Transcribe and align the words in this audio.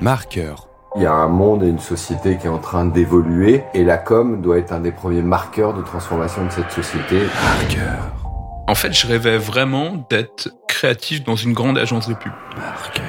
Marqueur. 0.00 0.68
Il 0.96 1.02
y 1.02 1.06
a 1.06 1.12
un 1.12 1.28
monde 1.28 1.62
et 1.62 1.68
une 1.68 1.78
société 1.78 2.36
qui 2.36 2.46
est 2.46 2.50
en 2.50 2.58
train 2.58 2.84
d'évoluer 2.84 3.64
et 3.72 3.82
la 3.82 3.96
com 3.96 4.42
doit 4.42 4.58
être 4.58 4.72
un 4.72 4.80
des 4.80 4.92
premiers 4.92 5.22
marqueurs 5.22 5.72
de 5.72 5.82
transformation 5.82 6.44
de 6.44 6.50
cette 6.50 6.70
société. 6.70 7.20
Marqueur. 7.42 8.12
En 8.68 8.74
fait, 8.74 8.92
je 8.92 9.06
rêvais 9.06 9.38
vraiment 9.38 10.06
d'être 10.10 10.50
créatif 10.68 11.24
dans 11.24 11.36
une 11.36 11.54
grande 11.54 11.78
agence 11.78 12.08
de 12.08 12.14
pub. 12.14 12.32
Marqueur. 12.56 13.04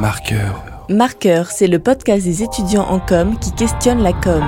Marqueur. 0.00 0.64
Marqueur, 0.88 1.50
c'est 1.50 1.68
le 1.68 1.78
podcast 1.78 2.24
des 2.24 2.42
étudiants 2.42 2.86
en 2.88 2.98
com 2.98 3.38
qui 3.38 3.52
questionne 3.52 4.02
la 4.02 4.12
com. 4.12 4.44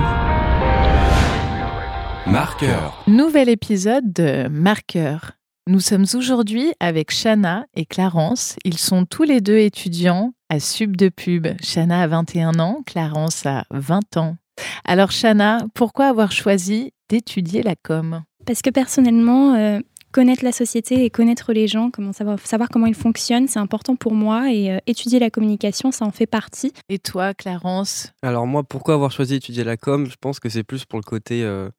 Marqueur. 2.27 3.03
Nouvel 3.07 3.47
épisode 3.47 4.11
de 4.11 4.47
Marqueur. 4.49 5.38
Nous 5.69 5.81
sommes 5.81 6.05
aujourd'hui 6.15 6.73
avec 6.79 7.11
Shana 7.11 7.67
et 7.75 7.85
Clarence. 7.85 8.55
Ils 8.65 8.79
sont 8.79 9.05
tous 9.05 9.21
les 9.21 9.39
deux 9.39 9.59
étudiants 9.59 10.33
à 10.49 10.59
Sub 10.59 10.97
de 10.97 11.09
Pub. 11.09 11.45
Shana 11.61 12.01
a 12.01 12.07
21 12.07 12.57
ans, 12.57 12.81
Clarence 12.87 13.45
a 13.45 13.65
20 13.69 14.17
ans. 14.17 14.35
Alors 14.83 15.11
Shana, 15.11 15.59
pourquoi 15.75 16.07
avoir 16.07 16.31
choisi 16.31 16.91
d'étudier 17.07 17.61
la 17.61 17.75
com? 17.75 18.23
Parce 18.47 18.63
que 18.63 18.71
personnellement, 18.71 19.53
euh, 19.53 19.79
connaître 20.11 20.43
la 20.43 20.53
société 20.53 21.05
et 21.05 21.11
connaître 21.11 21.53
les 21.53 21.67
gens, 21.67 21.91
comment 21.91 22.13
savoir, 22.13 22.39
savoir 22.39 22.69
comment 22.69 22.87
ils 22.87 22.95
fonctionnent, 22.95 23.47
c'est 23.47 23.59
important 23.59 23.95
pour 23.95 24.15
moi 24.15 24.51
et 24.51 24.71
euh, 24.71 24.79
étudier 24.87 25.19
la 25.19 25.29
communication, 25.29 25.91
ça 25.91 26.03
en 26.03 26.11
fait 26.11 26.25
partie. 26.25 26.73
Et 26.89 26.97
toi, 26.97 27.35
Clarence? 27.35 28.11
Alors 28.23 28.47
moi, 28.47 28.63
pourquoi 28.63 28.95
avoir 28.95 29.11
choisi 29.11 29.33
d'étudier 29.33 29.63
la 29.63 29.77
com? 29.77 30.07
Je 30.07 30.15
pense 30.19 30.39
que 30.39 30.49
c'est 30.49 30.63
plus 30.63 30.85
pour 30.85 30.97
le 30.97 31.03
côté, 31.03 31.43
euh, 31.43 31.69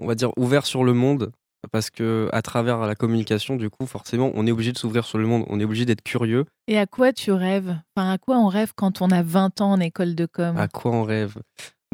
on 0.00 0.06
va 0.06 0.14
dire, 0.14 0.30
ouvert 0.38 0.64
sur 0.64 0.82
le 0.82 0.94
monde. 0.94 1.30
Parce 1.72 1.90
que 1.90 2.28
à 2.32 2.40
travers 2.42 2.78
la 2.78 2.94
communication, 2.94 3.56
du 3.56 3.68
coup, 3.68 3.86
forcément, 3.86 4.30
on 4.34 4.46
est 4.46 4.52
obligé 4.52 4.72
de 4.72 4.78
s'ouvrir 4.78 5.04
sur 5.04 5.18
le 5.18 5.26
monde, 5.26 5.44
on 5.48 5.58
est 5.58 5.64
obligé 5.64 5.84
d'être 5.84 6.02
curieux. 6.02 6.44
Et 6.68 6.78
à 6.78 6.86
quoi 6.86 7.12
tu 7.12 7.32
rêves? 7.32 7.76
Enfin, 7.96 8.12
à 8.12 8.18
quoi 8.18 8.38
on 8.38 8.46
rêve 8.46 8.72
quand 8.76 9.02
on 9.02 9.10
a 9.10 9.22
20 9.22 9.60
ans 9.60 9.72
en 9.72 9.80
école 9.80 10.14
de 10.14 10.26
com? 10.26 10.56
À 10.56 10.68
quoi 10.68 10.92
on 10.92 11.02
rêve? 11.02 11.36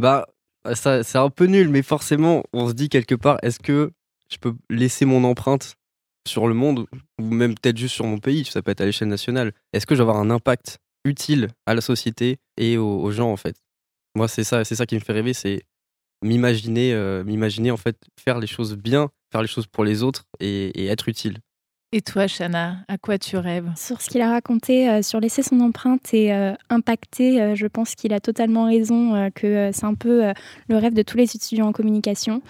Bah, 0.01 0.27
ça, 0.75 1.03
c'est 1.03 1.19
un 1.19 1.31
peu 1.31 1.47
nul, 1.47 1.69
mais 1.69 1.83
forcément, 1.83 2.43
on 2.53 2.69
se 2.69 2.75
dit 2.75 2.89
quelque 2.89 3.15
part, 3.15 3.39
est-ce 3.43 3.59
que 3.59 3.93
je 4.31 4.39
peux 4.39 4.55
laisser 4.71 5.05
mon 5.05 5.25
empreinte 5.25 5.77
sur 6.27 6.49
le 6.49 6.55
monde, 6.55 6.87
ou 7.21 7.25
même 7.25 7.55
peut-être 7.55 7.77
juste 7.77 7.95
sur 7.95 8.07
mon 8.07 8.19
pays, 8.19 8.45
ça 8.45 8.63
peut 8.63 8.71
être 8.71 8.81
à 8.81 8.87
l'échelle 8.87 9.09
nationale. 9.09 9.53
Est-ce 9.73 9.87
que 9.87 9.95
je 9.95 10.03
vais 10.03 10.09
avoir 10.09 10.23
un 10.23 10.31
impact 10.31 10.79
utile 11.05 11.49
à 11.67 11.75
la 11.75 11.83
société 11.83 12.39
et 12.57 12.79
aux, 12.79 13.01
aux 13.01 13.11
gens, 13.11 13.31
en 13.31 13.37
fait? 13.37 13.57
Moi, 14.15 14.29
c'est 14.29 14.45
ça, 14.45 14.65
c'est 14.65 14.75
ça 14.75 14.87
qui 14.87 14.95
me 14.95 15.01
fait 15.01 15.13
rêver, 15.13 15.35
c'est 15.35 15.63
m'imaginer, 16.25 16.93
euh, 16.93 17.23
m'imaginer 17.23 17.71
en 17.71 17.77
fait 17.77 17.97
faire 18.19 18.41
les 18.41 18.49
choses 18.49 18.77
bien, 18.77 19.11
faire 19.31 19.43
les 19.43 19.49
choses 19.49 19.67
pour 19.69 19.85
les 19.85 20.03
autres 20.03 20.25
et, 20.41 20.83
et 20.83 20.87
être 20.87 21.09
utile. 21.09 21.39
Et 21.93 22.01
toi, 22.01 22.27
Shana, 22.27 22.79
à 22.89 22.99
quoi 22.99 23.19
tu 23.19 23.37
rêves? 23.37 23.71
Sur 23.77 24.01
ce 24.01 24.11
qu'il 24.11 24.21
a 24.21 24.31
raconté, 24.31 24.91
euh, 24.91 25.01
sur 25.03 25.21
laisser 25.21 25.45
son 25.45 25.61
empreinte 25.61 26.13
et 26.13 26.33
euh, 26.33 26.53
impacter, 26.69 27.41
euh, 27.41 27.55
je 27.55 27.69
pense 27.69 27.95
qu'il 27.95 28.13
a 28.13 28.19
totalement 28.19 28.65
raison, 28.65 29.15
euh, 29.15 29.29
que 29.31 29.47
euh, 29.47 29.71
c'est 29.73 29.85
un 29.85 29.95
peu 29.95 30.25
euh, 30.25 30.33
le 30.69 30.77
rêve 30.77 30.95
de 30.95 31.03
tous 31.03 31.17
les 31.17 31.37
étudiants 31.37 31.69
en 31.69 31.73
communication. 31.73 32.43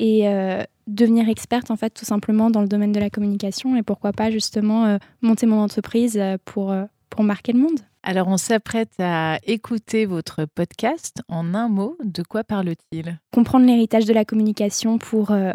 Et 0.00 0.26
euh, 0.26 0.64
devenir 0.88 1.28
experte, 1.28 1.70
en 1.70 1.76
fait, 1.76 1.90
tout 1.90 2.04
simplement 2.04 2.50
dans 2.50 2.62
le 2.62 2.66
domaine 2.66 2.90
de 2.90 2.98
la 2.98 3.10
communication. 3.10 3.76
Et 3.76 3.84
pourquoi 3.84 4.12
pas, 4.12 4.32
justement, 4.32 4.86
euh, 4.86 4.98
monter 5.22 5.46
mon 5.46 5.60
entreprise 5.60 6.16
euh, 6.18 6.36
pour, 6.44 6.72
euh, 6.72 6.84
pour 7.08 7.22
marquer 7.22 7.52
le 7.52 7.60
monde. 7.60 7.80
Alors, 8.02 8.28
on 8.28 8.36
s'apprête 8.36 8.92
à 8.98 9.38
écouter 9.44 10.06
votre 10.06 10.44
podcast. 10.44 11.22
En 11.28 11.54
un 11.54 11.68
mot, 11.68 11.96
de 12.04 12.22
quoi 12.22 12.44
parle-t-il? 12.44 13.18
Comprendre 13.32 13.66
l'héritage 13.66 14.04
de 14.04 14.12
la 14.12 14.24
communication 14.24 14.98
pour 14.98 15.30
euh, 15.30 15.52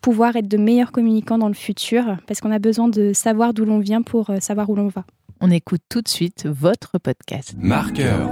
pouvoir 0.00 0.36
être 0.36 0.48
de 0.48 0.56
meilleurs 0.56 0.92
communicants 0.92 1.38
dans 1.38 1.48
le 1.48 1.54
futur, 1.54 2.16
parce 2.26 2.40
qu'on 2.40 2.52
a 2.52 2.58
besoin 2.58 2.88
de 2.88 3.12
savoir 3.12 3.54
d'où 3.54 3.64
l'on 3.64 3.78
vient 3.78 4.02
pour 4.02 4.30
euh, 4.30 4.40
savoir 4.40 4.68
où 4.70 4.74
l'on 4.74 4.88
va. 4.88 5.04
On 5.40 5.50
écoute 5.50 5.82
tout 5.88 6.02
de 6.02 6.08
suite 6.08 6.46
votre 6.46 6.98
podcast. 6.98 7.54
Marqueur. 7.56 8.30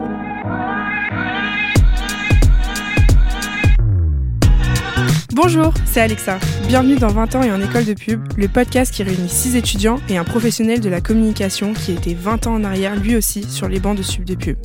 Bonjour, 5.41 5.73
c'est 5.85 6.01
Alexa. 6.01 6.41
Bienvenue 6.67 6.97
dans 6.97 7.13
20 7.13 7.37
ans 7.37 7.43
et 7.45 7.53
en 7.53 7.63
école 7.63 7.85
de 7.85 7.95
pub, 7.95 8.21
le 8.37 8.49
podcast 8.49 8.93
qui 8.93 9.05
réunit 9.05 9.29
6 9.29 9.55
étudiants 9.55 10.01
et 10.09 10.19
un 10.19 10.25
professionnel 10.25 10.81
de 10.81 10.89
la 10.89 11.01
communication 11.01 11.75
qui 11.75 11.93
était 11.93 12.15
20 12.15 12.49
ans 12.49 12.55
en 12.55 12.65
arrière 12.65 12.97
lui 12.97 13.15
aussi 13.15 13.45
sur 13.45 13.69
les 13.69 13.79
bancs 13.79 13.97
de 13.97 14.03
sub 14.03 14.25
de 14.25 14.35
pub. 14.35 14.57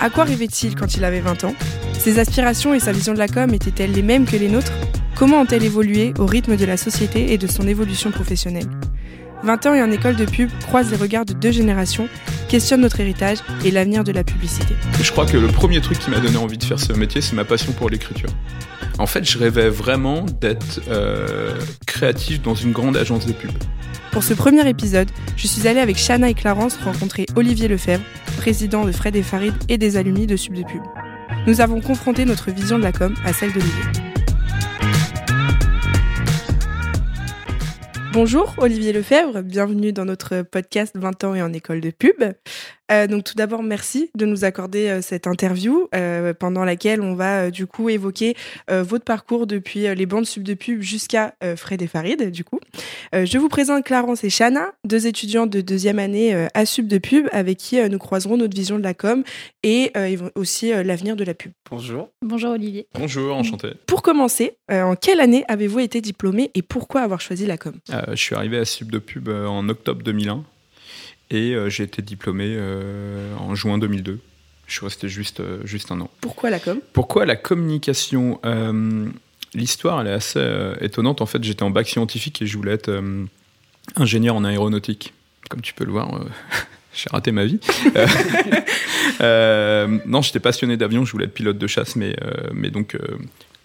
À 0.00 0.08
quoi 0.08 0.22
rêvait-il 0.22 0.76
quand 0.76 0.94
il 0.94 1.04
avait 1.04 1.18
20 1.18 1.42
ans? 1.42 1.54
Ses 1.98 2.20
aspirations 2.20 2.72
et 2.72 2.78
sa 2.78 2.92
vision 2.92 3.14
de 3.14 3.18
la 3.18 3.26
com 3.26 3.52
étaient-elles 3.52 3.90
les 3.90 4.02
mêmes 4.02 4.26
que 4.26 4.36
les 4.36 4.48
nôtres? 4.48 4.72
Comment 5.16 5.40
ont-elles 5.40 5.64
évolué 5.64 6.14
au 6.20 6.24
rythme 6.24 6.56
de 6.56 6.64
la 6.64 6.76
société 6.76 7.32
et 7.32 7.36
de 7.36 7.48
son 7.48 7.66
évolution 7.66 8.12
professionnelle? 8.12 8.68
20 9.42 9.66
ans 9.66 9.74
et 9.74 9.82
en 9.82 9.90
école 9.90 10.14
de 10.14 10.24
pub 10.24 10.50
croisent 10.68 10.92
les 10.92 10.98
regards 10.98 11.24
de 11.24 11.32
deux 11.32 11.50
générations, 11.50 12.08
questionnent 12.48 12.82
notre 12.82 13.00
héritage 13.00 13.38
et 13.64 13.72
l'avenir 13.72 14.04
de 14.04 14.12
la 14.12 14.22
publicité. 14.22 14.76
Je 15.02 15.10
crois 15.10 15.26
que 15.26 15.36
le 15.36 15.48
premier 15.48 15.80
truc 15.80 15.98
qui 15.98 16.10
m'a 16.10 16.20
donné 16.20 16.36
envie 16.36 16.58
de 16.58 16.64
faire 16.64 16.78
ce 16.78 16.92
métier, 16.92 17.20
c'est 17.20 17.34
ma 17.34 17.44
passion 17.44 17.72
pour 17.72 17.90
l'écriture. 17.90 18.30
En 19.00 19.06
fait, 19.06 19.24
je 19.24 19.38
rêvais 19.38 19.70
vraiment 19.70 20.26
d'être 20.42 20.82
euh, 20.88 21.58
créatif 21.86 22.42
dans 22.42 22.54
une 22.54 22.72
grande 22.72 22.98
agence 22.98 23.24
de 23.24 23.32
pub. 23.32 23.50
Pour 24.12 24.22
ce 24.22 24.34
premier 24.34 24.68
épisode, 24.68 25.08
je 25.38 25.46
suis 25.46 25.66
allée 25.66 25.80
avec 25.80 25.96
Shana 25.96 26.28
et 26.28 26.34
Clarence 26.34 26.76
rencontrer 26.76 27.24
Olivier 27.34 27.66
Lefebvre, 27.66 28.04
président 28.36 28.84
de 28.84 28.92
Fred 28.92 29.16
et 29.16 29.22
Farid 29.22 29.54
et 29.70 29.78
des 29.78 29.96
alumni 29.96 30.26
de 30.26 30.36
Sub 30.36 30.52
de 30.52 30.64
Pub. 30.64 30.82
Nous 31.46 31.62
avons 31.62 31.80
confronté 31.80 32.26
notre 32.26 32.50
vision 32.50 32.78
de 32.78 32.82
la 32.82 32.92
com 32.92 33.14
à 33.24 33.32
celle 33.32 33.54
d'Olivier. 33.54 34.09
Bonjour 38.12 38.54
Olivier 38.58 38.92
Lefebvre, 38.92 39.40
bienvenue 39.42 39.92
dans 39.92 40.04
notre 40.04 40.42
podcast 40.42 40.96
20 40.96 41.24
ans 41.24 41.34
et 41.36 41.42
en 41.42 41.52
école 41.52 41.80
de 41.80 41.90
pub. 41.90 42.24
Euh, 42.90 43.06
donc 43.06 43.22
tout 43.22 43.34
d'abord 43.36 43.62
merci 43.62 44.10
de 44.16 44.26
nous 44.26 44.44
accorder 44.44 44.88
euh, 44.88 45.00
cette 45.00 45.28
interview 45.28 45.88
euh, 45.94 46.34
pendant 46.34 46.64
laquelle 46.64 47.00
on 47.00 47.14
va 47.14 47.42
euh, 47.42 47.50
du 47.50 47.68
coup 47.68 47.88
évoquer 47.88 48.34
euh, 48.68 48.82
votre 48.82 49.04
parcours 49.04 49.46
depuis 49.46 49.86
euh, 49.86 49.94
les 49.94 50.06
bandes 50.06 50.26
sub 50.26 50.42
de 50.42 50.54
pub 50.54 50.80
jusqu'à 50.80 51.34
euh, 51.44 51.54
Fred 51.54 51.82
et 51.82 51.86
Farid 51.86 52.32
du 52.32 52.42
coup. 52.42 52.58
Euh, 53.14 53.24
je 53.24 53.38
vous 53.38 53.48
présente 53.48 53.84
Clarence 53.84 54.24
et 54.24 54.30
Shana, 54.30 54.72
deux 54.84 55.06
étudiants 55.06 55.46
de 55.46 55.60
deuxième 55.60 56.00
année 56.00 56.34
euh, 56.34 56.48
à 56.54 56.66
sub 56.66 56.88
de 56.88 56.98
pub 56.98 57.28
avec 57.30 57.58
qui 57.58 57.78
euh, 57.78 57.88
nous 57.88 57.98
croiserons 57.98 58.36
notre 58.36 58.56
vision 58.56 58.76
de 58.76 58.82
la 58.82 58.94
com 58.94 59.22
et 59.62 59.92
euh, 59.96 60.16
aussi 60.34 60.72
euh, 60.72 60.82
l'avenir 60.82 61.14
de 61.14 61.22
la 61.22 61.34
pub. 61.34 61.52
Bonjour. 61.70 62.08
Bonjour 62.22 62.50
Olivier. 62.50 62.88
Bonjour, 62.94 63.36
enchanté. 63.36 63.68
Pour 63.86 64.02
commencer, 64.02 64.56
euh, 64.72 64.82
en 64.82 64.96
quelle 64.96 65.20
année 65.20 65.44
avez-vous 65.46 65.78
été 65.78 66.00
diplômé 66.00 66.50
et 66.56 66.62
pourquoi 66.62 67.02
avoir 67.02 67.20
choisi 67.20 67.46
la 67.46 67.56
com? 67.56 67.74
Euh, 67.90 67.99
je 68.10 68.16
suis 68.16 68.34
arrivé 68.34 68.58
à 68.58 68.64
Sub 68.64 68.90
de 68.90 68.98
Pub 68.98 69.28
euh, 69.28 69.46
en 69.46 69.68
octobre 69.68 70.02
2001 70.02 70.44
et 71.30 71.54
euh, 71.54 71.68
j'ai 71.68 71.84
été 71.84 72.02
diplômé 72.02 72.46
euh, 72.48 73.34
en 73.36 73.54
juin 73.54 73.78
2002. 73.78 74.20
Je 74.66 74.72
suis 74.72 74.84
resté 74.84 75.08
juste, 75.08 75.40
euh, 75.40 75.58
juste 75.64 75.90
un 75.90 76.00
an. 76.00 76.10
Pourquoi 76.20 76.50
la 76.50 76.60
com? 76.60 76.80
Pourquoi 76.92 77.26
la 77.26 77.36
communication? 77.36 78.40
Euh, 78.44 79.08
L'histoire, 79.52 80.00
elle 80.00 80.06
est 80.06 80.12
assez 80.12 80.38
euh, 80.38 80.76
étonnante. 80.80 81.20
En 81.20 81.26
fait, 81.26 81.42
j'étais 81.42 81.64
en 81.64 81.70
bac 81.70 81.88
scientifique 81.88 82.40
et 82.40 82.46
je 82.46 82.56
voulais 82.56 82.72
être 82.72 82.88
euh, 82.88 83.24
ingénieur 83.96 84.36
en 84.36 84.44
aéronautique. 84.44 85.12
Comme 85.48 85.60
tu 85.60 85.74
peux 85.74 85.84
le 85.84 85.90
voir, 85.90 86.14
euh, 86.14 86.24
j'ai 86.94 87.10
raté 87.10 87.32
ma 87.32 87.44
vie. 87.44 87.58
Euh, 87.96 88.06
euh, 89.22 89.98
non, 90.06 90.22
j'étais 90.22 90.38
passionné 90.38 90.76
d'avion, 90.76 91.04
je 91.04 91.10
voulais 91.10 91.24
être 91.24 91.34
pilote 91.34 91.58
de 91.58 91.66
chasse, 91.66 91.96
mais, 91.96 92.14
euh, 92.22 92.50
mais 92.52 92.70
donc, 92.70 92.94
euh, 92.94 93.18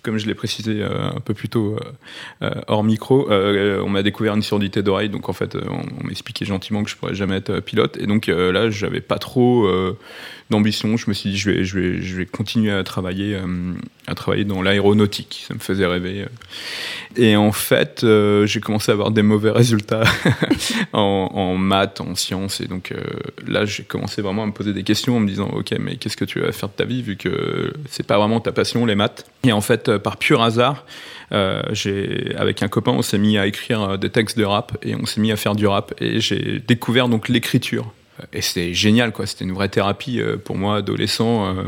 comme 0.05 0.19
je 0.19 0.27
l'ai 0.27 0.35
précisé 0.35 0.81
euh, 0.81 1.09
un 1.09 1.19
peu 1.19 1.33
plus 1.33 1.49
tôt 1.49 1.75
euh, 1.75 2.45
euh, 2.45 2.61
hors 2.67 2.83
micro, 2.83 3.27
on 3.29 3.89
m'a 3.89 4.03
découvert 4.03 4.35
une 4.35 4.43
surdité 4.43 4.83
d'oreille, 4.83 5.09
donc 5.09 5.27
en 5.27 5.33
fait, 5.33 5.55
on, 5.55 6.05
m'expliquait 6.05 6.45
gentiment 6.45 6.83
que 6.83 6.89
je 6.89 6.95
pourrais 6.95 7.15
jamais 7.15 7.37
être 7.37 7.59
pilote, 7.59 7.97
et 7.99 8.05
donc 8.05 8.27
là, 8.27 8.69
j'avais 8.69 9.01
pas 9.01 9.17
trop 9.17 9.67
d'ambition. 10.49 10.95
Je 10.95 11.09
me 11.09 11.13
suis 11.13 11.31
dit, 11.31 11.37
je 11.37 11.49
vais, 11.49 11.63
je 11.63 11.79
vais, 11.79 12.01
je 12.01 12.15
vais 12.15 12.25
continuer 12.25 12.71
à 12.71 12.83
travailler, 12.83 13.35
euh, 13.35 13.73
à 14.07 14.13
travailler 14.13 14.45
dans 14.45 14.61
l'aéronautique. 14.61 15.43
Ça 15.47 15.53
me 15.53 15.59
faisait 15.59 15.85
rêver. 15.85 16.21
euh. 16.21 16.27
Et 17.17 17.35
en 17.35 17.51
fait, 17.51 18.03
euh, 18.03 18.45
j'ai 18.45 18.59
commencé 18.59 18.91
à 18.91 18.93
avoir 18.93 19.11
des 19.11 19.23
mauvais 19.23 19.49
résultats 19.49 20.03
en, 20.93 21.55
maths, 21.57 22.01
en 22.01 22.13
sciences, 22.15 22.61
et 22.61 22.67
donc 22.67 22.93
là, 23.47 23.65
j'ai 23.65 23.83
commencé 23.83 24.21
vraiment 24.21 24.43
à 24.43 24.45
me 24.45 24.51
poser 24.51 24.73
des 24.73 24.83
questions 24.83 25.17
en 25.17 25.19
me 25.19 25.27
disant, 25.27 25.47
ok, 25.47 25.73
mais 25.79 25.95
qu'est-ce 25.95 26.17
que 26.17 26.25
tu 26.25 26.41
vas 26.41 26.51
faire 26.51 26.69
de 26.69 26.73
ta 26.73 26.85
vie 26.85 27.01
vu 27.01 27.15
que 27.15 27.73
c'est 27.89 28.05
pas 28.05 28.17
vraiment 28.17 28.39
ta 28.39 28.51
passion, 28.51 28.85
les 28.85 28.95
maths? 28.95 29.25
Et 29.45 29.51
en 29.51 29.61
fait, 29.61 29.97
par 29.97 30.17
pur 30.17 30.41
hasard, 30.41 30.85
avec 31.31 32.63
un 32.63 32.67
copain, 32.67 32.91
on 32.91 33.01
s'est 33.01 33.17
mis 33.17 33.37
à 33.37 33.47
écrire 33.47 33.97
des 33.97 34.09
textes 34.09 34.37
de 34.37 34.43
rap 34.43 34.77
et 34.83 34.95
on 34.95 35.05
s'est 35.05 35.21
mis 35.21 35.31
à 35.31 35.37
faire 35.37 35.55
du 35.55 35.65
rap 35.67 35.93
et 35.99 36.19
j'ai 36.19 36.61
découvert 36.67 37.07
donc 37.07 37.29
l'écriture. 37.29 37.93
Et 38.33 38.41
c'était 38.41 38.73
génial, 38.73 39.11
quoi. 39.11 39.25
C'était 39.25 39.45
une 39.45 39.53
vraie 39.53 39.69
thérapie 39.69 40.19
euh, 40.19 40.37
pour 40.37 40.57
moi, 40.57 40.77
adolescent. 40.77 41.55
euh, 41.55 41.63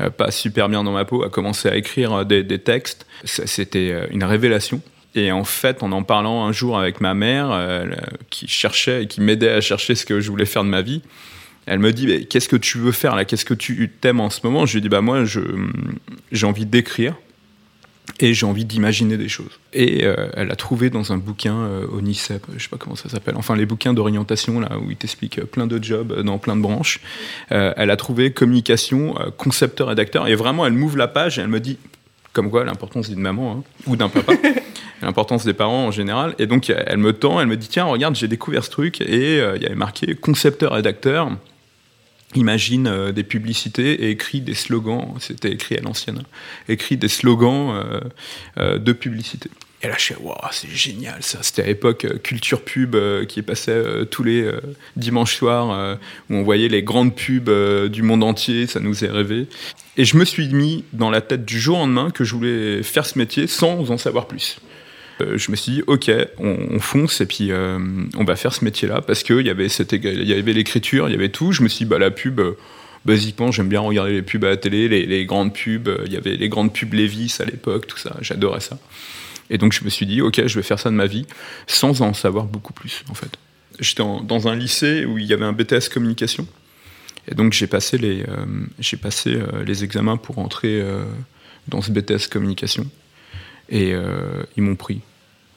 euh, 0.00 0.10
pas 0.10 0.30
super 0.30 0.68
bien 0.68 0.82
dans 0.82 0.92
ma 0.92 1.04
peau, 1.04 1.22
à 1.22 1.30
commencer 1.30 1.68
à 1.68 1.76
écrire 1.76 2.26
des, 2.26 2.58
textes. 2.58 3.06
C'était 3.24 3.94
une 4.10 4.24
révélation. 4.24 4.82
Et 5.14 5.30
en 5.30 5.44
fait, 5.44 5.84
en 5.84 5.92
en 5.92 6.02
parlant 6.02 6.44
un 6.44 6.50
jour 6.50 6.76
avec 6.76 7.00
ma 7.00 7.14
mère, 7.14 7.86
qui 8.28 8.48
cherchait 8.48 9.04
et 9.04 9.06
qui 9.06 9.20
m'aidait 9.20 9.50
à 9.50 9.60
chercher 9.60 9.94
ce 9.94 10.04
que 10.04 10.20
je 10.20 10.28
voulais 10.30 10.46
faire 10.46 10.64
de 10.64 10.68
ma 10.68 10.82
vie, 10.82 11.02
elle 11.66 11.78
me 11.78 11.92
dit 11.92 12.26
qu'est-ce 12.26 12.48
que 12.48 12.56
tu 12.56 12.78
veux 12.78 12.90
faire 12.90 13.14
là? 13.14 13.24
Qu'est-ce 13.24 13.44
que 13.44 13.54
tu 13.54 13.88
t'aimes 13.88 14.18
en 14.18 14.30
ce 14.30 14.40
moment? 14.42 14.66
Je 14.66 14.74
lui 14.74 14.80
dis 14.80 14.88
bah 14.88 15.00
moi 15.00 15.22
j'ai 16.32 16.46
envie 16.46 16.66
d'écrire. 16.66 17.14
Et 18.20 18.34
j'ai 18.34 18.46
envie 18.46 18.64
d'imaginer 18.64 19.16
des 19.16 19.28
choses. 19.28 19.58
Et 19.72 20.04
euh, 20.04 20.28
elle 20.34 20.50
a 20.50 20.56
trouvé 20.56 20.90
dans 20.90 21.12
un 21.12 21.16
bouquin 21.16 21.56
euh, 21.56 21.86
au 21.86 22.00
NICEP, 22.00 22.46
je 22.56 22.62
sais 22.62 22.68
pas 22.68 22.76
comment 22.76 22.96
ça 22.96 23.08
s'appelle, 23.08 23.34
enfin 23.36 23.56
les 23.56 23.66
bouquins 23.66 23.94
d'orientation 23.94 24.60
là 24.60 24.78
où 24.78 24.90
il 24.90 24.96
t'explique 24.96 25.38
euh, 25.38 25.44
plein 25.44 25.66
de 25.66 25.82
jobs 25.82 26.12
euh, 26.12 26.22
dans 26.22 26.38
plein 26.38 26.56
de 26.56 26.60
branches. 26.60 27.00
Euh, 27.52 27.72
elle 27.76 27.90
a 27.90 27.96
trouvé 27.96 28.32
communication, 28.32 29.14
concepteur, 29.36 29.88
rédacteur, 29.88 30.28
et 30.28 30.34
vraiment 30.34 30.66
elle 30.66 30.74
m'ouvre 30.74 30.96
la 30.96 31.08
page 31.08 31.38
et 31.38 31.42
elle 31.42 31.48
me 31.48 31.60
dit, 31.60 31.78
comme 32.32 32.50
quoi 32.50 32.64
l'importance 32.64 33.08
d'une 33.08 33.20
maman 33.20 33.52
hein, 33.52 33.62
ou 33.86 33.96
d'un 33.96 34.08
papa, 34.08 34.34
l'importance 35.02 35.44
des 35.44 35.54
parents 35.54 35.86
en 35.86 35.90
général. 35.90 36.34
Et 36.38 36.46
donc 36.46 36.70
elle 36.70 36.98
me 36.98 37.12
tend, 37.12 37.40
elle 37.40 37.46
me 37.46 37.56
dit 37.56 37.68
tiens 37.68 37.84
regarde 37.84 38.14
j'ai 38.14 38.28
découvert 38.28 38.64
ce 38.64 38.70
truc 38.70 39.00
et 39.00 39.38
il 39.38 39.62
y 39.62 39.66
avait 39.66 39.74
marqué 39.74 40.14
concepteur, 40.14 40.72
rédacteur 40.72 41.30
imagine 42.34 42.86
euh, 42.86 43.12
des 43.12 43.24
publicités 43.24 44.04
et 44.04 44.10
écrit 44.10 44.40
des 44.40 44.54
slogans, 44.54 45.14
c'était 45.20 45.50
écrit 45.50 45.76
à 45.76 45.80
l'ancienne, 45.80 46.22
écrit 46.68 46.96
des 46.96 47.08
slogans 47.08 47.74
euh, 47.74 48.00
euh, 48.58 48.78
de 48.78 48.92
publicité. 48.92 49.50
Et 49.82 49.88
là, 49.88 49.94
je 49.98 50.04
suis, 50.04 50.14
waouh, 50.14 50.36
c'est 50.50 50.70
génial 50.70 51.22
ça. 51.22 51.40
C'était 51.42 51.62
à 51.62 51.66
l'époque 51.66 52.06
Culture 52.22 52.62
Pub 52.62 52.96
qui 53.26 53.42
passait 53.42 54.06
tous 54.10 54.22
les 54.22 54.50
dimanches 54.96 55.36
soirs, 55.36 55.98
où 56.30 56.36
on 56.36 56.42
voyait 56.42 56.68
les 56.68 56.82
grandes 56.82 57.14
pubs 57.14 57.50
du 57.90 58.00
monde 58.00 58.24
entier, 58.24 58.66
ça 58.66 58.80
nous 58.80 59.04
est 59.04 59.10
rêvé. 59.10 59.46
Et 59.98 60.06
je 60.06 60.16
me 60.16 60.24
suis 60.24 60.48
mis 60.48 60.84
dans 60.94 61.10
la 61.10 61.20
tête 61.20 61.44
du 61.44 61.60
jour 61.60 61.76
au 61.76 61.80
lendemain 61.80 62.10
que 62.10 62.24
je 62.24 62.34
voulais 62.34 62.82
faire 62.82 63.04
ce 63.04 63.18
métier 63.18 63.46
sans 63.46 63.90
en 63.90 63.98
savoir 63.98 64.26
plus. 64.26 64.56
Euh, 65.20 65.38
je 65.38 65.50
me 65.50 65.56
suis 65.56 65.72
dit, 65.72 65.82
ok, 65.86 66.10
on, 66.38 66.56
on 66.70 66.80
fonce 66.80 67.20
et 67.20 67.26
puis 67.26 67.52
euh, 67.52 67.78
on 68.16 68.24
va 68.24 68.36
faire 68.36 68.52
ce 68.52 68.64
métier-là 68.64 69.00
parce 69.00 69.22
qu'il 69.22 69.46
y 69.46 69.50
avait 69.50 70.52
l'écriture, 70.52 71.08
il 71.08 71.12
y 71.12 71.14
avait 71.14 71.28
tout. 71.28 71.52
Je 71.52 71.62
me 71.62 71.68
suis 71.68 71.84
dit, 71.84 71.88
bah, 71.88 71.98
la 71.98 72.10
pub, 72.10 72.40
euh, 72.40 72.56
basiquement, 73.04 73.52
j'aime 73.52 73.68
bien 73.68 73.80
regarder 73.80 74.12
les 74.12 74.22
pubs 74.22 74.44
à 74.44 74.48
la 74.48 74.56
télé, 74.56 74.88
les, 74.88 75.26
grandes 75.26 75.54
pubs. 75.54 75.88
Il 76.06 76.12
y 76.12 76.16
avait 76.16 76.36
les 76.36 76.48
grandes 76.48 76.72
pubs 76.72 76.92
Levis 76.92 77.36
à 77.40 77.44
l'époque, 77.44 77.86
tout 77.86 77.98
ça. 77.98 78.16
J'adorais 78.20 78.60
ça. 78.60 78.78
Et 79.50 79.58
donc, 79.58 79.72
je 79.72 79.84
me 79.84 79.90
suis 79.90 80.06
dit, 80.06 80.20
ok, 80.20 80.46
je 80.46 80.56
vais 80.56 80.62
faire 80.62 80.80
ça 80.80 80.90
de 80.90 80.94
ma 80.94 81.06
vie 81.06 81.26
sans 81.66 82.00
en 82.02 82.14
savoir 82.14 82.46
beaucoup 82.46 82.72
plus, 82.72 83.04
en 83.10 83.14
fait. 83.14 83.30
J'étais 83.78 84.02
dans 84.22 84.48
un 84.48 84.56
lycée 84.56 85.04
où 85.04 85.18
il 85.18 85.26
y 85.26 85.32
avait 85.32 85.44
un 85.44 85.52
BTS 85.52 85.90
communication. 85.92 86.46
Et 87.28 87.34
donc, 87.34 87.52
j'ai 87.52 87.66
passé 87.66 87.98
les, 87.98 88.24
j'ai 88.78 88.96
passé 88.96 89.38
les 89.66 89.84
examens 89.84 90.16
pour 90.16 90.38
entrer 90.38 90.82
dans 91.68 91.82
ce 91.82 91.90
BTS 91.90 92.28
communication. 92.30 92.86
Et 93.68 93.94
euh, 93.94 94.42
ils 94.56 94.62
m'ont 94.62 94.76
pris. 94.76 95.00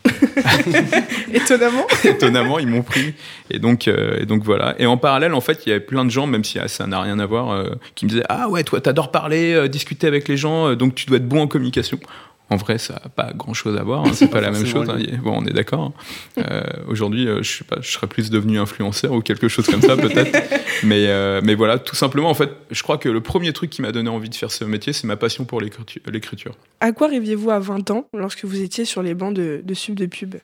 Étonnamment. 1.34 1.86
Étonnamment, 2.04 2.60
ils 2.60 2.68
m'ont 2.68 2.84
pris. 2.84 3.14
Et 3.50 3.60
donc, 3.60 3.88
euh, 3.88 4.20
et 4.20 4.26
donc 4.26 4.44
voilà. 4.44 4.76
Et 4.80 4.86
en 4.86 4.98
parallèle, 4.98 5.34
en 5.34 5.42
fait, 5.42 5.66
il 5.66 5.70
y 5.70 5.72
avait 5.72 5.82
plein 5.82 6.06
de 6.06 6.10
gens, 6.10 6.28
même 6.28 6.44
si 6.44 6.60
ah, 6.60 6.68
ça 6.68 6.88
n'a 6.88 7.02
rien 7.02 7.20
à 7.20 7.26
voir, 7.26 7.52
euh, 7.52 7.70
qui 7.96 8.06
me 8.06 8.10
disaient 8.10 8.24
Ah 8.30 8.50
ouais, 8.50 8.64
toi, 8.64 8.82
t'adores 8.82 9.12
parler, 9.12 9.54
euh, 9.54 9.68
discuter 9.68 10.08
avec 10.08 10.28
les 10.28 10.38
gens, 10.38 10.76
donc 10.76 10.96
tu 10.96 11.06
dois 11.06 11.18
être 11.18 11.28
bon 11.28 11.42
en 11.42 11.48
communication. 11.48 12.00
En 12.50 12.56
vrai, 12.56 12.78
ça 12.78 12.94
n'a 13.04 13.10
pas 13.10 13.34
grand 13.34 13.54
chose 13.54 13.78
à 13.78 13.84
voir, 13.84 14.06
hein, 14.06 14.12
c'est 14.14 14.28
pas 14.32 14.40
la 14.40 14.52
même 14.52 14.66
Forcément 14.66 14.86
chose. 14.98 15.06
hein. 15.12 15.20
Bon, 15.24 15.40
on 15.42 15.46
est 15.46 15.52
d'accord. 15.54 15.94
hein. 16.38 16.42
Euh, 16.50 16.62
Aujourd'hui, 16.88 17.28
euh, 17.28 17.44
je 17.44 17.58
sais 17.58 17.64
pas, 17.66 17.78
je 17.82 17.92
serais 17.92 18.08
plus 18.08 18.30
devenu 18.30 18.58
influenceur 18.58 19.12
ou 19.12 19.22
quelque 19.22 19.48
chose 19.50 19.66
comme 19.68 19.82
ça, 19.82 19.98
peut-être. 19.98 20.32
mais, 20.84 21.08
euh, 21.08 21.42
mais 21.44 21.56
voilà, 21.56 21.78
tout 21.78 21.96
simplement, 21.98 22.30
en 22.30 22.34
fait, 22.34 22.52
je 22.72 22.82
crois 22.84 22.98
que 22.98 23.10
le 23.10 23.20
premier 23.20 23.52
truc 23.52 23.70
qui 23.70 23.82
m'a 23.82 23.92
donné 23.92 24.10
envie 24.10 24.30
de 24.30 24.36
faire 24.36 24.52
ce 24.52 24.64
métier, 24.64 24.94
c'est 24.94 25.08
ma 25.08 25.18
passion 25.18 25.44
pour 25.44 25.60
l'écritu- 25.62 26.02
l'écriture. 26.10 26.56
À 26.80 26.94
quoi 26.94 27.08
rêviez-vous 27.10 27.50
à 27.52 27.60
20 27.60 27.92
ans 27.92 28.08
lorsque 28.14 28.46
vous 28.46 28.62
étiez 28.62 28.86
sur 28.86 29.04
les 29.04 29.14
bancs 29.14 29.34
de, 29.34 29.62
de 29.64 29.74
sub 29.74 29.96
de 29.96 30.06
pub? 30.06 30.36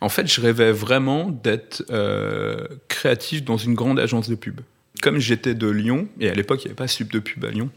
En 0.00 0.08
fait, 0.08 0.26
je 0.32 0.40
rêvais 0.40 0.70
vraiment 0.72 1.28
d'être 1.30 1.82
créatif 2.88 3.44
dans 3.44 3.56
une 3.56 3.74
grande 3.74 3.98
agence 3.98 4.28
de 4.28 4.34
pub. 4.34 4.60
Comme 5.02 5.18
j'étais 5.18 5.54
de 5.54 5.68
Lyon, 5.68 6.08
et 6.20 6.30
à 6.30 6.34
l'époque, 6.34 6.60
il 6.62 6.68
n'y 6.68 6.70
avait 6.70 6.76
pas 6.76 6.88
sub 6.88 7.10
de 7.10 7.18
pub 7.18 7.44
à 7.44 7.50
Lyon, 7.50 7.70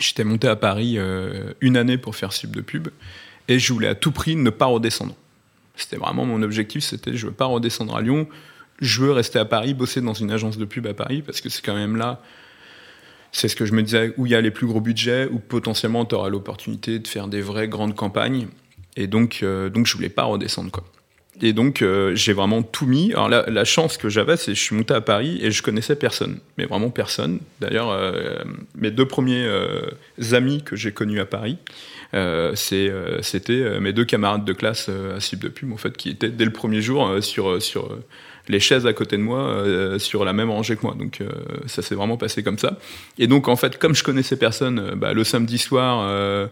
j'étais 0.00 0.24
monté 0.24 0.48
à 0.48 0.56
Paris 0.56 0.94
euh, 0.96 1.52
une 1.60 1.76
année 1.76 1.98
pour 1.98 2.16
faire 2.16 2.32
sub 2.32 2.54
de 2.54 2.60
pub, 2.60 2.88
et 3.48 3.58
je 3.58 3.72
voulais 3.72 3.88
à 3.88 3.94
tout 3.94 4.12
prix 4.12 4.36
ne 4.36 4.50
pas 4.50 4.66
redescendre. 4.66 5.14
C'était 5.76 5.96
vraiment 5.96 6.24
mon 6.24 6.42
objectif, 6.42 6.84
c'était 6.84 7.16
je 7.16 7.26
veux 7.26 7.32
pas 7.32 7.46
redescendre 7.46 7.96
à 7.96 8.02
Lyon, 8.02 8.28
je 8.80 9.02
veux 9.02 9.12
rester 9.12 9.38
à 9.38 9.44
Paris, 9.44 9.74
bosser 9.74 10.00
dans 10.00 10.14
une 10.14 10.30
agence 10.30 10.58
de 10.58 10.64
pub 10.64 10.86
à 10.86 10.94
Paris, 10.94 11.22
parce 11.22 11.40
que 11.40 11.48
c'est 11.48 11.64
quand 11.64 11.76
même 11.76 11.96
là, 11.96 12.22
c'est 13.32 13.48
ce 13.48 13.56
que 13.56 13.66
je 13.66 13.72
me 13.72 13.82
disais, 13.82 14.14
où 14.16 14.26
il 14.26 14.32
y 14.32 14.34
a 14.34 14.40
les 14.40 14.50
plus 14.50 14.66
gros 14.66 14.80
budgets, 14.80 15.28
où 15.30 15.38
potentiellement 15.38 16.04
tu 16.04 16.14
auras 16.14 16.28
l'opportunité 16.28 16.98
de 16.98 17.06
faire 17.06 17.28
des 17.28 17.40
vraies 17.40 17.68
grandes 17.68 17.94
campagnes, 17.94 18.48
et 18.96 19.06
donc, 19.06 19.40
euh, 19.42 19.68
donc 19.68 19.86
je 19.86 19.94
voulais 19.94 20.08
pas 20.08 20.24
redescendre, 20.24 20.70
quoi. 20.70 20.84
Et 21.40 21.52
donc, 21.52 21.82
euh, 21.82 22.14
j'ai 22.14 22.32
vraiment 22.32 22.62
tout 22.62 22.86
mis. 22.86 23.12
Alors, 23.12 23.28
la, 23.28 23.48
la 23.48 23.64
chance 23.64 23.96
que 23.96 24.08
j'avais, 24.08 24.36
c'est 24.36 24.52
que 24.52 24.58
je 24.58 24.62
suis 24.62 24.74
monté 24.74 24.92
à 24.92 25.00
Paris 25.00 25.38
et 25.40 25.50
je 25.50 25.62
connaissais 25.62 25.94
personne. 25.94 26.38
Mais 26.56 26.66
vraiment 26.66 26.90
personne. 26.90 27.38
D'ailleurs, 27.60 27.90
euh, 27.90 28.42
mes 28.74 28.90
deux 28.90 29.06
premiers 29.06 29.44
euh, 29.44 29.82
amis 30.32 30.62
que 30.64 30.74
j'ai 30.74 30.92
connus 30.92 31.20
à 31.20 31.26
Paris, 31.26 31.58
euh, 32.14 32.54
euh, 32.72 33.18
c'était 33.22 33.52
euh, 33.52 33.80
mes 33.80 33.92
deux 33.92 34.04
camarades 34.04 34.44
de 34.44 34.52
classe 34.52 34.88
à 34.88 35.20
Cible 35.20 35.44
de 35.44 35.48
Pub, 35.48 35.72
en 35.72 35.76
fait, 35.76 35.96
qui 35.96 36.10
étaient 36.10 36.30
dès 36.30 36.44
le 36.44 36.52
premier 36.52 36.82
jour 36.82 37.22
sur, 37.22 37.62
sur 37.62 37.96
les 38.48 38.60
chaises 38.60 38.86
à 38.86 38.92
côté 38.92 39.16
de 39.16 39.22
moi, 39.22 39.64
sur 39.98 40.24
la 40.24 40.32
même 40.32 40.50
rangée 40.50 40.76
que 40.76 40.82
moi. 40.82 40.96
Donc, 40.98 41.22
ça 41.66 41.82
s'est 41.82 41.94
vraiment 41.94 42.16
passé 42.16 42.42
comme 42.42 42.58
ça. 42.58 42.78
Et 43.18 43.26
donc, 43.26 43.46
en 43.46 43.56
fait, 43.56 43.78
comme 43.78 43.94
je 43.94 44.02
connaissais 44.02 44.36
personne, 44.36 44.94
bah, 44.96 45.12
le 45.12 45.22
samedi 45.22 45.58
soir, 45.58 46.48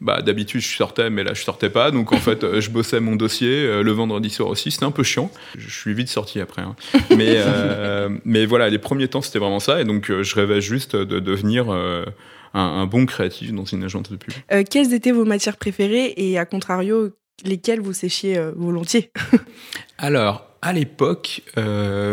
bah, 0.00 0.20
d'habitude, 0.22 0.60
je 0.60 0.76
sortais, 0.76 1.08
mais 1.10 1.24
là, 1.24 1.32
je 1.34 1.42
sortais 1.42 1.70
pas. 1.70 1.90
Donc, 1.90 2.12
en 2.12 2.18
fait, 2.18 2.44
euh, 2.44 2.60
je 2.60 2.70
bossais 2.70 3.00
mon 3.00 3.16
dossier 3.16 3.48
euh, 3.64 3.82
le 3.82 3.92
vendredi 3.92 4.28
soir 4.30 4.48
aussi. 4.50 4.70
C'était 4.70 4.84
un 4.84 4.90
peu 4.90 5.02
chiant. 5.02 5.30
Je 5.56 5.70
suis 5.70 5.94
vite 5.94 6.08
sorti 6.08 6.40
après. 6.40 6.62
hein. 6.62 6.76
Mais, 7.16 7.36
euh, 7.38 8.08
mais 8.24 8.44
voilà, 8.46 8.68
les 8.68 8.78
premiers 8.78 9.08
temps, 9.08 9.22
c'était 9.22 9.38
vraiment 9.38 9.60
ça. 9.60 9.80
Et 9.80 9.84
donc, 9.84 10.10
je 10.10 10.34
rêvais 10.34 10.60
juste 10.60 10.94
de 10.96 11.20
devenir 11.20 11.72
euh, 11.72 12.04
un, 12.54 12.60
un 12.60 12.86
bon 12.86 13.06
créatif 13.06 13.52
dans 13.52 13.64
une 13.64 13.82
agence 13.84 14.10
de 14.10 14.16
pub. 14.16 14.34
Euh, 14.52 14.62
Quelles 14.68 14.92
étaient 14.92 15.12
vos 15.12 15.24
matières 15.24 15.56
préférées 15.56 16.12
et 16.16 16.38
à 16.38 16.44
contrario, 16.44 17.10
lesquelles 17.44 17.80
vous 17.80 17.92
séchiez 17.94 18.38
volontiers? 18.56 19.10
Alors, 19.98 20.46
à 20.62 20.72
l'époque, 20.72 21.42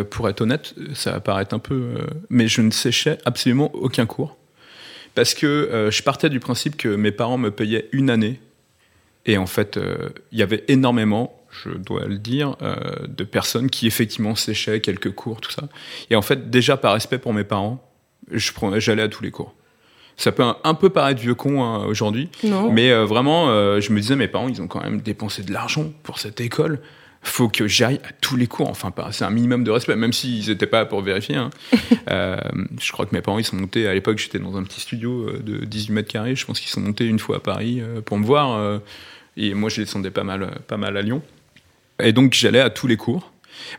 pour 0.10 0.30
être 0.30 0.42
honnête, 0.42 0.76
ça 0.94 1.12
va 1.12 1.20
paraître 1.20 1.54
un 1.56 1.60
peu. 1.60 1.90
mais 2.30 2.48
je 2.48 2.62
ne 2.62 2.72
séchais 2.72 3.18
absolument 3.26 3.70
aucun 3.74 4.06
cours. 4.06 4.38
Parce 5.16 5.34
que 5.34 5.46
euh, 5.46 5.92
je 5.92 6.04
partais 6.04 6.30
du 6.30 6.40
principe 6.40 6.78
que 6.78 6.88
mes 6.88 7.12
parents 7.12 7.38
me 7.38 7.52
payaient 7.52 7.90
une 7.92 8.10
année. 8.10 8.40
Et 9.26 9.38
en 9.38 9.46
fait, 9.46 9.78
euh, 9.78 10.10
il 10.32 10.40
y 10.40 10.44
avait 10.44 10.64
énormément, 10.68 11.40
je 11.52 11.70
dois 11.70 12.06
le 12.06 12.18
dire, 12.18 12.56
euh, 12.62 12.76
de 13.08 13.24
personnes 13.24 13.70
qui 13.70 13.88
effectivement 13.88 14.36
séchaient 14.36 14.82
quelques 14.82 15.12
cours, 15.12 15.42
tout 15.42 15.52
ça. 15.52 15.64
Et 16.10 16.16
en 16.16 16.22
fait, 16.22 16.50
déjà 16.50 16.78
par 16.78 16.94
respect 16.94 17.20
pour 17.20 17.34
mes 17.34 17.44
parents, 17.44 17.86
j'allais 18.32 19.04
à 19.04 19.10
tous 19.10 19.24
les 19.24 19.32
cours. 19.32 19.54
Ça 20.18 20.32
peut 20.32 20.44
un, 20.44 20.58
un 20.64 20.74
peu 20.74 20.90
paraître 20.90 21.22
vieux 21.22 21.36
con 21.36 21.64
hein, 21.64 21.86
aujourd'hui, 21.86 22.30
mais 22.72 22.94
vraiment, 23.06 23.80
je 23.80 23.92
me 23.92 24.00
disais, 24.00 24.16
mes 24.16 24.28
parents, 24.28 24.50
ils 24.50 24.62
ont 24.62 24.68
quand 24.68 24.82
même 24.82 25.02
dépensé 25.02 25.42
de 25.42 25.52
l'argent 25.52 25.92
pour 26.04 26.20
cette 26.20 26.42
école. 26.42 26.80
Faut 27.24 27.50
que 27.50 27.68
j'aille 27.68 28.00
à 28.04 28.12
tous 28.20 28.36
les 28.36 28.48
cours. 28.48 28.70
Enfin, 28.70 28.92
c'est 29.12 29.24
un 29.24 29.30
minimum 29.30 29.64
de 29.64 29.72
respect, 29.72 29.96
même 29.96 30.12
s'ils 30.14 30.48
n'étaient 30.48 30.66
pas 30.68 30.86
pour 30.86 31.02
vérifier. 31.02 31.36
hein. 31.36 31.50
Euh, 32.10 32.36
je 32.80 32.92
crois 32.92 33.06
que 33.06 33.14
mes 33.16 33.22
parents, 33.22 33.38
ils 33.38 33.46
sont 33.46 33.56
montés. 33.56 33.88
À 33.88 33.94
l'époque, 33.94 34.18
j'étais 34.18 34.40
dans 34.40 34.58
un 34.58 34.64
petit 34.64 34.82
studio 34.82 35.30
euh, 35.30 35.40
de 35.40 35.64
18 35.66 35.94
mètres 35.94 36.12
carrés. 36.12 36.36
Je 36.36 36.46
pense 36.46 36.60
qu'ils 36.60 36.70
sont 36.70 36.82
montés 36.82 37.06
une 37.06 37.20
fois 37.20 37.38
à 37.38 37.40
Paris 37.40 37.80
euh, 37.80 38.02
pour 38.02 38.18
me 38.18 38.26
voir. 38.26 38.82
et 39.38 39.54
moi, 39.54 39.70
je 39.70 39.82
descendais 39.82 40.10
pas 40.10 40.24
mal, 40.24 40.50
pas 40.68 40.78
mal 40.78 40.98
à 40.98 41.02
Lyon. 41.02 41.22
Et 42.02 42.12
donc, 42.12 42.34
j'allais 42.34 42.60
à 42.60 42.70
tous 42.70 42.88
les 42.88 42.98
cours. 42.98 43.32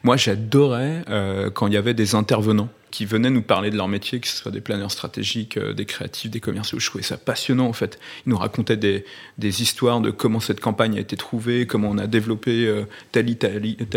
Moi, 0.03 0.17
j'adorais 0.17 1.03
euh, 1.09 1.51
quand 1.51 1.67
il 1.67 1.75
y 1.75 1.77
avait 1.77 1.95
des 1.95 2.15
intervenants 2.15 2.69
qui 2.93 3.07
venaient 3.07 3.31
nous 3.31 3.43
parler 3.43 3.71
de 3.71 3.77
leur 3.77 3.89
métier, 3.89 4.21
que 4.21 4.29
ce 4.29 4.37
soit 4.37 4.53
des 4.53 4.61
planeurs 4.61 4.93
stratégiques, 4.93 5.57
euh, 5.57 5.73
des 5.73 5.87
créatifs, 5.87 6.31
des 6.31 6.39
commerciaux. 6.39 6.79
Je 6.79 6.87
trouvais 6.87 7.03
ça 7.03 7.17
passionnant, 7.17 7.67
en 7.67 7.73
fait. 7.73 7.99
Ils 8.27 8.31
nous 8.31 8.37
racontaient 8.37 8.77
des, 8.77 9.05
histoires 9.41 10.01
de 10.01 10.11
comment 10.11 10.39
cette 10.39 10.61
campagne 10.61 10.99
a 10.99 11.01
été 11.01 11.17
trouvée, 11.17 11.67
comment 11.67 11.89
on 11.91 11.99
a 11.99 12.07
développé 12.07 12.67
euh, 12.67 12.85
telle, 13.11 13.27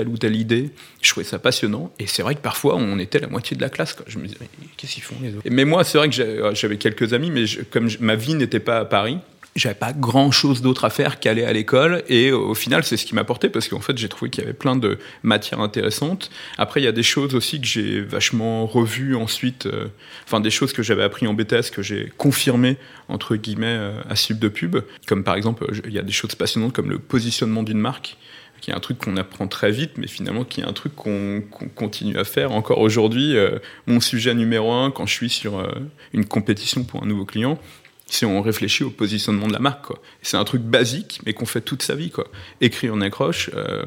ou 0.08 0.18
telle 0.18 0.36
idée. 0.36 0.72
Je 1.02 1.12
trouvais 1.12 1.26
ça 1.26 1.38
passionnant. 1.38 1.92
Et 2.00 2.08
c'est 2.08 2.24
vrai 2.24 2.36
que 2.36 2.42
parfois, 2.42 2.76
on 2.78 2.98
était 2.98 3.20
la 3.20 3.28
moitié 3.28 3.58
de 3.58 3.62
la 3.62 3.70
classe. 3.70 3.98
Je 4.08 4.18
me 4.18 4.26
disais, 4.26 4.38
mais 4.40 4.68
qu'est-ce 4.78 4.94
qu'ils 4.94 5.04
font 5.04 5.16
les 5.22 5.36
autres? 5.36 5.48
Mais 5.52 5.66
moi, 5.66 5.84
c'est 5.84 5.98
vrai 5.98 6.10
que 6.10 6.54
j'avais 6.56 6.78
quelques 6.78 7.14
amis, 7.14 7.30
mais 7.30 7.44
comme 7.70 7.90
ma 8.00 8.16
vie 8.16 8.34
n'était 8.34 8.62
pas 8.62 8.80
à 8.80 8.86
Paris, 8.86 9.20
j'avais 9.56 9.76
pas 9.76 9.94
grand 9.94 10.32
chose 10.32 10.62
d'autre 10.62 10.84
à 10.84 10.90
faire 10.90 11.20
qu'aller 11.20 11.46
à 11.46 11.54
l'école 11.54 12.04
et 12.10 12.32
au 12.32 12.54
final 12.54 12.84
c'est 12.84 12.98
ce 12.98 13.06
qui 13.06 13.16
m'a 13.16 13.24
porté 13.24 13.50
parce 13.50 13.70
qu'en 13.70 13.80
fait 13.80 13.98
j'ai 13.98 14.10
trouvé 14.10 14.30
qu'il 14.30 14.44
y 14.44 14.46
avait 14.46 14.54
plein 14.54 14.76
de 14.76 14.98
matières 15.24 15.62
intéressantes 15.62 16.30
après 16.58 16.82
il 16.82 16.84
y 16.84 16.88
a 16.88 16.92
des 16.92 17.04
choses 17.04 17.36
aussi 17.36 17.62
que 17.62 17.68
j'ai 17.68 18.02
vachement 18.02 18.66
revues 18.66 19.16
ensuite 19.16 19.66
euh, 19.66 19.88
enfin 20.26 20.42
des 20.42 20.52
choses 20.52 20.74
que 20.74 20.84
j'avais 20.84 21.04
appris 21.04 21.26
en 21.26 21.34
BTS 21.34 21.72
que 21.72 21.82
j'ai 21.82 22.12
confirmé 22.18 22.78
entre 23.08 23.38
guillemets 23.38 23.68
euh, 23.68 24.02
à 24.10 24.16
Sub 24.16 24.40
de 24.40 24.50
pub 24.50 24.78
comme 25.08 25.24
par 25.24 25.36
exemple 25.36 25.66
il 25.86 25.94
y 25.94 26.00
a 26.00 26.04
des 26.04 26.12
choses 26.12 26.36
passionnantes 26.36 26.74
comme 26.74 26.90
le 26.90 27.00
positionnement 27.00 27.64
d'une 27.64 27.80
marque 27.80 28.18
qui 28.66 28.72
est 28.72 28.74
un 28.74 28.80
truc 28.80 28.98
qu'on 28.98 29.16
apprend 29.18 29.48
très 29.48 29.70
vite, 29.70 29.92
mais 29.98 30.08
finalement 30.08 30.44
qui 30.44 30.62
est 30.62 30.64
un 30.64 30.74
truc 30.74 30.96
qu'on 30.96 31.44
continue 31.76 32.18
à 32.18 32.24
faire 32.24 32.52
encore 32.52 32.80
aujourd'hui. 32.80 33.38
Euh, 33.38 33.60
mon 33.86 34.00
sujet 34.00 34.34
numéro 34.34 34.72
un, 34.72 34.90
quand 34.90 35.06
je 35.06 35.14
suis 35.14 35.30
sur 35.30 35.60
euh, 35.60 35.68
une 36.14 36.26
compétition 36.26 36.84
pour 36.84 37.04
un 37.04 37.06
nouveau 37.06 37.26
client, 37.26 37.60
c'est 38.08 38.26
on 38.26 38.42
réfléchit 38.42 38.84
au 38.84 38.90
positionnement 38.90 39.48
de 39.48 39.54
la 39.54 39.60
marque. 39.60 39.88
C'est 40.22 40.38
un 40.38 40.44
truc 40.44 40.62
basique, 40.62 41.20
mais 41.26 41.34
qu'on 41.34 41.46
fait 41.46 41.62
toute 41.62 41.82
sa 41.82 41.96
vie. 41.96 42.12
Quoi. 42.12 42.28
Écrire 42.62 42.94
en 42.94 43.02
accroche, 43.02 43.50
euh, 43.56 43.84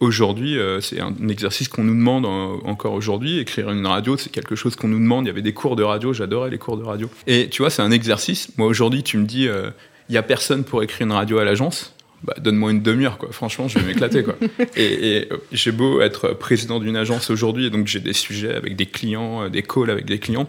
aujourd'hui, 0.00 0.58
euh, 0.58 0.80
c'est 0.80 1.00
un 1.00 1.14
exercice 1.28 1.68
qu'on 1.68 1.84
nous 1.84 1.94
demande 1.94 2.26
en- 2.26 2.60
encore 2.66 2.92
aujourd'hui. 2.92 3.38
Écrire 3.38 3.70
une 3.70 3.86
radio, 3.86 4.16
c'est 4.16 4.30
quelque 4.30 4.54
chose 4.54 4.76
qu'on 4.76 4.88
nous 4.88 4.98
demande. 5.00 5.24
Il 5.24 5.28
y 5.28 5.30
avait 5.30 5.42
des 5.42 5.54
cours 5.54 5.76
de 5.76 5.82
radio, 5.82 6.12
j'adorais 6.12 6.50
les 6.50 6.58
cours 6.58 6.76
de 6.76 6.84
radio. 6.84 7.10
Et 7.26 7.48
tu 7.48 7.62
vois, 7.62 7.70
c'est 7.70 7.82
un 7.82 7.90
exercice. 7.90 8.50
Moi, 8.58 8.66
aujourd'hui, 8.68 9.02
tu 9.02 9.18
me 9.18 9.24
dis, 9.24 9.48
euh, 9.48 9.70
il 10.08 10.14
y 10.14 10.18
a 10.18 10.22
personne 10.22 10.64
pour 10.64 10.82
écrire 10.82 11.06
une 11.06 11.12
radio 11.12 11.38
à 11.38 11.44
l'agence. 11.44 11.94
Bah, 12.24 12.34
donne-moi 12.40 12.72
une 12.72 12.82
demi-heure, 12.82 13.16
quoi. 13.16 13.28
Franchement, 13.30 13.68
je 13.68 13.78
vais 13.78 13.86
m'éclater, 13.86 14.24
quoi. 14.24 14.34
Et, 14.76 14.82
et, 15.18 15.32
euh, 15.32 15.36
j'ai 15.52 15.70
beau 15.70 16.00
être 16.00 16.30
président 16.30 16.80
d'une 16.80 16.96
agence 16.96 17.30
aujourd'hui, 17.30 17.66
et 17.66 17.70
donc 17.70 17.86
j'ai 17.86 18.00
des 18.00 18.12
sujets 18.12 18.52
avec 18.54 18.74
des 18.74 18.86
clients, 18.86 19.44
euh, 19.44 19.48
des 19.48 19.62
calls 19.62 19.88
avec 19.90 20.04
des 20.04 20.18
clients. 20.18 20.48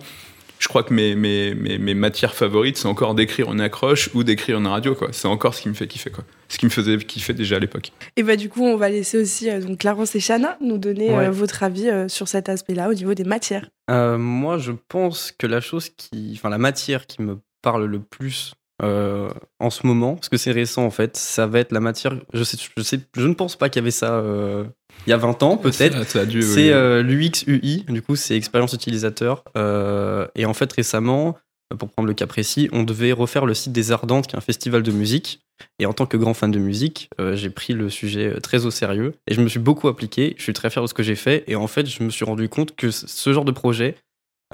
Je 0.60 0.68
crois 0.68 0.84
que 0.84 0.94
mes, 0.94 1.16
mes, 1.16 1.56
mes, 1.56 1.78
mes 1.78 1.94
matières 1.94 2.36
favorites, 2.36 2.78
c'est 2.78 2.88
encore 2.88 3.16
d'écrire 3.16 3.52
une 3.52 3.62
accroche 3.62 4.10
ou 4.14 4.24
d'écrire 4.24 4.58
une 4.60 4.68
radio, 4.68 4.94
quoi. 4.94 5.08
C'est 5.14 5.28
encore 5.28 5.54
ce 5.56 5.62
qui 5.62 5.70
me 5.70 5.74
fait 5.74 5.88
kiffer, 5.88 6.10
quoi. 6.12 6.26
Ce 6.50 6.58
qui 6.58 6.66
me 6.66 6.70
faisait 6.70 6.98
kiffer 6.98 7.34
déjà 7.34 7.56
à 7.56 7.60
l'époque. 7.60 7.92
Et 8.18 8.24
bah 8.24 8.36
du 8.36 8.50
coup, 8.50 8.64
on 8.66 8.76
va 8.76 8.90
laisser 8.90 9.18
aussi 9.18 9.50
euh, 9.50 9.62
donc 9.62 9.78
Clarence 9.80 10.16
et 10.16 10.20
Chana 10.20 10.58
nous 10.62 10.78
donner 10.78 11.10
Ouais. 11.16 11.28
euh, 11.28 11.32
votre 11.32 11.64
avis 11.64 11.90
euh, 11.90 12.08
sur 12.10 12.28
cet 12.28 12.50
aspect-là 12.50 12.90
au 12.90 12.94
niveau 12.94 13.14
des 13.14 13.24
matières. 13.24 13.70
Euh, 13.90 14.18
moi, 14.18 14.58
je 14.58 14.74
pense 14.90 15.32
que 15.32 15.48
la 15.48 15.62
chose 15.62 15.90
qui, 15.90 16.34
enfin, 16.36 16.50
la 16.50 16.58
matière 16.58 17.08
qui 17.08 17.22
me 17.22 17.40
parle 17.62 17.86
le 17.86 18.00
plus 18.00 18.54
euh, 18.82 19.30
en 19.60 19.70
ce 19.70 19.86
moment, 19.88 20.16
parce 20.16 20.30
que 20.30 20.38
c'est 20.38 20.52
récent 20.52 20.86
en 20.86 20.90
fait, 20.92 21.18
ça 21.18 21.48
va 21.48 21.60
être 21.60 21.72
la 21.72 21.80
matière. 21.82 22.16
Je 22.34 22.44
sais, 22.44 22.58
je 22.78 22.82
sais, 22.84 23.00
je 23.16 23.28
ne 23.28 23.34
pense 23.34 23.56
pas 23.58 23.70
qu'il 23.70 23.82
y 23.82 23.84
avait 23.84 23.92
ça 23.92 24.14
euh, 24.20 24.64
il 25.08 25.10
y 25.10 25.14
a 25.14 25.18
20 25.18 25.44
ans, 25.44 25.58
peut-être. 25.58 25.98
C'est 26.44 26.62
évoluer. 26.68 26.74
euh, 26.74 27.02
l'UX 27.04 27.44
UI, 27.48 27.86
du 27.88 28.02
coup, 28.02 28.16
c'est 28.16 28.36
expérience 28.36 28.74
utilisateur. 28.74 29.44
Euh, 29.58 30.28
et 30.36 30.46
en 30.46 30.54
fait, 30.54 30.72
récemment, 30.72 31.38
pour 31.78 31.90
prendre 31.90 32.08
le 32.08 32.14
cas 32.14 32.28
précis, 32.28 32.70
on 32.72 32.84
devait 32.84 33.12
refaire 33.12 33.46
le 33.46 33.54
site 33.54 33.72
des 33.72 33.92
Ardentes, 33.92 34.28
qui 34.28 34.36
est 34.36 34.38
un 34.38 34.42
festival 34.42 34.84
de 34.84 34.92
musique. 34.92 35.42
Et 35.78 35.86
en 35.86 35.94
tant 35.94 36.06
que 36.06 36.16
grand 36.16 36.34
fan 36.34 36.52
de 36.52 36.60
musique, 36.60 37.10
euh, 37.20 37.36
j'ai 37.36 37.50
pris 37.50 37.74
le 37.74 37.90
sujet 37.90 38.28
euh, 38.28 38.40
très 38.40 38.66
au 38.66 38.72
sérieux 38.72 39.16
et 39.28 39.34
je 39.34 39.42
me 39.42 39.50
suis 39.50 39.60
beaucoup 39.60 39.90
appliqué. 39.90 40.34
Je 40.38 40.44
suis 40.44 40.54
très 40.54 40.70
fier 40.70 40.82
de 40.82 40.88
ce 40.88 40.94
que 40.94 41.04
j'ai 41.04 41.16
fait. 41.16 41.44
Et 41.48 41.56
en 41.56 41.68
fait, 41.68 41.86
je 41.86 42.02
me 42.02 42.10
suis 42.10 42.24
rendu 42.24 42.48
compte 42.48 42.76
que 42.76 42.92
ce 42.92 43.34
genre 43.34 43.46
de 43.46 43.52
projet 43.52 43.96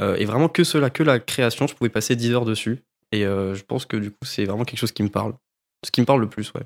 est 0.02 0.26
vraiment 0.26 0.50
que 0.50 0.64
cela, 0.66 0.90
que 0.90 1.04
la 1.04 1.20
création. 1.20 1.68
Je 1.68 1.76
pouvais 1.76 1.90
passer 1.90 2.16
10 2.16 2.32
heures 2.34 2.46
dessus. 2.46 2.80
Et 3.12 3.22
je 3.22 3.64
pense 3.64 3.86
que 3.86 3.96
du 3.96 4.10
coup, 4.12 4.26
c'est 4.26 4.44
vraiment 4.46 4.66
quelque 4.66 4.80
chose 4.80 4.92
qui 4.92 5.04
me 5.04 5.10
parle. 5.10 5.36
Ce 5.86 5.92
qui 5.92 6.02
me 6.02 6.06
parle 6.06 6.20
le 6.22 6.28
plus, 6.28 6.52
ouais. 6.54 6.64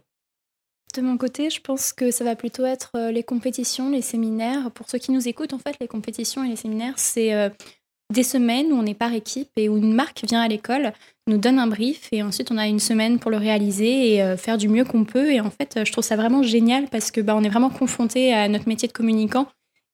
De 1.00 1.06
mon 1.06 1.18
côté, 1.18 1.50
je 1.50 1.62
pense 1.62 1.94
que 1.94 2.12
ça 2.12 2.26
va 2.26 2.36
plutôt 2.36 2.66
être 2.66 2.92
euh, 2.98 3.10
les 3.10 3.24
compétitions, 3.24 3.90
les 3.90 4.02
séminaires. 4.02 4.70
Pour 4.72 4.90
ceux 4.90 4.98
qui 4.98 5.14
nous 5.14 5.30
écoutent, 5.30 5.54
en 5.54 5.58
fait, 5.58 5.78
les 5.80 5.88
compétitions 5.88 6.44
et 6.44 6.50
les 6.50 6.58
séminaires, 6.58 6.96
c'est 6.98 7.34
euh, 7.34 7.48
des 8.14 8.24
semaines 8.24 8.74
où 8.74 8.76
on 8.76 8.86
est 8.86 8.94
par 8.94 9.14
équipe 9.14 9.48
et 9.56 9.70
où 9.70 9.78
une 9.78 9.94
marque 9.94 10.26
vient 10.28 10.42
à 10.42 10.50
l'école, 10.50 10.92
nous 11.28 11.38
donne 11.38 11.58
un 11.58 11.68
brief 11.68 12.10
et 12.12 12.22
ensuite 12.22 12.52
on 12.52 12.58
a 12.58 12.68
une 12.68 12.82
semaine 12.82 13.18
pour 13.18 13.32
le 13.32 13.38
réaliser 13.38 14.14
et 14.14 14.22
euh, 14.22 14.36
faire 14.36 14.58
du 14.58 14.68
mieux 14.68 14.84
qu'on 14.84 15.06
peut. 15.06 15.32
Et 15.32 15.40
en 15.40 15.50
fait, 15.50 15.80
je 15.86 15.92
trouve 15.94 16.04
ça 16.04 16.18
vraiment 16.18 16.44
génial 16.44 16.90
parce 16.90 17.12
que 17.12 17.22
bah, 17.22 17.34
on 17.34 17.46
est 17.46 17.50
vraiment 17.50 17.70
confronté 17.70 18.34
à 18.34 18.50
notre 18.50 18.68
métier 18.68 18.90
de 18.90 18.94
communicant 18.94 19.48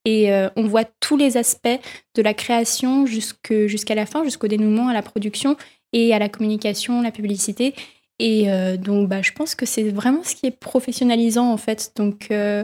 et 0.05 0.31
on 0.55 0.67
voit 0.67 0.85
tous 0.99 1.17
les 1.17 1.35
aspects 1.35 1.79
de 2.15 2.21
la 2.21 2.35
création 2.35 3.07
jusqu'à 3.07 3.95
la 3.95 4.05
fin, 4.05 4.23
jusqu'au 4.23 4.47
dénouement, 4.47 4.87
à 4.87 4.93
la 4.93 5.01
production 5.01 5.57
et 5.93 6.13
à 6.13 6.19
la 6.19 6.29
communication, 6.29 7.01
la 7.01 7.09
publicité. 7.09 7.73
Et 8.19 8.49
euh, 8.51 8.77
donc, 8.77 9.09
bah, 9.09 9.21
je 9.21 9.31
pense 9.33 9.55
que 9.55 9.65
c'est 9.65 9.89
vraiment 9.89 10.23
ce 10.23 10.35
qui 10.35 10.45
est 10.45 10.57
professionnalisant, 10.57 11.51
en 11.51 11.57
fait. 11.57 11.91
Donc, 11.97 12.27
euh, 12.31 12.63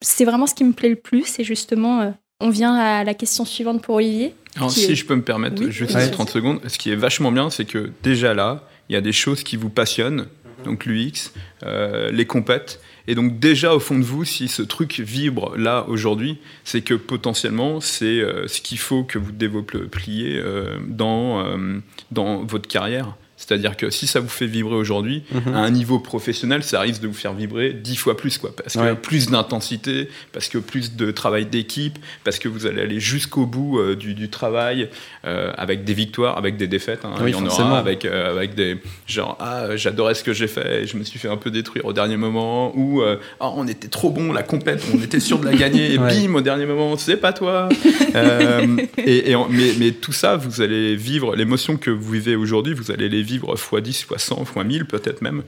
c'est 0.00 0.24
vraiment 0.24 0.46
ce 0.46 0.54
qui 0.54 0.64
me 0.64 0.72
plaît 0.72 0.88
le 0.88 0.96
plus. 0.96 1.38
Et 1.38 1.44
justement, 1.44 2.00
euh, 2.00 2.10
on 2.40 2.50
vient 2.50 2.74
à 2.74 3.04
la 3.04 3.14
question 3.14 3.44
suivante 3.44 3.82
pour 3.82 3.96
Olivier. 3.96 4.34
Alors, 4.56 4.70
si 4.70 4.90
est- 4.90 4.94
je 4.96 5.06
peux 5.06 5.14
me 5.14 5.22
permettre, 5.22 5.62
Oui, 5.64 5.70
juste 5.72 5.92
vas-y, 5.92 6.10
30 6.10 6.30
secondes, 6.30 6.60
ce 6.66 6.78
qui 6.78 6.90
est 6.90 6.96
vachement 6.96 7.30
bien, 7.32 7.48
c'est 7.50 7.64
que 7.64 7.90
déjà 8.02 8.34
là, 8.34 8.66
il 8.88 8.92
y 8.94 8.96
a 8.96 9.00
des 9.00 9.12
choses 9.12 9.44
qui 9.44 9.56
vous 9.56 9.70
passionnent, 9.70 10.26
donc 10.64 10.84
l'UX, 10.84 11.30
euh, 11.62 12.10
les 12.10 12.26
compètes. 12.26 12.80
Et 13.08 13.14
donc 13.16 13.40
déjà 13.40 13.74
au 13.74 13.80
fond 13.80 13.98
de 13.98 14.04
vous, 14.04 14.24
si 14.24 14.46
ce 14.46 14.62
truc 14.62 15.00
vibre 15.00 15.56
là 15.56 15.84
aujourd'hui, 15.88 16.38
c'est 16.62 16.82
que 16.82 16.94
potentiellement 16.94 17.80
c'est 17.80 18.04
euh, 18.20 18.46
ce 18.46 18.60
qu'il 18.60 18.78
faut 18.78 19.02
que 19.02 19.18
vous 19.18 19.32
développiez 19.32 20.36
euh, 20.38 20.78
dans, 20.86 21.40
euh, 21.44 21.78
dans 22.12 22.44
votre 22.44 22.68
carrière. 22.68 23.16
C'est-à-dire 23.44 23.76
que 23.76 23.90
si 23.90 24.06
ça 24.06 24.20
vous 24.20 24.28
fait 24.28 24.46
vibrer 24.46 24.76
aujourd'hui, 24.76 25.24
Mhm. 25.32 25.54
à 25.54 25.58
un 25.58 25.70
niveau 25.70 25.98
professionnel, 25.98 26.62
ça 26.62 26.80
risque 26.80 27.02
de 27.02 27.08
vous 27.08 27.12
faire 27.14 27.34
vibrer 27.34 27.72
dix 27.72 27.96
fois 27.96 28.16
plus, 28.16 28.38
quoi. 28.38 28.50
Parce 28.56 28.74
que 28.74 28.80
Ouais. 28.80 28.94
plus 28.94 29.28
d'intensité, 29.30 30.08
parce 30.32 30.48
que 30.48 30.58
plus 30.58 30.94
de 30.94 31.10
travail 31.10 31.46
d'équipe, 31.46 31.98
parce 32.22 32.38
que 32.38 32.48
vous 32.48 32.66
allez 32.66 32.82
aller 32.82 33.00
jusqu'au 33.00 33.44
bout 33.46 33.80
euh, 33.80 33.96
du, 33.96 34.14
du 34.14 34.28
travail, 34.28 34.88
euh, 35.24 35.50
avec 35.58 35.82
des 35.84 35.94
victoires, 35.94 36.38
avec 36.38 36.56
des 36.56 36.68
défaites. 36.68 37.04
hein. 37.04 37.14
Oui, 37.20 37.30
Il 37.30 37.32
y 37.32 37.34
en 37.34 37.44
aura 37.46 37.78
avec, 37.78 38.04
euh, 38.04 38.30
avec 38.30 38.54
des 38.54 38.76
genre 39.08 39.36
ah 39.40 39.76
j'adorais 39.76 40.14
ce 40.14 40.22
que 40.22 40.32
j'ai 40.32 40.46
fait, 40.46 40.82
et 40.82 40.86
je 40.86 40.96
me 40.96 41.02
suis 41.02 41.18
fait 41.18 41.28
un 41.28 41.36
peu 41.36 41.50
détruire 41.50 41.84
au 41.84 41.92
dernier 41.92 42.16
moment, 42.16 42.72
ou 42.76 43.02
Ah, 43.40 43.50
on 43.56 43.66
était 43.66 43.88
trop 43.88 44.10
bon 44.10 44.32
la 44.32 44.42
compète, 44.44 44.84
on 44.94 45.02
était 45.02 45.18
sûr 45.20 45.38
de 45.38 45.46
la 45.46 45.54
gagner, 45.54 45.92
et 45.94 45.98
Ouais. 46.02 46.26
bim 46.26 46.34
au 46.36 46.40
dernier 46.40 46.66
moment 46.66 46.96
c'est 46.96 47.16
pas 47.16 47.32
toi. 47.32 47.68
Et, 48.98 49.30
et 49.30 49.34
en- 49.34 49.48
mais, 49.48 49.72
mais 49.78 49.90
tout 49.92 50.12
ça, 50.12 50.36
vous 50.36 50.60
allez 50.60 50.94
vivre 50.96 51.34
l'émotion 51.34 51.76
que 51.76 51.90
vous 51.90 52.12
vivez 52.12 52.36
aujourd'hui, 52.36 52.74
vous 52.74 52.90
allez 52.90 53.08
les 53.08 53.22
vivre 53.22 53.31
x 53.36 53.82
10, 53.82 54.06
x 54.10 54.24
100, 54.24 54.42
x 54.42 54.64
1000 54.64 54.84
peut-être 54.86 55.22
même. 55.22 55.42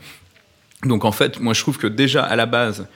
Donc 0.84 1.04
en 1.04 1.12
fait, 1.12 1.40
moi 1.40 1.54
je 1.54 1.60
trouve 1.60 1.78
que 1.78 1.86
déjà 1.86 2.22
à 2.22 2.36
la 2.36 2.46
base, 2.46 2.86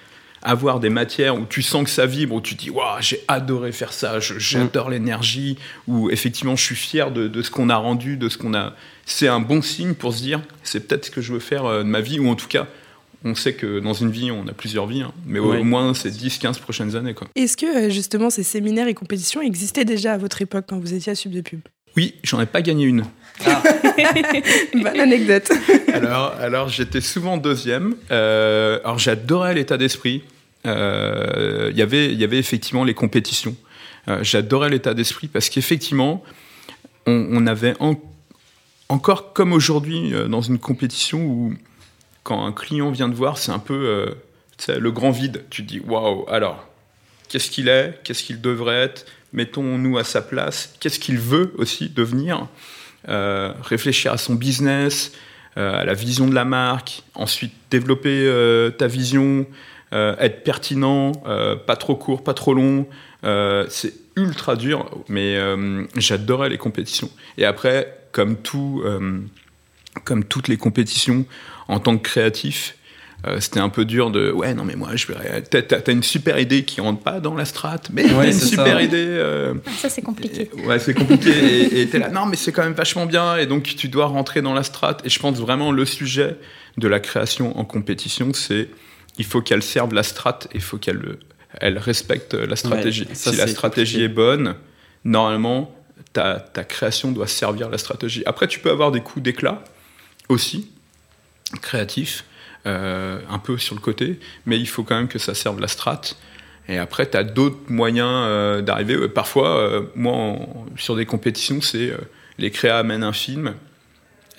avoir 0.43 0.81
des 0.81 0.91
matières 0.91 1.37
où 1.37 1.47
tu 1.47 1.63
sens 1.63 1.85
que 1.85 1.91
ça 1.91 2.07
vibre, 2.07 2.35
où 2.35 2.41
tu 2.41 2.55
dis 2.55 2.71
waouh, 2.71 3.01
j'ai 3.01 3.21
adoré 3.29 3.73
faire 3.73 3.93
ça, 3.93 4.21
j'adore 4.21 4.91
l'énergie, 4.91 5.59
où 5.87 6.11
effectivement 6.11 6.57
je 6.57 6.65
suis 6.65 6.77
fier 6.77 7.11
de, 7.11 7.29
de 7.29 7.43
ce 7.43 7.51
qu'on 7.51 7.71
a 7.71 7.77
rendu, 7.77 8.17
de 8.17 8.29
ce 8.29 8.39
qu'on 8.39 8.55
a. 8.55 8.75
C'est 9.07 9.29
un 9.29 9.41
bon 9.41 9.63
signe 9.63 9.95
pour 9.95 10.15
se 10.15 10.23
dire 10.23 10.41
c'est 10.63 10.87
peut-être 10.87 11.07
ce 11.07 11.11
que 11.11 11.21
je 11.21 11.33
veux 11.33 11.41
faire 11.41 11.65
euh, 11.65 11.83
de 11.83 11.89
ma 11.89 12.01
vie, 12.01 12.19
ou 12.21 12.29
en 12.29 12.35
tout 12.35 12.49
cas, 12.49 12.67
on 13.25 13.35
sait 13.35 13.55
que 13.55 13.81
dans 13.81 13.95
une 13.95 14.11
vie, 14.11 14.31
on 14.31 14.47
a 14.47 14.53
plusieurs 14.53 14.87
vies, 14.87 15.03
hein, 15.03 15.13
mais 15.27 15.41
au 15.41 15.65
moins 15.65 15.93
c'est 15.95 16.11
10-15 16.11 16.61
prochaines 16.61 16.95
années. 16.95 17.15
Est-ce 17.35 17.57
que 17.57 17.87
euh, 17.87 17.91
justement 17.91 18.31
ces 18.31 18.45
séminaires 18.45 18.87
et 18.87 18.95
compétitions 18.95 19.41
existaient 19.41 19.85
déjà 19.85 20.13
à 20.13 20.19
votre 20.19 20.41
époque 20.41 20.67
quand 20.69 20.79
vous 20.79 20.95
étiez 20.95 21.13
à 21.13 21.15
Sub 21.15 21.33
de 21.33 21.41
Pub? 21.41 21.61
Oui, 21.97 22.15
j'en 22.23 22.41
ai 22.41 22.47
pas 22.47 22.63
gagné 22.63 22.85
une. 22.85 23.05
Bonne 24.75 25.01
anecdote. 25.01 25.51
alors, 25.93 26.35
alors 26.41 26.69
j'étais 26.69 27.01
souvent 27.01 27.37
deuxième. 27.37 27.95
Euh, 28.11 28.79
alors 28.85 28.99
j'adorais 28.99 29.55
l'état 29.55 29.77
d'esprit. 29.77 30.23
Euh, 30.67 31.69
Il 31.73 31.79
y 31.79 31.83
avait- 31.83 32.13
Il 32.13 32.19
y 32.21 32.25
avait 32.25 32.39
effectivement 32.39 32.85
les 32.85 32.95
compétitions. 32.95 33.57
Euh, 34.09 34.19
j'adorais 34.23 34.71
l'état 34.71 34.95
d'esprit 34.95 35.29
parce 35.29 35.49
qu'effectivement, 35.49 36.25
on, 37.07 37.27
on 37.31 37.47
avait 37.47 37.75
en- 37.81 37.95
encore 38.89 39.33
comme 39.33 39.53
aujourd'hui 39.53 40.15
euh, 40.15 40.29
dans 40.29 40.41
une 40.43 40.59
compétition 40.59 41.21
où 41.25 41.55
quand 42.25 42.45
un 42.45 42.53
client 42.53 42.91
vient 42.91 43.09
te 43.11 43.15
voir, 43.15 43.39
c'est 43.39 43.53
un 43.53 43.59
peu 43.59 43.75
euh, 43.75 44.07
tu 44.57 44.65
sais, 44.67 44.79
le 44.79 44.91
grand 44.91 45.11
vide. 45.11 45.45
Tu 45.51 45.63
te 45.65 45.69
dis 45.69 45.81
waouh, 45.81 46.25
alors 46.29 46.67
qu'est-ce 47.29 47.51
qu'il 47.51 47.69
est, 47.69 48.01
qu'est-ce 48.05 48.23
qu'il 48.25 48.41
devrait 48.41 48.77
être, 48.83 49.07
mettons-nous 49.33 49.99
à 49.99 50.05
sa 50.05 50.23
place, 50.23 50.75
qu'est-ce 50.81 50.99
qu'il 50.99 51.19
veut 51.19 51.53
aussi 51.59 51.89
devenir, 51.91 52.37
Euh, 52.39 52.45
réfléchir 53.07 54.13
à 54.13 54.19
son 54.19 54.35
business, 54.35 55.13
euh, 55.59 55.81
à 55.81 55.85
la 55.85 55.95
vision 55.95 56.29
de 56.29 56.35
la 56.35 56.45
marque, 56.45 57.03
ensuite 57.15 57.53
développer 57.71 58.27
euh, 58.27 58.71
ta 58.71 58.87
vision, 58.87 59.45
euh, 59.93 60.15
être 60.21 60.45
pertinent, 60.45 61.13
euh, 61.27 61.57
pas 61.57 61.75
trop 61.75 61.97
court, 61.97 62.23
pas 62.23 62.35
trop 62.35 62.55
long. 62.55 62.87
Euh, 63.25 63.67
c'est 63.69 63.95
ultra 64.15 64.55
dur, 64.55 64.89
mais 65.09 65.37
euh, 65.37 65.85
j'adorais 65.97 66.49
les 66.49 66.59
compétitions. 66.59 67.11
Et 67.39 67.45
après, 67.45 67.99
comme 68.13 68.37
tout, 68.37 68.83
euh, 68.85 69.21
comme 70.05 70.23
toutes 70.23 70.47
les 70.47 70.57
compétitions, 70.57 71.27
en 71.67 71.81
tant 71.81 71.97
que 71.97 72.03
créatif, 72.03 72.77
euh, 73.27 73.41
c'était 73.41 73.59
un 73.61 73.69
peu 73.69 73.85
dur 73.85 74.11
de 74.13 74.31
ouais 74.31 74.55
non 74.55 74.65
mais 74.65 74.77
moi 74.77 74.95
je 74.95 75.07
vais 75.09 75.43
t'as, 75.43 75.63
t'as- 75.63 75.81
t'as 75.81 75.93
une 75.93 76.05
super 76.05 76.39
idée 76.39 76.65
qui 76.65 76.81
rentre 76.81 77.03
pas 77.03 77.19
dans 77.19 77.35
la 77.35 77.45
strate 77.45 77.91
mais 77.93 78.05
Ouais, 78.13 78.27
t'as 78.27 78.33
une 78.33 78.39
super 78.39 78.67
ça. 78.77 78.83
idée 78.83 78.97
euh, 79.09 79.55
Ah, 79.67 79.71
ça, 79.77 79.89
c'est 79.89 80.03
compliqué. 80.03 80.49
et- 80.57 80.67
ouais 80.67 80.79
c'est 80.79 80.95
compliqué 80.95 81.31
et 81.31 81.81
et 81.81 81.89
t'es 81.89 81.99
là 81.99 82.11
non 82.11 82.27
mais 82.27 82.37
c'est 82.37 82.53
quand 82.53 82.63
même 82.63 82.75
vachement 82.75 83.07
bien 83.07 83.37
et 83.37 83.47
donc 83.47 83.65
tu 83.65 83.89
dois 83.89 84.07
rentrer 84.07 84.41
dans 84.41 84.55
la 84.55 84.63
strate 84.63 85.05
et 85.05 85.09
je 85.09 85.19
pense 85.19 85.37
vraiment 85.39 85.73
le 85.73 85.85
sujet 85.85 86.37
de 86.77 86.87
la 86.87 87.01
création 87.01 87.59
en 87.59 87.65
compétition 87.65 88.33
c'est 88.33 88.69
il 89.19 89.25
faut 89.25 89.41
qu'elle 89.43 89.65
serve 89.65 89.93
la 89.95 90.05
strate 90.05 90.47
et 90.53 90.57
il 90.57 90.61
faut 90.63 90.79
qu'elle 90.79 91.17
elle 91.61 91.79
respecte 91.79 92.35
la 92.35 92.55
stratégie 92.55 93.03
Ouais, 93.09 93.15
ça, 93.17 93.33
si 93.33 93.37
la 93.37 93.47
stratégie 93.49 93.95
compliqué. 93.95 94.13
est 94.13 94.15
bonne 94.15 94.55
normalement 95.03 95.75
ta, 96.13 96.39
ta 96.39 96.63
création 96.63 97.11
doit 97.11 97.27
servir 97.27 97.69
la 97.69 97.79
stratégie 97.79 98.23
après 98.27 98.47
tu 98.47 98.61
peux 98.61 98.71
avoir 98.71 98.93
des 98.93 99.01
coups 99.01 99.25
d'éclat 99.25 99.65
aussi 100.29 100.71
créatifs 101.63 102.25
euh, 102.69 103.19
un 103.31 103.39
peu 103.39 103.57
sur 103.57 103.75
le 103.75 103.81
côté, 103.81 104.21
mais 104.45 104.59
il 104.59 104.69
faut 104.69 104.85
quand 104.85 104.95
même 104.95 105.09
que 105.09 105.19
ça 105.19 105.33
serve 105.33 105.59
la 105.59 105.69
strat. 105.69 106.03
Et 106.69 106.77
après, 106.77 107.09
tu 107.09 107.17
as 107.17 107.25
d'autres 107.25 107.71
moyens 107.71 108.11
euh, 108.27 108.61
d'arriver. 108.61 109.09
Parfois, 109.09 109.59
euh, 109.59 109.83
moi, 109.95 110.37
sur 110.77 110.95
des 110.95 111.07
compétitions, 111.07 111.63
c'est 111.63 111.95
les 112.37 112.51
créas 112.51 112.79
amènent 112.79 113.05
un 113.05 113.15
film. 113.15 113.55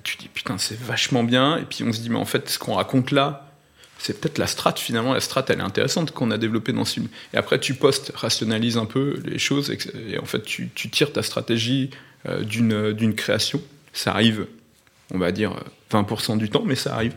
Tu 0.04 0.18
dis, 0.18 0.28
putain, 0.32 0.60
c'est 0.60 0.80
vachement 0.80 1.24
bien. 1.24 1.58
Et 1.58 1.64
puis 1.64 1.84
on 1.84 1.92
se 1.92 2.02
dit, 2.02 2.12
mais 2.12 2.20
en 2.20 2.26
fait, 2.26 2.50
ce 2.50 2.60
qu'on 2.60 2.76
raconte 2.76 3.10
là, 3.10 3.52
c'est 3.98 4.22
peut-être 4.22 4.38
la 4.38 4.46
strat. 4.46 4.76
Finalement, 4.78 5.14
la 5.14 5.22
strat, 5.22 5.46
elle 5.50 5.60
est 5.60 5.64
intéressante 5.64 6.12
qu'on 6.12 6.30
a 6.30 6.38
développée 6.38 6.72
dans 6.72 6.86
ce 6.86 6.94
film. 6.96 7.08
Et 7.34 7.38
après, 7.38 7.60
tu 7.60 7.74
postes, 7.74 8.12
rationalises 8.16 8.78
un 8.78 8.86
peu 8.86 9.20
les 9.26 9.40
choses. 9.40 9.72
Et, 9.72 10.20
en 10.20 10.26
fait, 10.26 10.44
tu, 10.44 10.70
tires 10.70 11.12
ta 11.12 11.24
stratégie 11.24 11.90
d'une 12.44 13.16
création. 13.16 13.60
Ça 13.92 14.12
arrive, 14.12 14.46
on 15.12 15.18
va 15.18 15.32
dire, 15.32 15.56
20% 15.92 16.38
du 16.38 16.50
temps, 16.50 16.64
mais 16.64 16.76
ça 16.76 16.94
arrive. 16.94 17.14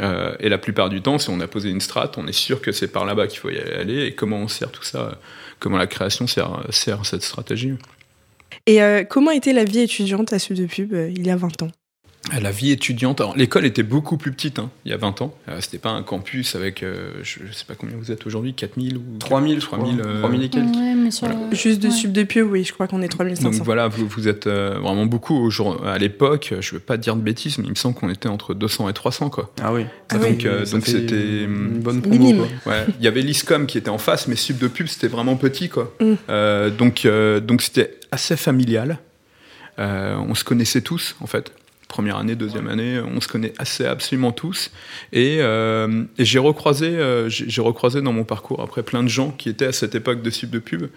Euh, 0.00 0.34
et 0.40 0.48
la 0.48 0.58
plupart 0.58 0.88
du 0.88 1.02
temps, 1.02 1.18
si 1.18 1.30
on 1.30 1.40
a 1.40 1.46
posé 1.46 1.70
une 1.70 1.80
strat, 1.80 2.10
on 2.16 2.26
est 2.26 2.32
sûr 2.32 2.60
que 2.60 2.72
c'est 2.72 2.88
par 2.88 3.04
là-bas 3.04 3.26
qu'il 3.26 3.38
faut 3.38 3.50
y 3.50 3.58
aller. 3.58 4.06
Et 4.06 4.14
comment 4.14 4.38
on 4.38 4.48
sert 4.48 4.70
tout 4.70 4.82
ça 4.82 5.18
Comment 5.60 5.78
la 5.78 5.86
création 5.86 6.26
sert, 6.26 6.64
sert 6.70 7.06
cette 7.06 7.22
stratégie 7.22 7.74
Et 8.66 8.82
euh, 8.82 9.04
comment 9.04 9.30
était 9.30 9.52
la 9.52 9.64
vie 9.64 9.80
étudiante 9.80 10.32
à 10.32 10.38
Sub 10.38 10.56
de 10.56 10.66
Pub 10.66 10.92
euh, 10.92 11.10
il 11.10 11.26
y 11.26 11.30
a 11.30 11.36
20 11.36 11.62
ans? 11.62 11.70
À 12.32 12.40
la 12.40 12.50
vie 12.50 12.70
étudiante. 12.70 13.20
Alors, 13.20 13.36
l'école 13.36 13.66
était 13.66 13.82
beaucoup 13.82 14.16
plus 14.16 14.32
petite 14.32 14.58
hein, 14.58 14.70
il 14.84 14.90
y 14.90 14.94
a 14.94 14.96
20 14.96 15.20
ans. 15.22 15.34
Euh, 15.48 15.58
C'était 15.60 15.78
pas 15.78 15.90
un 15.90 16.02
campus 16.02 16.54
avec, 16.56 16.82
euh, 16.82 17.10
je, 17.22 17.40
je 17.46 17.52
sais 17.52 17.64
pas 17.66 17.74
combien 17.74 17.96
vous 17.98 18.10
êtes 18.10 18.26
aujourd'hui, 18.26 18.54
4000 18.54 18.96
ou 18.96 19.02
3000, 19.18 19.60
je 19.60 19.66
3000, 19.66 19.98
crois. 19.98 20.06
euh, 20.10 20.20
3000 20.20 20.42
et 20.42 20.48
quelques. 20.48 20.74
Ouais, 20.74 20.94
mais 20.94 21.10
sur, 21.10 21.26
Voilà. 21.28 21.40
Juste 21.52 21.80
de 21.82 21.88
ouais. 21.88 21.94
sub 21.94 22.12
de 22.12 22.22
pub, 22.22 22.50
oui, 22.50 22.64
je 22.64 22.72
crois 22.72 22.86
qu'on 22.88 23.02
est 23.02 23.08
3500. 23.08 23.50
Donc 23.50 23.62
voilà, 23.62 23.88
vous, 23.88 24.06
vous 24.08 24.26
êtes 24.28 24.46
euh, 24.46 24.78
vraiment 24.80 25.04
beaucoup. 25.06 25.36
Au 25.36 25.50
jour- 25.50 25.86
à 25.86 25.98
l'époque, 25.98 26.54
je 26.60 26.68
ne 26.70 26.72
veux 26.78 26.80
pas 26.84 26.96
dire 26.96 27.14
de 27.16 27.20
bêtises, 27.20 27.58
mais 27.58 27.64
il 27.66 27.70
me 27.70 27.74
semble 27.74 27.94
qu'on 27.94 28.08
était 28.10 28.28
entre 28.28 28.54
200 28.54 28.88
et 28.88 28.92
300. 28.94 29.28
Quoi. 29.30 29.52
Ah 29.62 29.72
oui. 29.74 29.84
Ah 30.10 30.16
donc 30.18 30.24
oui. 30.38 30.46
euh, 30.46 30.64
donc 30.66 30.86
c'était. 30.86 31.42
une 31.44 31.80
bonne 31.80 32.00
promo. 32.00 32.32
quoi. 32.64 32.72
Ouais, 32.72 32.86
il 33.00 33.04
y 33.04 33.08
avait 33.08 33.20
l'ISCOM 33.22 33.66
qui 33.66 33.76
était 33.76 33.90
en 33.90 33.98
face, 33.98 34.28
mais 34.28 34.36
Sub 34.36 34.56
de 34.58 34.68
Pub, 34.68 34.86
c'était 34.86 35.08
vraiment 35.08 35.36
petit. 35.36 35.68
Quoi. 35.68 35.94
Mm. 36.00 36.12
Euh, 36.30 36.70
donc 36.70 37.04
euh, 37.04 37.40
donc 37.40 37.60
c'était 37.60 37.98
assez 38.10 38.36
familial. 38.36 38.98
Euh, 39.78 40.16
on 40.28 40.34
se 40.34 40.44
connaissait 40.44 40.80
tous, 40.82 41.16
en 41.20 41.26
fait. 41.26 41.50
Première 41.94 42.16
année, 42.16 42.34
deuxième 42.34 42.66
année, 42.66 42.98
on 42.98 43.20
se 43.20 43.28
connaît 43.28 43.52
assez 43.56 43.86
absolument 43.86 44.32
tous. 44.32 44.72
Et, 45.12 45.36
euh, 45.38 46.02
et 46.18 46.24
j'ai 46.24 46.40
recroisé, 46.40 46.88
euh, 46.88 47.28
j'ai 47.28 47.60
recroisé 47.60 48.02
dans 48.02 48.12
mon 48.12 48.24
parcours 48.24 48.60
après 48.60 48.82
plein 48.82 49.04
de 49.04 49.08
gens 49.08 49.30
qui 49.30 49.48
étaient 49.48 49.66
à 49.66 49.72
cette 49.72 49.94
époque 49.94 50.20
de 50.20 50.28
Sub 50.28 50.50
de 50.50 50.58
Pub. 50.58 50.88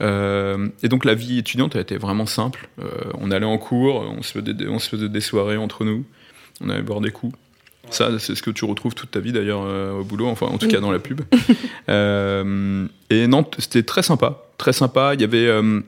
Euh, 0.00 0.68
et 0.84 0.88
donc 0.88 1.04
la 1.04 1.16
vie 1.16 1.38
étudiante 1.38 1.74
a 1.74 1.80
été 1.80 1.96
vraiment 1.96 2.26
simple. 2.26 2.68
Euh, 2.78 2.88
on 3.14 3.32
allait 3.32 3.44
en 3.44 3.58
cours, 3.58 3.96
on 4.16 4.22
se, 4.22 4.30
faisait 4.30 4.54
des, 4.54 4.68
on 4.68 4.78
se 4.78 4.88
faisait 4.88 5.08
des 5.08 5.20
soirées 5.20 5.56
entre 5.56 5.84
nous, 5.84 6.04
on 6.60 6.70
allait 6.70 6.82
boire 6.82 7.00
des 7.00 7.10
coups. 7.10 7.34
Ça, 7.90 8.18
c'est 8.18 8.34
ce 8.34 8.42
que 8.42 8.50
tu 8.50 8.64
retrouves 8.64 8.94
toute 8.94 9.10
ta 9.10 9.20
vie 9.20 9.32
d'ailleurs 9.32 9.62
euh, 9.64 10.00
au 10.00 10.04
boulot, 10.04 10.26
enfin 10.28 10.46
en 10.46 10.58
tout 10.58 10.68
cas 10.68 10.80
dans 10.80 10.92
la 10.92 10.98
pub. 10.98 11.20
Euh, 11.90 12.86
et 13.10 13.26
non, 13.26 13.44
c'était 13.58 13.82
très 13.82 14.02
sympa, 14.02 14.44
très 14.56 14.72
sympa. 14.72 15.12
Il 15.12 15.20
y 15.20 15.24
avait, 15.24 15.46
euh, 15.46 15.80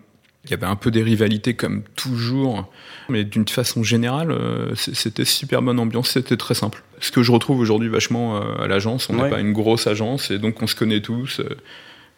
il 0.47 0.51
y 0.51 0.55
avait 0.55 0.67
un 0.67 0.77
peu 0.77 0.91
des 0.91 1.03
rivalités 1.03 1.55
comme 1.55 1.83
toujours, 1.97 2.71
mais 3.09 3.25
d'une 3.25 3.47
façon 3.49 3.83
générale, 3.83 4.31
euh, 4.31 4.75
c'était 4.75 5.25
super 5.25 5.63
bonne 5.63 5.79
ambiance, 5.79 6.11
c'était 6.11 6.37
très 6.37 6.55
simple. 6.55 6.83
Ce 7.01 7.11
que 7.11 7.23
je 7.23 7.33
retrouve 7.33 7.61
aujourd'hui 7.61 7.89
vachement 7.89 8.37
euh, 8.37 8.63
à 8.65 8.67
l'agence, 8.67 9.11
on 9.11 9.15
n'est 9.15 9.23
Ouais. 9.25 9.31
pas 9.31 9.41
une 9.41 9.53
grosse 9.53 9.87
agence 9.87 10.31
et 10.31 10.39
donc 10.39 10.63
on 10.63 10.67
se 10.67 10.75
connaît 10.75 11.01
tous. 11.01 11.41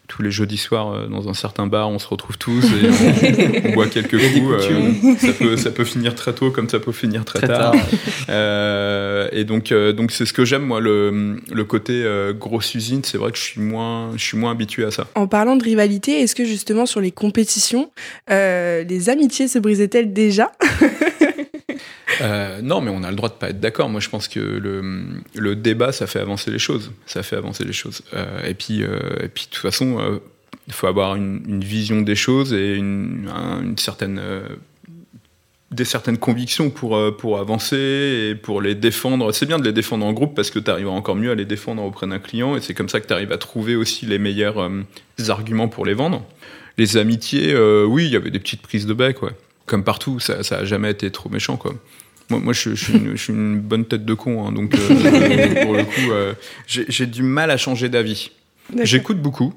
Tous 0.09 0.23
les 0.23 0.31
jeudis 0.31 0.57
soirs, 0.57 0.93
euh, 0.93 1.07
dans 1.07 1.29
un 1.29 1.35
certain 1.35 1.67
bar, 1.67 1.89
on 1.91 1.99
se 1.99 2.09
retrouve 2.09 2.37
tous 2.39 2.65
et 2.65 2.89
on, 3.65 3.69
on 3.69 3.73
boit 3.75 3.87
quelques 3.87 4.19
coups. 4.19 4.53
euh, 4.71 4.91
ça, 5.19 5.33
peut, 5.35 5.57
ça 5.57 5.71
peut 5.71 5.85
finir 5.85 6.15
très 6.15 6.33
tôt 6.33 6.51
comme 6.51 6.69
ça 6.69 6.81
peut 6.81 6.93
finir 6.93 7.25
très, 7.25 7.39
Très 7.41 7.49
tard. 7.49 7.73
tard. 7.73 7.87
Euh, 8.31 9.29
et 9.33 9.45
donc, 9.45 9.71
euh, 9.73 9.93
donc 9.93 10.11
c'est 10.13 10.27
ce 10.27 10.33
que 10.33 10.45
j'aime 10.45 10.63
moi, 10.63 10.81
le, 10.81 11.41
le 11.53 11.65
côté 11.65 11.93
euh, 12.05 12.33
grosse 12.33 12.75
usine. 12.75 13.03
C'est 13.05 13.19
vrai 13.19 13.31
que 13.33 13.39
je 13.39 13.43
suis 13.43 13.61
moins, 13.61 14.13
je 14.17 14.23
suis 14.25 14.37
moins 14.39 14.53
habitué 14.53 14.85
à 14.85 14.91
ça. 14.91 15.07
En 15.15 15.27
parlant 15.27 15.57
de 15.57 15.63
rivalité, 15.65 16.21
est-ce 16.23 16.35
que 16.35 16.45
justement 16.45 16.87
sur 16.87 17.01
les 17.01 17.11
compétitions, 17.11 17.91
euh, 18.31 18.85
les 18.85 19.11
amitiés 19.11 19.47
se 19.49 19.59
brisaient-elles 19.59 20.13
déjà? 20.13 20.53
Euh, 22.21 22.61
non, 22.63 22.81
mais 22.81 22.91
on 22.91 23.03
a 23.03 23.11
le 23.11 23.17
droit 23.17 23.29
de 23.29 23.35
pas 23.35 23.51
être 23.51 23.61
d'accord. 23.61 23.89
Moi, 23.89 24.01
je 24.01 24.09
pense 24.09 24.29
que 24.29 24.41
le, 24.41 25.57
débat, 25.57 25.93
ça 25.93 26.07
fait 26.07 26.21
avancer 26.21 26.51
les 26.51 26.59
choses. 26.59 26.93
Ça 27.07 27.23
fait 27.23 27.37
avancer 27.37 27.65
les 27.65 27.73
choses. 27.73 28.03
Euh, 28.15 28.45
et 28.45 28.55
puis, 28.55 28.83
euh, 28.83 28.99
et 29.23 29.29
puis, 29.29 29.47
de 29.47 29.51
toute 29.51 29.63
façon, 29.63 30.21
il 30.67 30.73
faut 30.73 30.87
avoir 30.87 31.17
une, 31.17 31.63
vision 31.63 32.01
des 32.03 32.17
choses 32.17 32.53
et 32.53 32.77
une, 32.77 33.31
un- 33.35 33.63
une 33.63 33.79
certaine 33.79 34.21
des 35.71 35.85
certaines 35.85 36.17
convictions 36.17 36.71
pour, 36.71 36.99
pour 37.19 37.39
avancer 37.39 38.31
et 38.31 38.35
pour 38.35 38.63
les 38.63 38.75
défendre. 38.75 39.33
C'est 39.33 39.45
bien 39.45 39.59
de 39.59 39.65
les 39.65 39.73
défendre 39.75 40.07
en 40.07 40.15
groupe 40.15 40.35
parce 40.35 40.51
que 40.51 40.59
tu 40.59 40.71
arrives 40.71 40.89
encore 40.89 41.15
mieux 41.15 41.31
à 41.31 41.35
les 41.35 41.45
défendre 41.45 41.83
auprès 41.83 42.07
d'un 42.07 42.19
client 42.19 42.57
et 42.57 42.63
c'est 42.63 42.73
comme 42.73 42.89
ça 42.89 43.01
que 43.01 43.07
tu 43.07 43.13
arrives 43.13 43.33
à 43.33 43.37
trouver 43.37 43.77
aussi 43.77 44.07
les 44.07 44.19
meilleurs 44.19 44.71
arguments 45.29 45.69
pour 45.69 45.85
les 45.85 45.93
vendre. 45.93 46.25
Les 46.79 46.97
amitiés, 46.97 47.55
oui, 47.87 48.07
il 48.07 48.13
y 48.13 48.17
avait 48.17 48.31
des 48.31 48.39
petites 48.39 48.63
prises 48.63 48.87
de 48.87 48.95
bec, 48.95 49.23
ouais. 49.23 49.33
Comme 49.67 49.85
partout, 49.85 50.19
ça, 50.19 50.43
ça 50.43 50.61
a 50.61 50.65
jamais 50.65 50.91
été 50.91 51.11
trop 51.11 51.29
méchant, 51.29 51.59
quoi. 51.59 51.75
Moi, 52.31 52.41
moi 52.41 52.53
je, 52.53 52.71
je 52.71 52.85
suis 52.85 52.93
une, 52.95 53.13
je 53.17 53.23
suis 53.23 53.33
une 53.33 53.59
bonne 53.59 53.85
tête 53.87 54.05
de 54.05 54.15
con, 54.15 54.47
hein, 54.47 54.53
donc 54.53 54.75
euh, 54.75 55.63
pour 55.65 55.75
le 55.75 55.85
coup, 55.85 56.11
euh, 56.13 56.35
j'ai 56.67 57.07
du 57.07 57.23
mal 57.23 57.51
à 57.51 57.57
changer 57.57 57.89
d'avis. 57.89 58.31
J'écoute 58.83 59.19
beaucoup. 59.21 59.55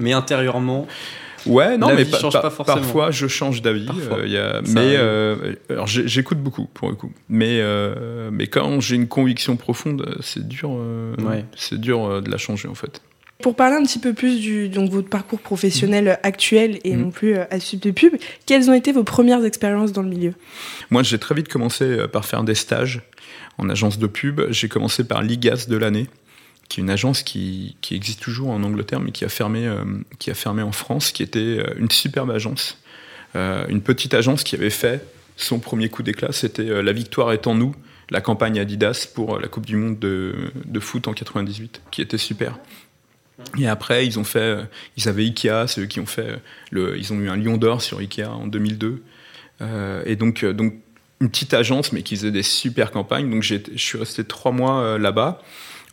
Mais 0.00 0.12
intérieurement, 0.12 0.86
Ouais, 1.46 1.76
non, 1.76 1.94
mais 1.94 2.06
pa- 2.06 2.18
change 2.18 2.32
pa- 2.32 2.40
pas 2.40 2.48
forcément. 2.50 2.78
parfois 2.80 3.10
je 3.10 3.26
change 3.26 3.60
d'avis. 3.60 3.84
Parfois. 3.84 4.18
euh, 4.20 4.26
il 4.26 4.32
y 4.32 4.38
a- 4.38 4.62
Ça 4.64 4.72
mais 4.80 4.94
euh, 4.96 5.54
alors 5.68 5.86
j'écoute 5.86 6.38
beaucoup 6.38 6.64
pour 6.72 6.88
le 6.88 6.94
coup. 6.94 7.12
Mais 7.28 7.58
euh, 7.60 8.30
mais 8.32 8.46
quand 8.46 8.80
j'ai 8.80 8.96
une 8.96 9.08
conviction 9.08 9.56
profonde, 9.56 10.16
c'est 10.22 10.48
dur. 10.48 10.70
euh, 10.72 11.14
Ouais. 11.18 11.44
C'est 11.54 11.78
dur 11.78 12.02
euh, 12.06 12.20
de 12.22 12.30
la 12.30 12.38
changer 12.38 12.66
en 12.68 12.74
fait. 12.74 13.02
Pour 13.44 13.54
parler 13.54 13.76
un 13.76 13.82
petit 13.82 13.98
peu 13.98 14.14
plus 14.14 14.40
du 14.40 14.70
donc 14.70 14.90
votre 14.90 15.10
parcours 15.10 15.38
professionnel 15.38 16.18
actuel 16.22 16.78
et 16.82 16.96
Mhm. 16.96 17.02
non 17.02 17.10
plus 17.10 17.34
euh, 17.36 17.44
à 17.50 17.60
sub 17.60 17.78
de 17.80 17.90
pub, 17.90 18.14
quelles 18.46 18.70
ont 18.70 18.72
été 18.72 18.90
vos 18.90 19.04
premières 19.04 19.44
expériences 19.44 19.92
dans 19.92 20.00
le 20.00 20.08
milieu? 20.08 20.32
Moi, 20.88 21.02
j'ai 21.02 21.18
très 21.18 21.34
vite 21.34 21.48
commencé 21.48 21.84
euh, 21.84 22.08
par 22.08 22.24
faire 22.24 22.42
des 22.42 22.54
stages 22.54 23.02
en 23.58 23.68
agence 23.68 23.98
de 23.98 24.06
pub. 24.06 24.40
J'ai 24.48 24.68
commencé 24.68 25.04
par 25.04 25.22
l'IGAS 25.22 25.66
de 25.68 25.76
l'année, 25.76 26.06
qui 26.70 26.80
est 26.80 26.84
une 26.84 26.88
agence 26.88 27.22
qui, 27.22 27.76
qui 27.82 27.94
existe 27.94 28.22
toujours 28.22 28.48
en 28.48 28.62
Angleterre, 28.62 29.00
mais 29.00 29.12
qui 29.12 29.26
a 29.26 29.28
fermé, 29.28 29.66
euh, 29.66 29.84
qui 30.18 30.30
a 30.30 30.34
fermé 30.34 30.62
en 30.62 30.72
France, 30.72 31.12
qui 31.12 31.22
était 31.22 31.62
une 31.76 31.90
superbe 31.90 32.30
agence. 32.30 32.78
Euh, 33.36 33.66
une 33.68 33.82
petite 33.82 34.14
agence 34.14 34.42
qui 34.42 34.54
avait 34.54 34.70
fait 34.70 35.04
son 35.36 35.58
premier 35.58 35.90
coup 35.90 36.02
d'éclat, 36.02 36.32
c'était 36.32 36.62
euh, 36.70 36.82
La 36.82 36.92
victoire 36.92 37.32
est 37.32 37.46
en 37.46 37.54
nous, 37.54 37.74
la 38.08 38.20
campagne 38.20 38.58
Adidas 38.58 39.06
pour 39.12 39.38
la 39.38 39.48
Coupe 39.48 39.66
du 39.66 39.76
Monde 39.76 39.98
de, 39.98 40.34
de 40.64 40.80
foot 40.80 41.08
en 41.08 41.12
98, 41.12 41.82
qui 41.90 42.00
était 42.00 42.18
super. 42.18 42.58
Et 43.58 43.66
après, 43.66 44.06
ils 44.06 44.18
ont 44.18 44.24
fait, 44.24 44.38
euh, 44.38 44.62
ils 44.96 45.08
avaient 45.08 45.24
Ikea, 45.24 45.66
c'est 45.66 45.80
eux 45.80 45.86
qui 45.86 45.98
ont 46.00 46.06
fait, 46.06 46.28
euh, 46.28 46.36
le, 46.70 46.98
ils 46.98 47.12
ont 47.12 47.18
eu 47.18 47.28
un 47.28 47.36
Lion 47.36 47.56
d'or 47.56 47.82
sur 47.82 47.98
Ikea 47.98 48.28
en 48.28 48.46
2002. 48.46 49.02
Euh, 49.60 50.02
et 50.06 50.16
donc, 50.16 50.44
donc 50.44 50.74
une 51.20 51.30
petite 51.30 51.54
agence, 51.54 51.92
mais 51.92 52.02
qui 52.02 52.16
faisait 52.16 52.32
des 52.32 52.42
super 52.42 52.90
campagnes. 52.90 53.30
Donc 53.30 53.42
je 53.42 53.56
suis 53.76 53.98
resté 53.98 54.24
trois 54.24 54.52
mois 54.52 54.80
euh, 54.80 54.98
là-bas. 54.98 55.42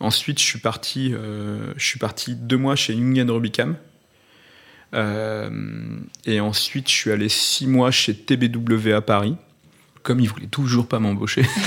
Ensuite, 0.00 0.40
je 0.40 0.44
suis 0.44 0.58
parti, 0.58 1.12
euh, 1.14 1.72
je 1.76 1.86
suis 1.86 1.98
parti 1.98 2.34
deux 2.34 2.56
mois 2.56 2.76
chez 2.76 2.92
Union 2.92 3.26
Rubicam. 3.32 3.76
Et 4.94 6.40
ensuite, 6.40 6.88
je 6.88 6.94
suis 6.94 7.10
allé 7.10 7.28
six 7.30 7.66
mois 7.66 7.90
chez 7.90 8.14
TBW 8.14 8.92
à 8.92 9.00
Paris. 9.00 9.36
Comme 10.02 10.18
ils 10.18 10.28
voulaient 10.28 10.48
toujours 10.48 10.88
pas 10.88 10.98
m'embaucher, 10.98 11.42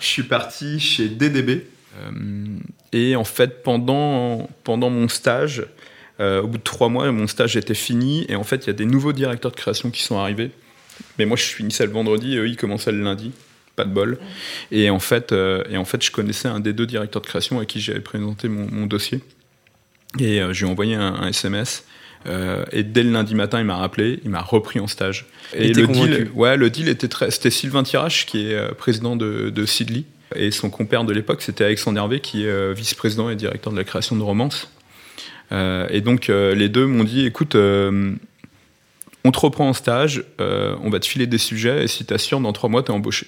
je 0.00 0.06
suis 0.06 0.24
parti 0.24 0.78
chez 0.78 1.08
DDB. 1.08 1.66
Euh, 1.96 2.58
et 2.92 3.16
en 3.16 3.24
fait, 3.24 3.62
pendant, 3.62 4.48
pendant 4.64 4.90
mon 4.90 5.08
stage, 5.08 5.66
euh, 6.20 6.42
au 6.42 6.46
bout 6.46 6.58
de 6.58 6.62
trois 6.62 6.88
mois, 6.88 7.10
mon 7.12 7.26
stage 7.26 7.56
était 7.56 7.74
fini. 7.74 8.26
Et 8.28 8.36
en 8.36 8.44
fait, 8.44 8.64
il 8.64 8.66
y 8.68 8.70
a 8.70 8.74
des 8.74 8.84
nouveaux 8.84 9.12
directeurs 9.12 9.50
de 9.50 9.56
création 9.56 9.90
qui 9.90 10.02
sont 10.02 10.18
arrivés. 10.18 10.50
Mais 11.18 11.26
moi, 11.26 11.36
je 11.36 11.44
finissais 11.44 11.86
le 11.86 11.92
vendredi 11.92 12.34
et 12.34 12.38
eux, 12.38 12.48
ils 12.48 12.56
commençaient 12.56 12.92
le 12.92 13.02
lundi. 13.02 13.32
Pas 13.76 13.84
de 13.84 13.90
bol. 13.90 14.18
Et 14.70 14.88
en 14.90 15.00
fait, 15.00 15.32
euh, 15.32 15.64
et 15.68 15.76
en 15.76 15.84
fait 15.84 16.00
je 16.04 16.12
connaissais 16.12 16.46
un 16.46 16.60
des 16.60 16.72
deux 16.72 16.86
directeurs 16.86 17.20
de 17.20 17.26
création 17.26 17.58
à 17.58 17.64
qui 17.64 17.80
j'avais 17.80 17.98
présenté 17.98 18.48
mon, 18.48 18.70
mon 18.70 18.86
dossier. 18.86 19.20
Et 20.20 20.38
je 20.38 20.60
lui 20.60 20.68
ai 20.68 20.70
envoyé 20.70 20.94
un, 20.94 21.12
un 21.12 21.26
SMS. 21.26 21.84
Euh, 22.26 22.64
et 22.72 22.82
dès 22.82 23.02
le 23.02 23.10
lundi 23.10 23.34
matin, 23.34 23.60
il 23.60 23.66
m'a 23.66 23.76
rappelé, 23.76 24.20
il 24.24 24.30
m'a 24.30 24.40
repris 24.40 24.80
en 24.80 24.86
stage. 24.86 25.26
Et 25.54 25.72
le 25.72 25.86
deal, 25.86 26.30
ouais, 26.34 26.56
le 26.56 26.70
deal 26.70 26.88
était 26.88 27.08
très. 27.08 27.30
C'était 27.30 27.50
Sylvain 27.50 27.82
Tirache 27.82 28.26
qui 28.26 28.48
est 28.48 28.54
euh, 28.54 28.70
président 28.70 29.16
de, 29.16 29.50
de 29.50 29.66
Sidley. 29.66 30.04
Et 30.34 30.50
son 30.50 30.70
compère 30.70 31.04
de 31.04 31.12
l'époque, 31.12 31.42
c'était 31.42 31.64
Alexandre 31.64 31.98
Hervé, 31.98 32.20
qui 32.20 32.44
est 32.44 32.48
euh, 32.48 32.72
vice-président 32.72 33.30
et 33.30 33.36
directeur 33.36 33.72
de 33.72 33.78
la 33.78 33.84
création 33.84 34.16
de 34.16 34.22
Romance. 34.22 34.70
Euh, 35.52 35.86
et 35.90 36.00
donc, 36.00 36.30
euh, 36.30 36.54
les 36.54 36.68
deux 36.68 36.86
m'ont 36.86 37.04
dit 37.04 37.26
écoute, 37.26 37.54
on 37.56 39.30
te 39.30 39.38
reprend 39.38 39.68
en 39.68 39.72
stage, 39.72 40.24
on 40.38 40.90
va 40.90 41.00
te 41.00 41.06
filer 41.06 41.26
des 41.26 41.38
sujets, 41.38 41.84
et 41.84 41.88
si 41.88 42.04
t'assures, 42.04 42.40
dans 42.40 42.52
trois 42.52 42.68
mois, 42.68 42.82
t'es 42.82 42.90
embauché. 42.90 43.26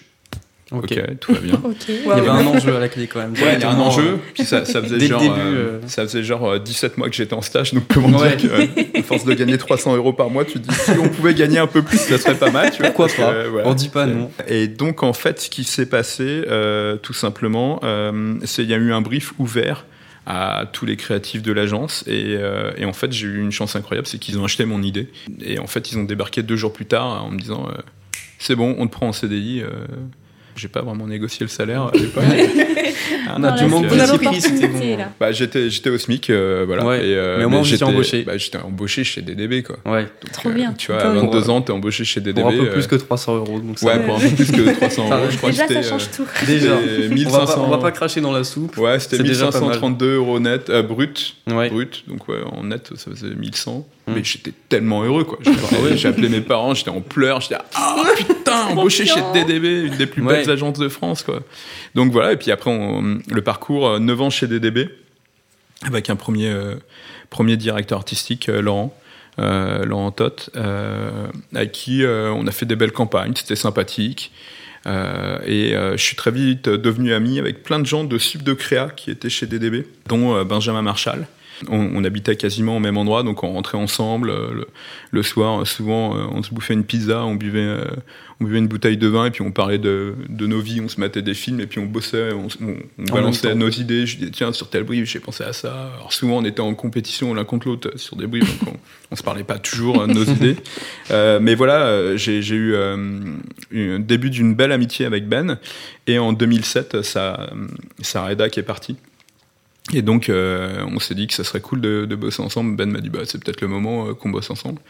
Ok. 0.72 1.00
Tout 1.20 1.32
va 1.32 1.40
bien. 1.40 1.60
Il 1.88 2.06
y 2.06 2.10
avait 2.12 2.28
un 2.28 2.46
enjeu 2.46 2.76
à 2.76 2.80
la 2.80 2.88
clé 2.88 3.06
quand 3.06 3.20
même. 3.20 3.32
Ouais, 3.32 3.54
il 3.56 3.60
y 3.60 3.64
a 3.64 3.70
un 3.70 3.78
enjeu. 3.78 4.02
euh, 4.02 4.16
Puis 4.34 4.44
ça, 4.44 4.64
ça 4.64 4.82
faisait 4.82 4.98
genre, 5.06 5.20
début, 5.20 5.32
euh, 5.38 5.44
euh. 5.44 5.80
ça 5.86 6.02
faisait 6.02 6.22
genre 6.22 6.44
euh, 6.50 6.58
17 6.58 6.98
mois 6.98 7.08
que 7.08 7.14
j'étais 7.14 7.34
en 7.34 7.42
stage. 7.42 7.72
Donc 7.74 7.84
comment 7.92 8.18
Ouais. 8.18 8.36
dire 8.36 8.50
que, 8.50 8.80
euh, 8.80 8.98
à 8.98 9.02
force 9.02 9.24
de 9.24 9.32
gagner 9.34 9.58
300 9.58 9.94
euros 9.96 10.12
par 10.12 10.28
mois, 10.30 10.44
tu 10.44 10.54
te 10.54 10.68
dis 10.68 10.74
si 10.74 10.90
on 10.92 11.08
pouvait 11.08 11.34
gagner 11.34 11.58
un 11.58 11.66
peu 11.66 11.82
plus, 11.82 11.98
ça 11.98 12.18
serait 12.18 12.34
pas 12.34 12.50
mal. 12.50 12.70
Tu 12.70 12.78
vois, 12.78 12.86
Pourquoi 12.88 13.08
que, 13.08 13.16
pas 13.16 13.32
euh, 13.32 13.48
voilà. 13.50 13.68
On 13.68 13.74
dit 13.74 13.88
pas 13.90 14.06
non. 14.06 14.30
Et 14.48 14.66
donc 14.68 15.02
en 15.02 15.12
fait, 15.12 15.40
ce 15.40 15.50
qui 15.50 15.64
s'est 15.64 15.86
passé, 15.86 16.42
euh, 16.48 16.96
tout 16.96 17.12
simplement, 17.14 17.80
euh, 17.84 18.34
c'est 18.44 18.62
il 18.64 18.68
y 18.70 18.74
a 18.74 18.78
eu 18.78 18.92
un 18.92 19.00
brief 19.02 19.32
ouvert 19.38 19.86
à 20.28 20.64
tous 20.72 20.86
les 20.86 20.96
créatifs 20.96 21.42
de 21.42 21.52
l'agence 21.52 22.02
et, 22.08 22.34
euh, 22.36 22.72
et 22.76 22.84
en 22.84 22.92
fait 22.92 23.12
j'ai 23.12 23.28
eu 23.28 23.40
une 23.40 23.52
chance 23.52 23.76
incroyable, 23.76 24.08
c'est 24.08 24.18
qu'ils 24.18 24.36
ont 24.40 24.44
acheté 24.44 24.64
mon 24.64 24.82
idée 24.82 25.08
et 25.40 25.60
en 25.60 25.68
fait 25.68 25.92
ils 25.92 25.98
ont 25.98 26.02
débarqué 26.02 26.42
deux 26.42 26.56
jours 26.56 26.72
plus 26.72 26.84
tard 26.86 27.24
en 27.24 27.30
me 27.30 27.38
disant 27.38 27.68
euh, 27.70 27.80
c'est 28.40 28.56
bon, 28.56 28.74
on 28.78 28.88
te 28.88 28.92
prend 28.92 29.06
en 29.06 29.12
CDI. 29.12 29.62
euh, 29.62 29.68
j'ai 30.56 30.68
pas 30.68 30.80
vraiment 30.82 31.06
négocié 31.06 31.44
le 31.44 31.48
salaire 31.48 31.82
à 31.82 31.90
l'époque. 31.94 32.24
On 33.36 33.42
a 33.42 33.50
Non, 33.50 33.56
du 33.56 33.62
là, 33.62 33.68
manque 33.68 33.86
c'est 34.40 34.60
de 34.60 34.66
bon. 34.66 35.04
Bah, 35.20 35.32
j'étais, 35.32 35.68
j'étais 35.70 35.90
au 35.90 35.98
SMIC, 35.98 36.30
euh, 36.30 36.64
voilà. 36.66 36.84
Ouais, 36.86 36.98
Et, 37.06 37.14
euh, 37.16 37.38
mais 37.38 37.44
au 37.44 37.48
moins, 37.48 37.62
j'étais- 37.62 37.84
embauché. 37.84 38.22
Bah, 38.22 38.36
j'étais 38.36 38.58
embauché 38.58 39.04
chez 39.04 39.22
DDB, 39.22 39.62
quoi. 39.62 39.76
Ouais, 39.84 40.02
Donc, 40.04 40.32
Trop 40.32 40.50
bien. 40.50 40.72
Tu 40.72 40.92
vois, 40.92 41.00
à 41.00 41.10
Putain, 41.10 41.20
22 41.26 41.40
pour, 41.42 41.50
ans, 41.50 41.62
t'es 41.62 41.72
embauché 41.72 42.04
chez 42.04 42.20
DDB. 42.20 42.40
pour 42.42 42.50
un 42.50 42.56
peu 42.56 42.68
euh, 42.68 42.72
plus 42.72 42.86
que 42.86 42.96
300 42.96 43.36
euros. 43.36 43.60
Donc 43.60 43.78
ça 43.78 43.86
Ouais, 43.86 43.98
pour 44.04 44.16
un 44.16 44.20
peu 44.20 44.28
plus 44.30 44.50
que 44.52 44.70
300 44.76 45.08
Ça 45.08 45.14
euros. 45.16 45.24
va. 45.24 45.30
Je 45.30 45.36
crois 45.36 45.50
Déjà, 45.50 45.66
que 45.66 45.74
ça 45.74 45.82
change 45.82 46.04
euh, 46.04 46.16
tout. 46.16 46.46
Déjà, 46.46 46.72
on 46.76 47.08
va, 47.08 47.14
1500. 47.14 47.46
pas, 47.54 47.60
on 47.60 47.68
va 47.70 47.78
pas 47.78 47.92
cracher 47.92 48.20
dans 48.20 48.32
la 48.32 48.44
soupe. 48.44 48.76
Ouais, 48.78 48.98
c'était 49.00 49.18
C'est 49.18 49.22
déjà 49.24 49.46
pas 49.50 49.60
mal. 49.60 49.70
1532 49.70 50.14
euros 50.16 50.40
net, 50.40 50.70
euh, 50.70 50.82
brut. 50.82 51.36
Ouais. 51.48 51.68
Brut, 51.70 52.04
donc 52.08 52.28
ouais, 52.28 52.40
en 52.52 52.64
net, 52.64 52.90
ça 52.96 53.10
faisait 53.10 53.34
1100. 53.34 53.86
Mais 54.08 54.22
j'étais 54.22 54.52
tellement 54.68 55.02
heureux, 55.02 55.24
quoi. 55.24 55.38
J'ai 55.42 55.50
appelé- 55.50 55.96
J'ai 55.96 56.08
appelé 56.08 56.28
mes 56.28 56.40
parents, 56.40 56.74
j'étais 56.74 56.90
en 56.90 57.00
pleurs, 57.00 57.40
j'étais 57.40 57.56
ah 57.74 57.96
putain, 58.16 58.66
embauché 58.68 59.04
chez 59.04 59.20
DDB, 59.34 59.86
une 59.86 59.96
des 59.96 60.06
plus 60.06 60.22
belles 60.22 60.46
Ouais. 60.46 60.50
agences 60.50 60.78
de 60.78 60.88
France, 60.88 61.22
quoi. 61.24 61.40
Donc 61.96 62.12
voilà, 62.12 62.32
et 62.32 62.36
puis 62.36 62.50
après, 62.52 62.70
on- 62.70 63.18
le 63.28 63.42
parcours, 63.42 63.88
euh, 63.88 63.98
9 63.98 64.20
ans 64.20 64.30
chez 64.30 64.46
DDB, 64.46 64.88
avec 65.82 66.08
un 66.08 66.14
premier, 66.16 66.48
euh, 66.50 66.76
premier 67.30 67.56
directeur 67.56 67.98
artistique, 67.98 68.48
euh, 68.48 68.60
Laurent. 68.62 68.96
euh, 69.38 69.84
Laurent 69.84 70.12
Toth, 70.12 70.48
euh, 70.56 71.26
avec 71.54 71.72
qui 71.72 72.02
euh, 72.04 72.30
on 72.32 72.46
a 72.46 72.52
fait 72.52 72.64
des 72.64 72.74
belles 72.76 72.92
campagnes, 72.92 73.32
c'était 73.34 73.54
sympathique. 73.56 74.32
Euh, 74.86 75.36
et 75.44 75.74
euh, 75.74 75.96
je 75.98 76.02
suis 76.02 76.16
très 76.16 76.30
vite 76.30 76.68
devenu 76.70 77.12
ami 77.12 77.38
avec 77.38 77.62
plein 77.62 77.78
de 77.80 77.84
gens 77.84 78.04
de 78.04 78.16
Sub 78.16 78.42
de 78.42 78.54
Créa 78.54 78.88
qui 78.96 79.10
étaient 79.10 79.28
chez 79.28 79.44
DDB, 79.46 79.86
dont 80.08 80.34
euh, 80.36 80.44
Benjamin 80.44 80.80
Marshall. 80.80 81.26
On, 81.68 81.90
on 81.94 82.04
habitait 82.04 82.36
quasiment 82.36 82.76
au 82.76 82.80
même 82.80 82.96
endroit, 82.96 83.22
donc 83.22 83.42
on 83.42 83.52
rentrait 83.52 83.78
ensemble. 83.78 84.30
euh, 84.30 84.52
le, 84.52 84.66
le 85.10 85.22
soir, 85.22 85.60
euh, 85.60 85.64
souvent, 85.64 86.16
euh, 86.16 86.26
on 86.30 86.42
se 86.42 86.52
bouffait 86.52 86.74
une 86.74 86.84
pizza, 86.84 87.24
on 87.24 87.34
buvait, 87.34 87.78
on 88.40 88.44
buvait 88.44 88.58
une 88.58 88.68
bouteille 88.68 88.96
de 88.96 89.08
vin, 89.08 89.26
et 89.26 89.30
puis 89.30 89.42
on 89.42 89.50
parlait 89.50 89.78
de, 89.78 90.14
de 90.28 90.46
nos 90.46 90.60
vies, 90.60 90.80
on 90.80 90.88
se 90.88 91.00
matait 91.00 91.22
des 91.22 91.34
films, 91.34 91.60
et 91.60 91.66
puis 91.66 91.78
on 91.78 91.86
bossait, 91.86 92.30
on, 92.32 93.08
balançait 93.10 93.54
nos 93.54 93.70
idées. 93.70 94.06
Je 94.06 94.18
disais, 94.18 94.30
tiens, 94.30 94.52
sur 94.52 94.68
tel 94.68 94.84
brief, 94.84 95.08
j'ai 95.08 95.20
pensé 95.20 95.44
à 95.44 95.52
ça. 95.52 95.92
Alors 95.96 96.12
souvent, 96.12 96.38
on 96.38 96.44
était 96.44 96.60
en 96.60 96.74
compétition 96.74 97.32
l'un 97.32 97.44
contre 97.44 97.68
l'autre 97.68 97.96
sur 97.96 98.16
des 98.16 98.26
briefs, 98.26 98.58
donc 98.60 98.74
on, 98.74 98.78
on 99.12 99.16
se 99.16 99.22
parlait 99.22 99.44
pas 99.44 99.58
toujours 99.58 100.06
de 100.06 100.12
nos 100.12 100.24
idées. 100.36 100.56
Euh, 101.10 101.38
mais 101.40 101.54
voilà, 101.54 102.16
j'ai 102.16 102.42
j'ai 102.42 102.56
eu 102.56 102.74
euh, 102.74 102.96
un 103.72 103.98
début 103.98 104.30
d'une 104.30 104.54
belle 104.54 104.72
amitié 104.72 105.06
avec 105.06 105.28
Ben, 105.28 105.58
et 106.06 106.18
en 106.18 106.32
2007, 106.32 107.02
sa, 107.02 107.50
sa 108.00 108.24
rédac 108.24 108.58
est 108.58 108.62
partie. 108.62 108.96
Et 109.92 110.02
donc, 110.02 110.28
euh, 110.28 110.84
on 110.88 110.98
s'est 110.98 111.14
dit 111.14 111.26
que 111.26 111.34
ça 111.34 111.44
serait 111.44 111.60
cool 111.60 111.80
de, 111.80 112.06
de 112.06 112.14
bosser 112.16 112.42
ensemble. 112.42 112.76
Ben 112.76 112.90
m'a 112.90 113.00
dit, 113.00 113.10
bah, 113.10 113.20
c'est 113.24 113.42
peut-être 113.42 113.60
le 113.60 113.68
moment 113.68 114.08
euh, 114.08 114.14
qu'on 114.14 114.30
bosse 114.30 114.50
ensemble. 114.50 114.80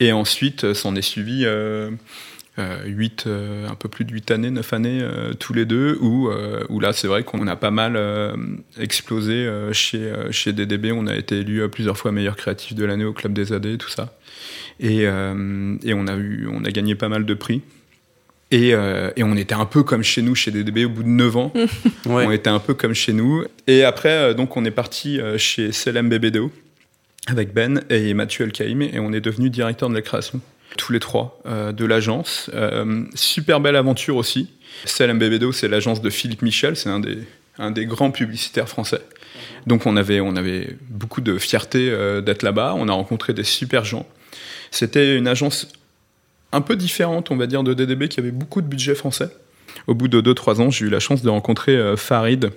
Et 0.00 0.12
ensuite, 0.12 0.64
euh, 0.64 0.74
s'en 0.74 0.94
est 0.94 1.02
suivi 1.02 1.42
euh, 1.44 1.90
euh, 2.58 2.84
huit, 2.86 3.26
un 3.26 3.74
peu 3.74 3.88
plus 3.88 4.04
de 4.04 4.12
8 4.12 4.30
années, 4.32 4.50
9 4.50 4.72
années, 4.72 5.08
tous 5.38 5.52
les 5.52 5.64
deux, 5.64 5.96
où, 6.00 6.28
où 6.68 6.80
là, 6.80 6.92
c'est 6.92 7.06
vrai 7.06 7.22
qu'on 7.22 7.46
a 7.46 7.54
pas 7.54 7.70
mal 7.70 7.96
explosé 8.80 9.48
chez, 9.72 10.12
chez 10.32 10.52
DDB. 10.52 10.90
On 10.90 11.06
a 11.06 11.14
été 11.14 11.38
élu 11.38 11.68
plusieurs 11.68 11.96
fois 11.96 12.10
meilleur 12.10 12.34
créatif 12.34 12.74
de 12.74 12.84
l'année 12.84 13.04
au 13.04 13.12
Club 13.12 13.32
des 13.32 13.52
AD, 13.52 13.78
tout 13.78 13.88
ça. 13.88 14.18
Et, 14.80 15.02
et 15.02 15.94
on, 15.94 16.06
a 16.08 16.16
eu, 16.16 16.48
on 16.52 16.64
a 16.64 16.70
gagné 16.72 16.96
pas 16.96 17.08
mal 17.08 17.24
de 17.24 17.34
prix. 17.34 17.62
Et, 18.50 18.72
euh, 18.72 19.10
et 19.16 19.22
on 19.22 19.36
était 19.36 19.54
un 19.54 19.66
peu 19.66 19.82
comme 19.82 20.02
chez 20.02 20.22
nous, 20.22 20.34
chez 20.34 20.50
DDB, 20.50 20.86
au 20.86 20.88
bout 20.88 21.02
de 21.02 21.08
9 21.08 21.36
ans. 21.36 21.52
Ouais. 22.06 22.24
On 22.26 22.32
était 22.32 22.48
un 22.48 22.58
peu 22.58 22.72
comme 22.72 22.94
chez 22.94 23.12
nous. 23.12 23.44
Et 23.66 23.84
après, 23.84 24.08
euh, 24.08 24.34
donc, 24.34 24.56
on 24.56 24.64
est 24.64 24.70
parti 24.70 25.20
euh, 25.20 25.36
chez 25.36 25.72
Selem 25.72 26.08
BBDO 26.08 26.50
avec 27.26 27.52
Ben 27.52 27.82
et 27.90 28.14
Mathieu 28.14 28.46
Elkaïm 28.46 28.80
et 28.80 28.98
on 28.98 29.12
est 29.12 29.20
devenu 29.20 29.50
directeur 29.50 29.90
de 29.90 29.94
la 29.94 30.00
création, 30.00 30.40
tous 30.78 30.92
les 30.92 31.00
trois, 31.00 31.38
euh, 31.44 31.72
de 31.72 31.84
l'agence. 31.84 32.50
Euh, 32.54 33.04
super 33.14 33.60
belle 33.60 33.76
aventure 33.76 34.16
aussi. 34.16 34.48
Selem 34.86 35.18
BBDO, 35.18 35.52
c'est 35.52 35.68
l'agence 35.68 36.00
de 36.00 36.08
Philippe 36.08 36.40
Michel, 36.40 36.76
c'est 36.76 36.88
un 36.88 37.00
des, 37.00 37.18
un 37.58 37.70
des 37.70 37.84
grands 37.84 38.10
publicitaires 38.10 38.68
français. 38.70 39.02
Donc 39.66 39.84
on 39.84 39.98
avait, 39.98 40.20
on 40.20 40.36
avait 40.36 40.78
beaucoup 40.88 41.20
de 41.20 41.36
fierté 41.36 41.94
d'être 42.22 42.42
là-bas. 42.42 42.74
On 42.78 42.88
a 42.88 42.92
rencontré 42.92 43.34
des 43.34 43.44
super 43.44 43.84
gens. 43.84 44.06
C'était 44.70 45.16
une 45.16 45.28
agence 45.28 45.68
un 46.52 46.60
peu 46.60 46.76
différente, 46.76 47.30
on 47.30 47.36
va 47.36 47.46
dire, 47.46 47.62
de 47.62 47.74
DDB 47.74 48.08
qui 48.08 48.20
avait 48.20 48.30
beaucoup 48.30 48.62
de 48.62 48.66
budget 48.66 48.94
français. 48.94 49.30
Au 49.86 49.94
bout 49.94 50.08
de 50.08 50.20
2-3 50.20 50.60
ans, 50.60 50.70
j'ai 50.70 50.86
eu 50.86 50.90
la 50.90 51.00
chance 51.00 51.22
de 51.22 51.28
rencontrer 51.28 51.76
euh, 51.76 51.96
Farid 51.96 52.50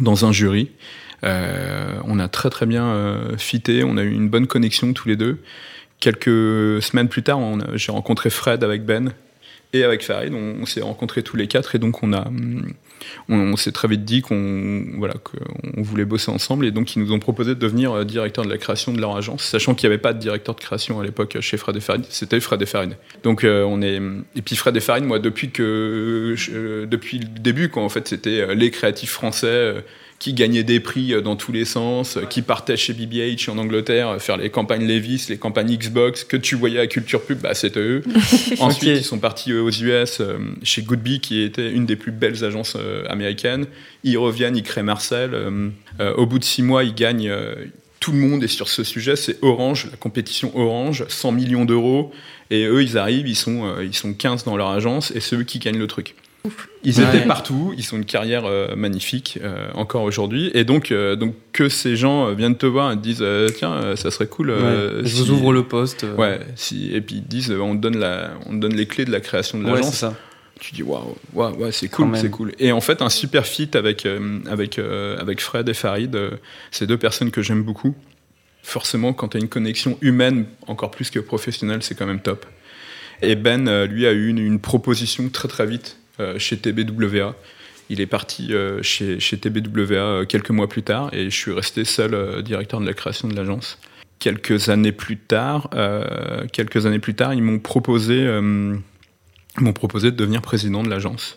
dans 0.00 0.24
un 0.24 0.32
jury. 0.32 0.70
Euh, 1.24 1.98
on 2.04 2.18
a 2.18 2.28
très 2.28 2.48
très 2.48 2.64
bien 2.64 2.86
euh, 2.86 3.36
fité, 3.36 3.84
on 3.84 3.98
a 3.98 4.02
eu 4.02 4.12
une 4.12 4.28
bonne 4.28 4.46
connexion 4.46 4.92
tous 4.92 5.08
les 5.08 5.16
deux. 5.16 5.38
Quelques 5.98 6.82
semaines 6.82 7.08
plus 7.08 7.22
tard, 7.22 7.40
j'ai 7.74 7.92
rencontré 7.92 8.30
Fred 8.30 8.64
avec 8.64 8.86
Ben 8.86 9.12
et 9.74 9.84
avec 9.84 10.02
Farid. 10.02 10.32
On, 10.32 10.62
on 10.62 10.66
s'est 10.66 10.80
rencontrés 10.80 11.22
tous 11.22 11.36
les 11.36 11.46
quatre 11.46 11.74
et 11.74 11.78
donc 11.78 12.02
on 12.02 12.14
a, 12.14 12.26
hum, 12.26 12.72
on, 13.28 13.56
s'est 13.56 13.72
très 13.72 13.88
vite 13.88 14.04
dit 14.04 14.22
qu'on 14.22 14.84
voilà 14.96 15.14
voulait 15.76 16.04
bosser 16.04 16.30
ensemble 16.30 16.66
et 16.66 16.70
donc 16.70 16.94
ils 16.96 17.02
nous 17.02 17.12
ont 17.12 17.18
proposé 17.18 17.54
de 17.54 17.60
devenir 17.60 17.92
euh, 17.92 18.04
directeur 18.04 18.44
de 18.44 18.50
la 18.50 18.58
création 18.58 18.92
de 18.92 19.00
leur 19.00 19.16
agence, 19.16 19.42
sachant 19.42 19.74
qu'il 19.74 19.88
n'y 19.88 19.94
avait 19.94 20.02
pas 20.02 20.12
de 20.12 20.18
directeur 20.18 20.54
de 20.54 20.60
création 20.60 21.00
à 21.00 21.04
l'époque 21.04 21.38
chez 21.40 21.56
Fred 21.56 21.76
et 21.76 21.80
Farid. 21.80 22.04
C'était 22.08 22.40
Fred 22.40 22.60
et 22.62 22.66
Farid. 22.66 22.96
Donc 23.22 23.44
euh, 23.44 23.64
on 23.64 23.82
est 23.82 24.00
et 24.36 24.42
puis 24.42 24.56
Fred 24.56 24.76
et 24.76 24.80
Farid, 24.80 25.04
moi 25.04 25.18
depuis 25.18 25.50
que 25.50 26.34
euh, 26.52 26.86
depuis 26.86 27.18
le 27.18 27.26
début, 27.26 27.68
quoi, 27.68 27.82
en 27.82 27.88
fait, 27.88 28.08
c'était 28.08 28.54
les 28.54 28.70
créatifs 28.70 29.10
français. 29.10 29.74
Qui 30.20 30.34
gagnaient 30.34 30.62
des 30.62 30.78
prix 30.78 31.14
euh, 31.14 31.22
dans 31.22 31.34
tous 31.34 31.50
les 31.50 31.64
sens, 31.64 32.16
euh, 32.16 32.24
qui 32.26 32.42
partaient 32.42 32.76
chez 32.76 32.92
BBH 32.92 33.48
en 33.48 33.58
Angleterre 33.58 34.08
euh, 34.10 34.18
faire 34.18 34.36
les 34.36 34.50
campagnes 34.50 34.86
Levis, 34.86 35.26
les 35.30 35.38
campagnes 35.38 35.74
Xbox, 35.76 36.24
que 36.24 36.36
tu 36.36 36.54
voyais 36.54 36.78
à 36.78 36.86
Culture 36.86 37.22
Pub, 37.22 37.40
bah, 37.40 37.54
c'était 37.54 37.80
eux. 37.80 38.02
Ensuite, 38.60 38.98
ils 38.98 39.04
sont 39.04 39.18
partis 39.18 39.54
aux 39.54 39.70
US 39.70 40.22
chez 40.62 40.82
Goodby, 40.82 41.20
qui 41.20 41.40
était 41.40 41.72
une 41.72 41.86
des 41.86 41.96
plus 41.96 42.12
belles 42.12 42.44
agences 42.44 42.76
américaines. 43.08 43.66
Ils 44.04 44.18
reviennent, 44.18 44.56
ils 44.56 44.62
créent 44.62 44.82
Marcel. 44.82 45.30
au 45.98 46.26
bout 46.26 46.38
de 46.38 46.44
six 46.44 46.62
mois, 46.62 46.84
ils 46.84 46.94
gagnent. 46.94 47.32
tout 47.98 48.12
le 48.12 48.18
monde 48.18 48.44
est 48.44 48.48
sur 48.48 48.68
ce 48.68 48.84
sujet, 48.84 49.16
c'est 49.16 49.38
Orange, 49.42 49.88
la 49.90 49.96
compétition 49.96 50.52
Orange, 50.54 51.06
100 51.08 51.32
millions 51.32 51.64
d'euros. 51.64 52.12
Et 52.50 52.64
eux, 52.64 52.82
ils 52.82 52.98
arrivent, 52.98 53.28
ils 53.28 53.36
sont, 53.36 53.80
ils 53.80 53.94
sont 53.94 54.12
15 54.12 54.44
dans 54.44 54.56
leur 54.56 54.68
agence, 54.68 55.12
et 55.12 55.20
c'est 55.20 55.36
eux 55.36 55.44
qui 55.44 55.58
gagnent 55.58 55.78
le 55.78 55.86
truc. 55.86 56.14
Ils 56.84 56.98
Ouais. 56.98 57.04
étaient 57.16 57.26
partout, 57.26 57.74
ils 57.76 57.94
ont 57.94 57.98
une 57.98 58.06
carrière 58.06 58.46
euh, 58.46 58.74
magnifique 58.74 59.38
euh, 59.42 59.68
encore 59.74 60.04
aujourd'hui, 60.04 60.50
et 60.54 60.64
donc, 60.64 60.90
euh, 60.90 61.14
donc 61.14 61.34
que 61.52 61.68
ces 61.68 61.96
gens 61.96 62.32
viennent 62.32 62.56
te 62.56 62.64
voir 62.64 62.90
et 62.92 62.96
te 62.96 63.02
disent 63.02 63.24
tiens, 63.58 63.94
ça 63.96 64.10
serait 64.10 64.26
cool. 64.26 64.50
Ouais. 64.50 64.88
Je 65.02 65.08
si- 65.08 65.20
vous 65.22 65.30
ouvre 65.32 65.52
le 65.52 65.64
poste. 65.64 66.06
Ouais, 66.16 66.40
si, 66.56 66.94
et 66.94 67.02
puis 67.02 67.16
ils 67.16 67.22
te 67.22 67.28
disent, 67.28 67.50
on 67.50 67.76
te 67.76 67.80
donne 67.80 67.98
la, 67.98 68.30
on 68.46 68.50
te 68.52 68.56
donne 68.56 68.74
les 68.74 68.86
clés 68.86 69.04
de 69.04 69.12
la 69.12 69.20
création 69.20 69.58
de 69.58 69.66
l'agence. 69.66 69.94
ça. 69.96 70.14
tu 70.60 70.74
dis 70.74 70.82
waouh, 70.82 71.14
waouh, 71.34 71.54
ouais, 71.56 71.72
c'est 71.72 71.88
cool, 71.88 72.16
c'est 72.16 72.30
cool. 72.30 72.52
Et 72.58 72.72
en 72.72 72.80
fait, 72.80 73.02
un 73.02 73.10
super 73.10 73.44
fit 73.46 73.68
avec 73.74 74.06
avec 74.50 74.78
avec 74.78 75.40
Fred 75.42 75.68
et 75.68 75.74
Farid, 75.74 76.18
ces 76.70 76.86
deux 76.86 76.96
personnes 76.98 77.30
que 77.30 77.42
j'aime 77.42 77.62
beaucoup. 77.62 77.94
Forcément, 78.62 79.12
quand 79.14 79.28
tu 79.28 79.36
as 79.36 79.40
une 79.40 79.48
connexion 79.48 79.96
humaine, 80.02 80.44
encore 80.66 80.90
plus 80.90 81.10
que 81.10 81.18
professionnelle, 81.18 81.82
c'est 81.82 81.94
quand 81.94 82.06
même 82.06 82.20
top. 82.20 82.44
Et 83.22 83.34
Ben, 83.34 83.84
lui, 83.84 84.06
a 84.06 84.12
eu 84.12 84.28
une, 84.28 84.38
une 84.38 84.60
proposition 84.60 85.28
très 85.30 85.48
très 85.48 85.66
vite 85.66 85.96
chez 86.38 86.56
TBWA. 86.58 87.34
Il 87.92 88.00
est 88.00 88.06
parti 88.06 88.54
euh, 88.54 88.82
chez, 88.82 89.18
TBWA 89.18 89.94
euh, 89.94 90.24
quelques 90.24 90.50
mois 90.50 90.68
plus 90.68 90.84
tard 90.84 91.10
et 91.12 91.24
je 91.24 91.36
suis 91.36 91.52
resté 91.52 91.84
seul 91.84 92.14
euh, 92.14 92.40
directeur 92.40 92.80
de 92.80 92.86
la 92.86 92.92
création 92.94 93.26
de 93.26 93.34
l'agence. 93.34 93.78
Quelques 94.20 94.68
années 94.68 94.92
plus 94.92 95.16
tard, 95.16 95.68
euh, 95.74 96.46
quelques 96.52 96.86
années 96.86 97.00
plus 97.00 97.14
tard, 97.14 97.34
ils 97.34 97.42
m'ont 97.42 97.58
proposé, 97.58 98.14
euh, 98.24 98.76
m'ont 99.58 99.72
proposé 99.72 100.12
de 100.12 100.16
devenir 100.16 100.40
président 100.40 100.84
de 100.84 100.88
l'agence. 100.88 101.36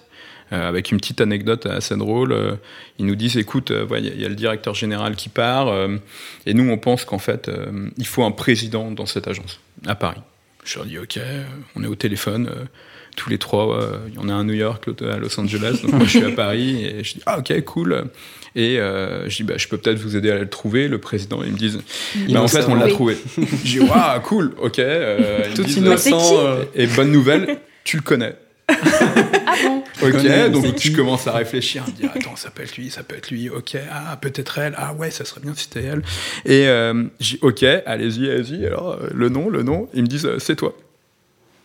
Euh, 0.51 0.67
avec 0.69 0.91
une 0.91 0.97
petite 0.97 1.21
anecdote 1.21 1.65
assez 1.65 1.95
drôle, 1.95 2.33
euh, 2.33 2.55
ils 2.99 3.05
nous 3.07 3.15
disent 3.15 3.37
écoute, 3.37 3.71
euh, 3.71 3.87
il 3.97 4.21
y, 4.21 4.25
a- 4.25 4.29
le 4.29 4.35
directeur 4.35 4.75
général 4.75 5.15
qui 5.15 5.29
part, 5.29 5.69
euh, 5.69 5.95
et 6.45 6.53
nous 6.53 6.69
on 6.69 6.77
pense 6.77 7.05
qu'en 7.05 7.17
fait 7.17 7.47
euh, 7.47 7.89
il 7.97 8.05
faut 8.05 8.23
un 8.25 8.31
président 8.31 8.91
dans 8.91 9.05
cette 9.07 9.27
agence 9.27 9.59
à 9.87 9.95
Paris. 9.95 10.21
Je 10.65 10.77
leur 10.77 10.85
dis 10.85 10.99
ok, 10.99 11.17
euh, 11.17 11.45
on 11.75 11.83
est 11.83 11.87
au 11.87 11.95
téléphone, 11.95 12.47
euh, 12.47 12.65
tous 13.15 13.29
les 13.29 13.37
trois, 13.37 13.77
euh, 13.79 13.97
il 14.09 14.15
y 14.15 14.17
en 14.17 14.29
a 14.29 14.33
un 14.33 14.41
à 14.41 14.43
New 14.43 14.53
York, 14.53 14.85
l'autre 14.85 15.07
à 15.07 15.17
Los 15.17 15.39
Angeles, 15.39 15.79
donc 15.83 15.93
moi 15.93 16.03
je 16.05 16.09
suis 16.17 16.23
à 16.25 16.31
Paris, 16.31 16.83
et 16.85 17.03
je 17.03 17.13
dis 17.15 17.21
ah 17.25 17.39
ok 17.39 17.61
cool, 17.65 18.05
et 18.55 18.79
euh, 18.79 19.29
je 19.29 19.35
dis 19.37 19.43
bah, 19.43 19.53
je 19.57 19.67
peux 19.67 19.77
peut-être 19.77 19.99
vous 19.99 20.15
aider 20.15 20.31
à 20.31 20.37
le 20.39 20.49
trouver, 20.49 20.87
le 20.87 20.97
président, 20.99 21.41
ils 21.43 21.51
me 21.53 21.57
disent 21.57 21.79
bah, 22.29 22.41
en 22.41 22.47
fait 22.47 22.65
on 22.67 22.75
l'a 22.75 22.85
Oui. 22.85 22.91
trouvé. 22.91 23.17
je 23.37 23.69
dis 23.71 23.79
waouh 23.79 24.19
cool, 24.21 24.53
ok, 24.61 24.79
euh, 24.79 25.45
Tout 25.55 25.63
disent, 25.63 25.77
innocent. 25.77 26.37
Euh, 26.37 26.63
et 26.75 26.87
bonne 26.87 27.11
nouvelle, 27.11 27.57
tu 27.83 27.97
le 27.97 28.03
connais. 28.03 28.35
Ah 29.45 29.55
bon 29.67 29.83
Ok, 30.01 30.11
connais, 30.13 30.49
donc 30.49 30.65
je 30.79 30.95
commence 30.95 31.27
à 31.27 31.33
réfléchir, 31.33 31.83
à 31.83 31.87
me 31.91 31.95
dire 31.95 32.09
attends, 32.15 32.35
ça 32.35 32.49
peut 32.49 32.63
être 32.63 32.75
lui, 32.75 32.89
ça 32.89 33.03
peut 33.03 33.15
être 33.15 33.29
lui, 33.29 33.49
ok, 33.49 33.77
ah 33.91 34.17
peut-être 34.19 34.57
elle, 34.57 34.73
ah 34.77 34.93
ouais, 34.93 35.11
ça 35.11 35.25
serait 35.25 35.41
bien 35.41 35.53
si 35.55 35.65
c'était 35.65 35.83
elle. 35.83 36.01
Et 36.45 36.67
euh, 36.67 37.03
j'ai 37.19 37.37
ok, 37.41 37.63
allez-y, 37.85 38.29
allez-y, 38.31 38.65
alors 38.65 38.93
euh, 38.99 39.07
le 39.13 39.29
nom, 39.29 39.49
le 39.49 39.61
nom, 39.61 39.89
ils 39.93 40.01
me 40.01 40.07
disent 40.07 40.27
c'est 40.39 40.55
toi. 40.55 40.75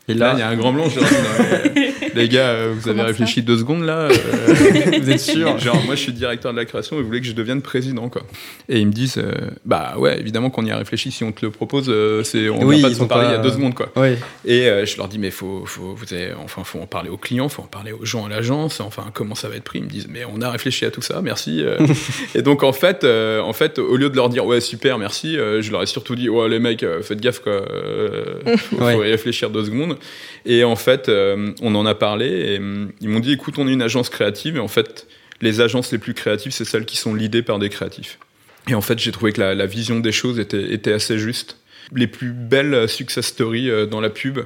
Et 0.09 0.15
Là, 0.15 0.33
il 0.35 0.39
y 0.39 0.43
a 0.43 0.49
un 0.49 0.57
grand 0.57 0.73
blanc, 0.73 0.89
je 0.89 1.01
les 2.19 2.29
gars, 2.29 2.49
euh, 2.49 2.73
vous 2.75 2.83
Comment 2.89 3.01
avez 3.03 3.11
réfléchi 3.13 3.43
deux 3.43 3.59
secondes 3.59 3.85
là, 3.85 4.09
euh, 4.11 4.11
vous 5.01 5.11
êtes 5.11 5.21
sûr 5.21 5.59
Genre, 5.59 5.83
moi 5.85 5.95
je 5.95 6.01
suis 6.01 6.13
directeur 6.13 6.53
de 6.53 6.57
la 6.59 6.65
création 6.65 6.97
et 6.97 7.01
vous 7.01 7.07
voulez 7.07 7.21
que 7.21 7.27
je 7.27 7.33
devienne 7.33 7.63
président, 7.63 8.09
quoi. 8.09 8.23
Et 8.69 8.79
ils 8.81 8.87
me 8.87 8.93
disent, 8.93 9.19
euh, 9.19 9.33
bah 9.65 9.95
ouais, 9.99 10.19
évidemment 10.21 10.51
qu'on 10.51 10.65
y 10.67 10.71
a 10.71 10.77
réfléchi, 10.77 11.11
si 11.11 11.25
on 11.25 11.33
te 11.33 11.45
le 11.45 11.51
propose, 11.51 11.87
euh, 11.89 12.23
c'est, 12.23 12.49
on 12.49 12.63
Oui, 12.65 12.77
va 12.77 12.83
pas 12.83 12.89
de 12.89 12.95
ils 12.95 12.97
s'en 12.99 13.07
parler 13.07 13.25
pas- 13.27 13.31
il 13.33 13.37
y 13.37 13.39
a 13.39 13.43
deux 13.43 13.51
secondes, 13.53 13.75
quoi. 13.75 13.91
Et 14.45 14.67
euh, 14.69 14.85
je 14.87 14.97
leur 14.97 15.09
dis, 15.09 15.19
mais 15.19 15.31
faut, 15.31 15.65
faut, 15.67 15.95
vous 15.95 16.15
avez, 16.15 16.33
enfin, 16.45 16.63
faut 16.65 16.81
en 16.81 16.87
parler 16.87 17.11
aux 17.11 17.17
clients, 17.17 17.49
faut 17.49 17.63
en 17.63 17.67
parler 17.67 17.93
aux 17.93 18.05
gens 18.05 18.27
à 18.27 18.29
l'agence, 18.29 18.81
enfin, 18.81 19.05
comment 19.13 19.35
ça 19.35 19.49
va 19.49 19.57
être 19.57 19.65
pris? 19.65 19.79
Ils 19.79 19.85
me 19.85 19.89
disent, 19.91 20.09
mais 20.11 20.23
on 20.33 20.41
a 20.43 20.51
réfléchi 20.51 20.85
à 20.85 20.91
tout 20.91 21.03
ça, 21.03 21.21
merci. 21.23 21.63
et 22.35 22.43
donc, 22.43 22.63
en 22.63 22.73
fait, 22.73 23.05
euh, 23.05 23.41
en 23.41 23.53
fait, 23.53 23.79
au 23.79 23.97
lieu 23.97 24.11
de 24.11 24.17
leur 24.17 24.29
dire, 24.29 24.45
ouais, 24.47 24.61
super, 24.61 24.99
merci, 24.99 25.37
euh, 25.39 25.63
je 25.63 25.71
leur 25.71 25.83
ai 25.83 25.87
surtout 25.87 26.15
dit, 26.17 26.29
ouais, 26.29 26.49
les 26.49 26.59
mecs, 26.59 26.85
faites 27.03 27.21
gaffe, 27.21 27.41
quoi, 27.41 27.53
euh, 27.53 28.35
faut, 28.57 28.77
Ouais. 28.79 28.95
faut 28.95 29.05
y 29.05 29.11
réfléchir 29.11 29.51
deux 29.51 29.65
secondes. 29.65 29.97
Et 30.47 30.65
en 30.65 30.77
fait, 30.77 31.09
euh, 31.09 31.51
on 31.63 31.75
en 31.75 31.85
a 31.85 31.95
parlé 31.95 32.08
et 32.17 32.59
hum, 32.59 32.93
ils 33.01 33.09
m'ont 33.09 33.21
dit, 33.21 33.33
écoute, 33.33 33.59
on 33.59 33.69
est 33.69 33.73
une 33.73 33.83
agence 33.83 34.09
créative 34.09 34.57
et 34.57 34.61
en 34.61 34.69
fait, 34.69 35.07
les 35.41 35.61
agences 35.61 35.93
les 35.93 35.99
plus 35.99 36.15
créatives, 36.15 36.53
c'est 36.53 36.65
celles 36.65 36.85
qui 36.85 36.97
sont 36.97 37.15
leadées 37.15 37.43
par 37.43 37.59
des 37.59 37.69
créatifs. 37.69 38.19
Et 38.69 38.75
en 38.75 38.81
fait, 38.81 38.99
j'ai 38.99 39.13
trouvé 39.13 39.33
que 39.33 39.41
la, 39.41 39.55
la 39.55 39.67
vision 39.67 40.01
des 40.01 40.13
choses 40.13 40.39
était, 40.39 40.73
était 40.73 40.93
assez 40.93 41.19
juste. 41.19 41.57
les 41.95 42.07
plus 42.07 42.33
belles 42.33 42.89
success 42.89 43.27
stories 43.27 43.71
euh, 43.71 43.87
dans 43.87 44.01
la 44.01 44.11
pub, 44.11 44.41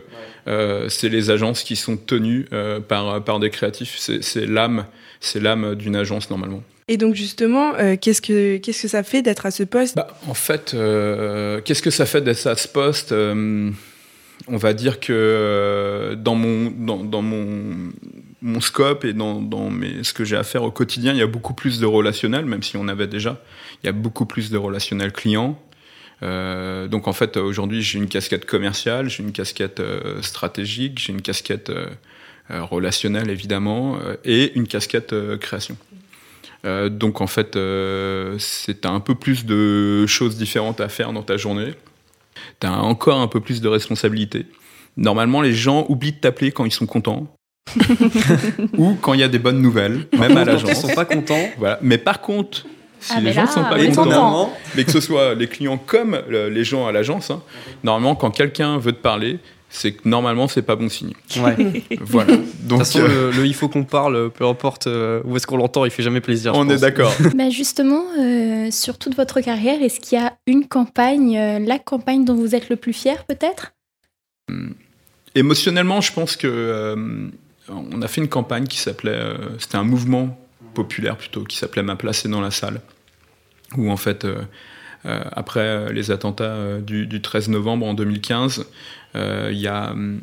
euh, 0.48 0.88
c'est 0.88 1.08
les 1.08 1.30
agences 1.30 1.62
qui 1.62 1.76
sont 1.76 1.96
tenues 1.96 2.46
euh, 2.52 2.80
par, 2.80 3.22
par 3.24 3.40
des 3.40 3.50
créatifs. 3.50 3.96
C'est 3.98 4.46
l'âme, 4.46 4.86
c'est 5.20 5.40
l'âme 5.40 5.74
d'une 5.74 5.96
agence 5.96 6.30
normalement. 6.30 6.62
Et 6.88 6.96
donc 6.96 7.14
justement, 7.14 7.74
euh, 7.76 7.96
qu'est-ce 8.00 8.20
que 8.20 8.56
qu'est-ce 8.58 8.82
que 8.82 8.88
ça 8.88 9.02
fait 9.02 9.22
d'être 9.22 9.46
à 9.46 9.50
ce 9.50 9.62
poste? 9.62 9.94
Bah, 9.96 10.08
en 10.26 10.34
fait, 10.34 10.72
euh, 10.74 11.60
qu'est-ce 11.64 11.82
que 11.82 11.90
ça 11.90 12.06
fait 12.06 12.20
d'être 12.20 12.46
à 12.46 12.56
ce 12.56 12.68
poste? 12.68 13.12
Euh, 13.12 13.70
On 14.48 14.56
va 14.56 14.72
dire 14.72 15.00
que 15.00 15.12
euh, 15.12 16.14
dans 16.16 16.34
mon, 16.34 16.60
scope 18.60 19.04
et 19.04 19.12
dans, 19.12 19.40
ce 20.02 20.12
que 20.12 20.24
j'ai 20.24 20.36
à 20.36 20.42
faire 20.42 20.62
au 20.62 20.70
quotidien, 20.70 21.12
il 21.12 21.18
y 21.18 21.22
a 21.22 21.26
beaucoup 21.26 21.54
plus 21.54 21.80
de 21.80 21.86
relationnel, 21.86 22.44
même 22.44 22.62
si 22.62 22.76
on 22.76 22.88
avait 22.88 23.06
déjà. 23.06 23.40
Il 23.82 23.86
y 23.86 23.90
a 23.90 23.92
beaucoup 23.92 24.26
plus 24.26 24.50
de 24.50 24.56
relationnel 24.56 25.12
client. 25.12 25.60
Euh, 26.22 26.88
donc 26.88 27.08
en 27.08 27.12
fait, 27.12 27.36
aujourd'hui, 27.36 27.82
j'ai 27.82 27.98
une 27.98 28.08
casquette 28.08 28.46
commerciale, 28.46 29.08
j'ai 29.08 29.22
une 29.22 29.32
casquette 29.32 29.80
euh, 29.80 30.22
stratégique, 30.22 30.98
j'ai 30.98 31.12
une 31.12 31.22
casquette 31.22 31.72
relationnelle 32.48 33.30
évidemment, 33.30 33.98
et 34.24 34.52
une 34.56 34.66
casquette 34.66 35.14
création. 35.38 35.76
Donc 36.64 37.20
en 37.20 37.26
fait, 37.26 37.56
c'est 38.38 38.84
un 38.84 39.00
peu 39.00 39.14
plus 39.14 39.46
de 39.46 40.06
choses 40.06 40.36
différentes 40.36 40.80
à 40.80 40.88
faire 40.88 41.12
dans 41.12 41.22
ta 41.22 41.36
journée. 41.36 41.72
Tu 42.60 42.66
as 42.66 42.72
encore 42.72 43.20
un 43.20 43.28
peu 43.28 43.40
plus 43.40 43.60
de 43.60 43.68
responsabilités. 43.68 44.46
Normalement, 44.96 45.40
les 45.40 45.52
gens 45.54 45.86
oublient 45.88 46.12
de 46.12 46.18
t'appeler 46.18 46.52
quand 46.52 46.64
ils 46.64 46.72
sont 46.72 46.86
contents. 46.86 47.26
ou 48.76 48.94
quand 49.00 49.14
il 49.14 49.20
y 49.20 49.22
a 49.22 49.28
des 49.28 49.38
bonnes 49.38 49.60
nouvelles, 49.62 50.06
même 50.12 50.22
à 50.22 50.26
Quand 50.28 50.40
ils 50.42 50.46
l'agence. 50.46 50.80
sont 50.80 50.94
pas 50.94 51.04
contents. 51.04 51.48
Voilà. 51.58 51.78
Mais 51.82 51.98
par 51.98 52.20
contre, 52.20 52.66
si 53.00 53.12
Ah, 53.16 53.20
les 53.20 53.32
gens 53.32 53.42
là, 53.44 53.46
sont 53.50 53.62
pas 53.64 53.78
contents, 53.84 54.04
content. 54.04 54.52
mais 54.76 54.84
que 54.84 54.90
ce 54.92 55.00
soit 55.00 55.34
les 55.34 55.46
clients 55.48 55.78
comme 55.78 56.20
le- 56.28 56.48
les 56.48 56.64
gens 56.64 56.86
à 56.86 56.92
l'agence, 56.92 57.30
hein, 57.30 57.42
normalement, 57.84 58.14
quand 58.14 58.30
quelqu'un 58.30 58.78
veut 58.78 58.92
te 58.92 59.00
parler, 59.00 59.38
c'est 59.74 59.92
que 59.92 60.06
normalement, 60.06 60.48
c'est 60.48 60.60
pas 60.62 60.76
bon 60.76 60.90
signe. 60.90 61.14
Ouais. 61.40 61.56
De 61.56 61.82
Voilà. 62.02 62.36
toute 62.36 62.66
Donc, 62.66 62.78
façon, 62.80 62.98
euh, 63.00 63.30
le, 63.32 63.38
le 63.38 63.46
il 63.46 63.54
faut 63.54 63.68
qu'on 63.70 63.84
parle, 63.84 64.30
peu 64.30 64.44
importe 64.46 64.86
euh, 64.86 65.22
où 65.24 65.34
est-ce 65.36 65.46
qu'on 65.46 65.56
l'entend, 65.56 65.86
il 65.86 65.90
fait 65.90 66.02
jamais 66.02 66.20
plaisir. 66.20 66.52
on 66.54 66.68
est 66.68 66.76
d'accord. 66.80 67.12
Bah 67.34 67.48
justement, 67.48 68.04
euh, 68.20 68.70
sur 68.70 68.98
toute 68.98 69.16
votre 69.16 69.40
carrière, 69.40 69.82
est-ce 69.82 69.98
qu'il 69.98 70.18
y 70.18 70.22
a 70.22 70.34
une 70.46 70.66
campagne, 70.68 71.38
euh, 71.38 71.58
la 71.58 71.78
campagne 71.78 72.24
dont 72.26 72.34
vous 72.34 72.54
êtes 72.54 72.68
le 72.68 72.76
plus 72.76 72.92
fier 72.92 73.24
peut-être? 73.24 73.72
Émotionnellement, 75.34 76.00
je 76.02 76.12
pense 76.12 76.36
que 76.36 76.46
euh, 76.46 76.96
on 77.68 78.02
a 78.02 78.08
fait 78.08 78.20
une 78.20 78.28
campagne 78.28 78.66
qui 78.66 78.76
s'appelait, 78.78 79.12
euh, 79.12 79.34
c'était 79.58 79.76
un 79.76 79.84
mouvement 79.84 80.38
populaire 80.74 81.16
plutôt, 81.16 81.44
qui 81.44 81.56
s'appelait 81.56 81.82
Ma 81.82 81.96
place 81.96 82.26
est 82.26 82.28
dans 82.28 82.40
la 82.42 82.50
salle, 82.50 82.82
où 83.78 83.90
en 83.90 83.96
fait, 83.96 84.26
après 85.04 85.60
euh, 85.60 85.92
les 85.92 86.10
attentats 86.10 86.44
euh, 86.44 86.80
du, 86.80 87.06
du 87.06 87.20
13 87.20 87.48
novembre 87.48 87.86
en 87.86 87.94
2015, 87.94 88.66
euh, 89.14 89.50
il 89.52 89.58
y 89.58 89.66
a 89.66 89.92
hum, 89.92 90.20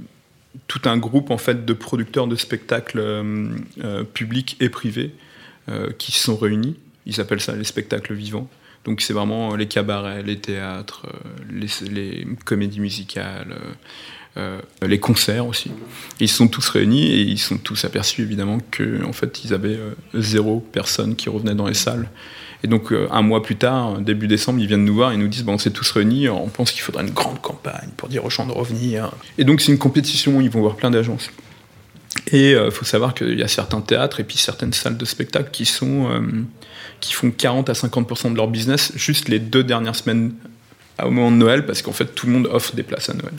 tout 0.67 0.81
un 0.85 0.97
groupe 0.97 1.31
en 1.31 1.37
fait 1.37 1.65
de 1.65 1.73
producteurs 1.73 2.27
de 2.27 2.35
spectacles 2.35 2.99
euh, 2.99 3.49
euh, 3.83 4.03
publics 4.03 4.57
et 4.59 4.69
privés 4.69 5.11
euh, 5.69 5.91
qui 5.97 6.11
se 6.11 6.23
sont 6.23 6.37
réunis. 6.37 6.77
Ils 7.05 7.19
appellent 7.21 7.41
ça 7.41 7.55
les 7.55 7.63
spectacles 7.63 8.13
vivants. 8.13 8.49
Donc 8.85 9.01
c'est 9.01 9.13
vraiment 9.13 9.55
les 9.55 9.67
cabarets, 9.67 10.23
les 10.23 10.39
théâtres, 10.39 11.05
euh, 11.07 11.59
les, 11.91 12.25
comédies 12.45 12.79
musicales, 12.79 13.51
euh, 13.51 13.73
euh, 14.37 14.87
les 14.87 14.99
concerts 14.99 15.45
aussi. 15.45 15.69
Et 16.19 16.25
ils 16.25 16.29
sont 16.29 16.47
tous 16.47 16.69
réunis 16.69 17.07
et 17.07 17.21
ils 17.21 17.39
sont 17.39 17.57
tous 17.57 17.83
aperçus 17.85 18.21
évidemment 18.21 18.59
que 18.71 19.03
en 19.03 19.13
fait 19.13 19.43
ils 19.43 19.53
avaient 19.53 19.75
euh, 19.75 19.95
zéro 20.13 20.59
personne 20.59 21.15
qui 21.15 21.29
revenait 21.29 21.55
dans 21.55 21.67
les 21.67 21.73
salles. 21.73 22.09
Et 22.63 22.67
donc 22.67 22.91
euh, 22.91 23.07
un 23.11 23.21
mois 23.21 23.41
plus 23.41 23.55
tard, 23.55 23.99
début 23.99 24.27
décembre, 24.27 24.59
ils 24.59 24.67
viennent 24.67 24.85
nous 24.85 24.95
voir 24.95 25.11
et 25.11 25.17
nous 25.17 25.27
disent 25.27 25.43
bon, 25.43 25.53
on 25.53 25.57
s'est 25.57 25.71
tous 25.71 25.89
réunis, 25.91 26.29
on 26.29 26.47
pense 26.47 26.71
qu'il 26.71 26.81
faudrait 26.81 27.03
une 27.03 27.13
grande 27.13 27.41
campagne 27.41 27.89
pour 27.95 28.09
dire 28.09 28.25
aux 28.25 28.29
gens 28.29 28.45
de 28.45 28.51
revenir. 28.51 29.11
Et 29.37 29.43
donc 29.43 29.61
c'est 29.61 29.71
une 29.71 29.77
compétition, 29.77 30.41
ils 30.41 30.49
vont 30.49 30.61
voir 30.61 30.75
plein 30.75 30.91
d'agences. 30.91 31.29
Et 32.31 32.51
il 32.51 32.71
faut 32.71 32.85
savoir 32.85 33.13
qu'il 33.13 33.37
y 33.37 33.43
a 33.43 33.47
certains 33.47 33.81
théâtres 33.81 34.19
et 34.19 34.23
puis 34.23 34.37
certaines 34.37 34.73
salles 34.73 34.97
de 34.97 35.05
spectacle 35.05 35.49
qui 35.51 35.65
sont 35.65 36.09
euh, 36.11 36.21
qui 36.99 37.13
font 37.13 37.31
40 37.31 37.69
à 37.69 37.73
50% 37.73 38.31
de 38.31 38.37
leur 38.37 38.47
business 38.47 38.91
juste 38.95 39.29
les 39.29 39.39
deux 39.39 39.63
dernières 39.63 39.95
semaines 39.95 40.33
au 41.03 41.11
moment 41.11 41.31
de 41.31 41.37
Noël 41.37 41.65
parce 41.65 41.81
qu'en 41.81 41.91
fait 41.91 42.13
tout 42.13 42.27
le 42.27 42.33
monde 42.33 42.47
offre 42.51 42.75
des 42.75 42.83
places 42.83 43.09
à 43.09 43.13
Noël. 43.13 43.33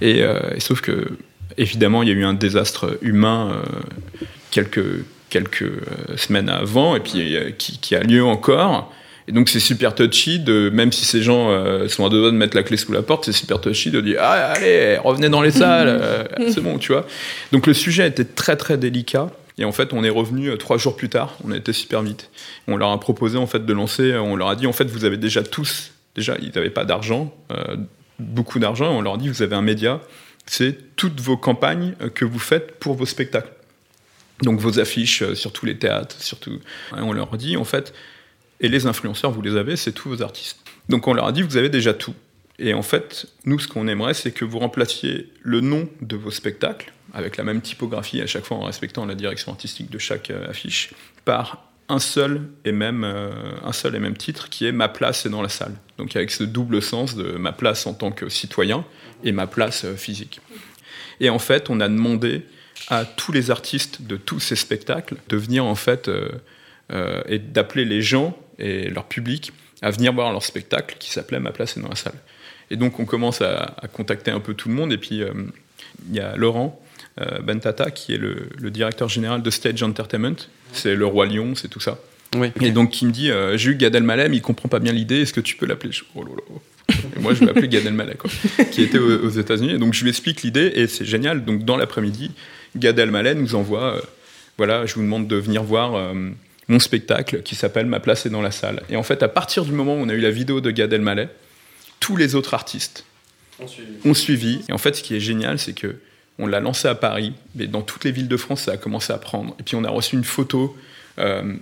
Et, 0.00 0.22
euh, 0.22 0.54
et 0.54 0.60
sauf 0.60 0.80
que 0.80 1.18
évidemment 1.56 2.02
il 2.02 2.08
y 2.08 2.12
a 2.12 2.14
eu 2.14 2.24
un 2.24 2.34
désastre 2.34 2.98
humain 3.02 3.52
euh, 3.52 4.24
quelques 4.50 5.04
quelques 5.28 5.62
euh, 5.62 6.16
semaines 6.16 6.48
avant 6.48 6.96
et 6.96 7.00
puis 7.00 7.36
euh, 7.36 7.50
qui, 7.50 7.94
a 7.94 8.00
lieu 8.00 8.24
encore. 8.24 8.92
Et 9.26 9.32
donc 9.32 9.48
c'est 9.48 9.60
super 9.60 9.94
touchy 9.94 10.38
de 10.38 10.70
même 10.70 10.90
si 10.90 11.04
ces 11.04 11.22
gens 11.22 11.50
euh, 11.50 11.86
sont 11.88 12.06
à 12.06 12.08
deux 12.08 12.20
doigts 12.20 12.30
de 12.30 12.36
mettre 12.36 12.56
la 12.56 12.62
clé 12.62 12.76
sous 12.76 12.92
la 12.92 13.02
porte, 13.02 13.26
c'est 13.26 13.32
super 13.32 13.60
touchy 13.60 13.90
de 13.90 14.00
dire 14.00 14.18
ah 14.20 14.52
allez 14.52 14.96
revenez 14.98 15.28
dans 15.28 15.42
les 15.42 15.50
salles, 15.50 16.28
c'est 16.48 16.62
bon 16.62 16.78
tu 16.78 16.92
vois. 16.92 17.06
Donc 17.52 17.66
le 17.66 17.74
sujet 17.74 18.06
était 18.06 18.24
très 18.24 18.56
très 18.56 18.78
délicat. 18.78 19.30
Et 19.60 19.64
en 19.64 19.72
fait, 19.72 19.92
on 19.92 20.04
est 20.04 20.08
revenu 20.08 20.56
trois 20.56 20.78
jours 20.78 20.94
plus 20.94 21.08
tard. 21.08 21.36
On 21.44 21.50
a 21.50 21.56
été 21.56 21.72
super 21.72 22.00
vite. 22.02 22.30
On 22.68 22.76
leur 22.76 22.92
a 22.92 23.00
proposé 23.00 23.38
en 23.38 23.48
fait 23.48 23.66
de 23.66 23.72
lancer. 23.72 24.14
On 24.14 24.36
leur 24.36 24.50
a 24.50 24.54
dit 24.54 24.68
en 24.68 24.72
fait, 24.72 24.84
vous 24.84 25.04
avez 25.04 25.16
déjà 25.16 25.42
tous. 25.42 25.90
Déjà, 26.14 26.36
ils 26.40 26.52
n'avaient 26.54 26.70
pas 26.70 26.84
d'argent, 26.84 27.34
beaucoup 28.20 28.60
d'argent. 28.60 28.96
On 28.96 29.00
leur 29.00 29.14
a 29.14 29.16
dit 29.16 29.28
vous 29.28 29.42
avez 29.42 29.56
un 29.56 29.62
média. 29.62 30.00
C'est 30.46 30.94
toutes 30.94 31.20
vos 31.20 31.36
campagnes 31.36 31.94
que 32.14 32.24
vous 32.24 32.38
faites 32.38 32.78
pour 32.78 32.94
vos 32.94 33.04
spectacles. 33.04 33.50
Donc 34.42 34.60
vos 34.60 34.78
affiches 34.78 35.22
euh, 35.22 35.34
sur 35.34 35.52
tous 35.52 35.66
les 35.66 35.78
théâtres, 35.78 36.16
surtout. 36.20 36.58
On 36.92 37.12
leur 37.12 37.36
dit 37.36 37.56
en 37.56 37.64
fait, 37.64 37.92
et 38.60 38.68
les 38.68 38.86
influenceurs, 38.86 39.30
vous 39.30 39.42
les 39.42 39.56
avez, 39.56 39.76
c'est 39.76 39.92
tous 39.92 40.08
vos 40.08 40.22
artistes. 40.22 40.58
Donc 40.88 41.08
on 41.08 41.14
leur 41.14 41.26
a 41.26 41.32
dit 41.32 41.42
vous 41.42 41.56
avez 41.56 41.68
déjà 41.68 41.94
tout. 41.94 42.14
Et 42.60 42.74
en 42.74 42.82
fait, 42.82 43.26
nous, 43.44 43.58
ce 43.60 43.68
qu'on 43.68 43.86
aimerait, 43.86 44.14
c'est 44.14 44.32
que 44.32 44.44
vous 44.44 44.58
remplaciez 44.58 45.32
le 45.42 45.60
nom 45.60 45.88
de 46.00 46.16
vos 46.16 46.32
spectacles, 46.32 46.92
avec 47.14 47.36
la 47.36 47.44
même 47.44 47.60
typographie 47.60 48.20
à 48.20 48.26
chaque 48.26 48.44
fois 48.44 48.56
en 48.56 48.64
respectant 48.64 49.06
la 49.06 49.14
direction 49.14 49.52
artistique 49.52 49.90
de 49.90 49.98
chaque 49.98 50.30
euh, 50.30 50.48
affiche, 50.48 50.90
par 51.24 51.64
un 51.88 52.00
seul 52.00 52.42
et 52.64 52.72
même 52.72 53.02
euh, 53.04 53.30
un 53.64 53.72
seul 53.72 53.94
et 53.94 53.98
même 53.98 54.16
titre 54.16 54.50
qui 54.50 54.66
est 54.66 54.72
ma 54.72 54.88
place 54.88 55.24
est 55.24 55.30
dans 55.30 55.40
la 55.40 55.48
salle. 55.48 55.74
Donc 55.96 56.16
avec 56.16 56.30
ce 56.30 56.44
double 56.44 56.82
sens 56.82 57.14
de 57.14 57.32
ma 57.32 57.52
place 57.52 57.86
en 57.86 57.94
tant 57.94 58.10
que 58.10 58.28
citoyen 58.28 58.84
et 59.24 59.32
ma 59.32 59.46
place 59.46 59.86
physique. 59.96 60.40
Et 61.20 61.30
en 61.30 61.38
fait, 61.38 61.70
on 61.70 61.80
a 61.80 61.88
demandé 61.88 62.44
à 62.88 63.04
tous 63.04 63.32
les 63.32 63.50
artistes 63.50 64.02
de 64.02 64.16
tous 64.16 64.40
ces 64.40 64.56
spectacles 64.56 65.16
de 65.28 65.36
venir 65.36 65.64
en 65.64 65.74
fait 65.74 66.08
euh, 66.08 66.28
euh, 66.92 67.22
et 67.26 67.38
d'appeler 67.38 67.84
les 67.84 68.02
gens 68.02 68.36
et 68.58 68.88
leur 68.88 69.04
public 69.04 69.52
à 69.82 69.90
venir 69.90 70.12
voir 70.12 70.32
leur 70.32 70.42
spectacle 70.42 70.96
qui 70.98 71.10
s'appelait 71.10 71.40
Ma 71.40 71.52
place 71.52 71.76
est 71.76 71.80
dans 71.80 71.88
la 71.88 71.96
salle. 71.96 72.18
Et 72.70 72.76
donc 72.76 72.98
on 72.98 73.04
commence 73.04 73.42
à, 73.42 73.76
à 73.80 73.88
contacter 73.88 74.30
un 74.30 74.40
peu 74.40 74.54
tout 74.54 74.68
le 74.68 74.74
monde 74.74 74.92
et 74.92 74.98
puis 74.98 75.22
euh, 75.22 75.32
il 76.08 76.16
y 76.16 76.20
a 76.20 76.36
Laurent 76.36 76.80
Bentata 77.42 77.90
qui 77.90 78.14
est 78.14 78.18
le, 78.18 78.48
le 78.58 78.70
directeur 78.70 79.08
général 79.08 79.42
de 79.42 79.50
Stage 79.50 79.82
Entertainment, 79.82 80.36
c'est 80.72 80.94
le 80.94 81.04
roi 81.04 81.26
lion, 81.26 81.56
c'est 81.56 81.66
tout 81.66 81.80
ça. 81.80 81.98
Oui. 82.36 82.52
Et 82.60 82.70
donc 82.70 82.90
qui 82.90 83.06
me 83.06 83.10
dit 83.10 83.28
j'ai 83.56 83.72
eu 83.72 83.74
Gad 83.74 83.92
Elmaleh, 83.96 84.28
mais 84.28 84.36
il 84.36 84.40
comprend 84.40 84.68
pas 84.68 84.78
bien 84.78 84.92
l'idée, 84.92 85.22
est-ce 85.22 85.32
que 85.32 85.40
tu 85.40 85.56
peux 85.56 85.66
l'appeler 85.66 85.90
Oh 86.14 86.22
là 86.22 86.30
là. 86.30 86.94
Et 87.16 87.20
moi 87.20 87.34
je 87.34 87.44
vais 87.44 87.50
appeler 87.50 87.66
Gad 87.66 87.86
Elmaleh 87.86 88.14
quoi, 88.14 88.30
qui 88.70 88.82
était 88.82 88.98
aux, 88.98 89.24
aux 89.24 89.30
États-Unis. 89.30 89.72
Et 89.72 89.78
donc 89.78 89.94
je 89.94 90.04
lui 90.04 90.10
explique 90.10 90.42
l'idée 90.42 90.70
et 90.76 90.86
c'est 90.86 91.04
génial. 91.04 91.44
Donc 91.44 91.64
dans 91.64 91.76
l'après-midi, 91.76 92.30
Gad 92.76 92.98
Elmaleh 92.98 93.34
nous 93.34 93.54
envoie 93.54 93.96
euh, 93.96 94.00
voilà, 94.58 94.86
je 94.86 94.94
vous 94.94 95.02
demande 95.02 95.28
de 95.28 95.36
venir 95.36 95.62
voir 95.62 95.94
euh, 95.94 96.12
mon 96.66 96.80
spectacle 96.80 97.42
qui 97.42 97.54
s'appelle 97.54 97.86
Ma 97.86 98.00
place 98.00 98.26
est 98.26 98.30
dans 98.30 98.42
la 98.42 98.50
salle. 98.50 98.82
Et 98.90 98.96
en 98.96 99.04
fait, 99.04 99.22
à 99.22 99.28
partir 99.28 99.64
du 99.64 99.72
moment 99.72 99.94
où 99.94 99.98
on 99.98 100.08
a 100.08 100.12
eu 100.12 100.20
la 100.20 100.32
vidéo 100.32 100.60
de 100.60 100.72
Gad 100.72 100.92
Elmaleh, 100.92 101.28
tous 102.00 102.16
les 102.16 102.34
autres 102.34 102.54
artistes 102.54 103.04
ont 104.04 104.14
suivi. 104.14 104.60
Et 104.68 104.72
en 104.72 104.78
fait, 104.78 104.96
ce 104.96 105.02
qui 105.02 105.16
est 105.16 105.20
génial, 105.20 105.58
c'est 105.58 105.72
que 105.72 105.96
on 106.40 106.46
l'a 106.46 106.60
lancé 106.60 106.86
à 106.86 106.94
Paris, 106.94 107.32
mais 107.54 107.66
dans 107.66 107.82
toutes 107.82 108.04
les 108.04 108.12
villes 108.12 108.28
de 108.28 108.36
France, 108.36 108.62
ça 108.62 108.72
a 108.72 108.76
commencé 108.76 109.12
à 109.12 109.18
prendre. 109.18 109.56
Et 109.58 109.62
puis 109.62 109.74
on 109.74 109.84
a 109.84 109.90
reçu 109.90 110.14
une 110.14 110.24
photo 110.24 110.76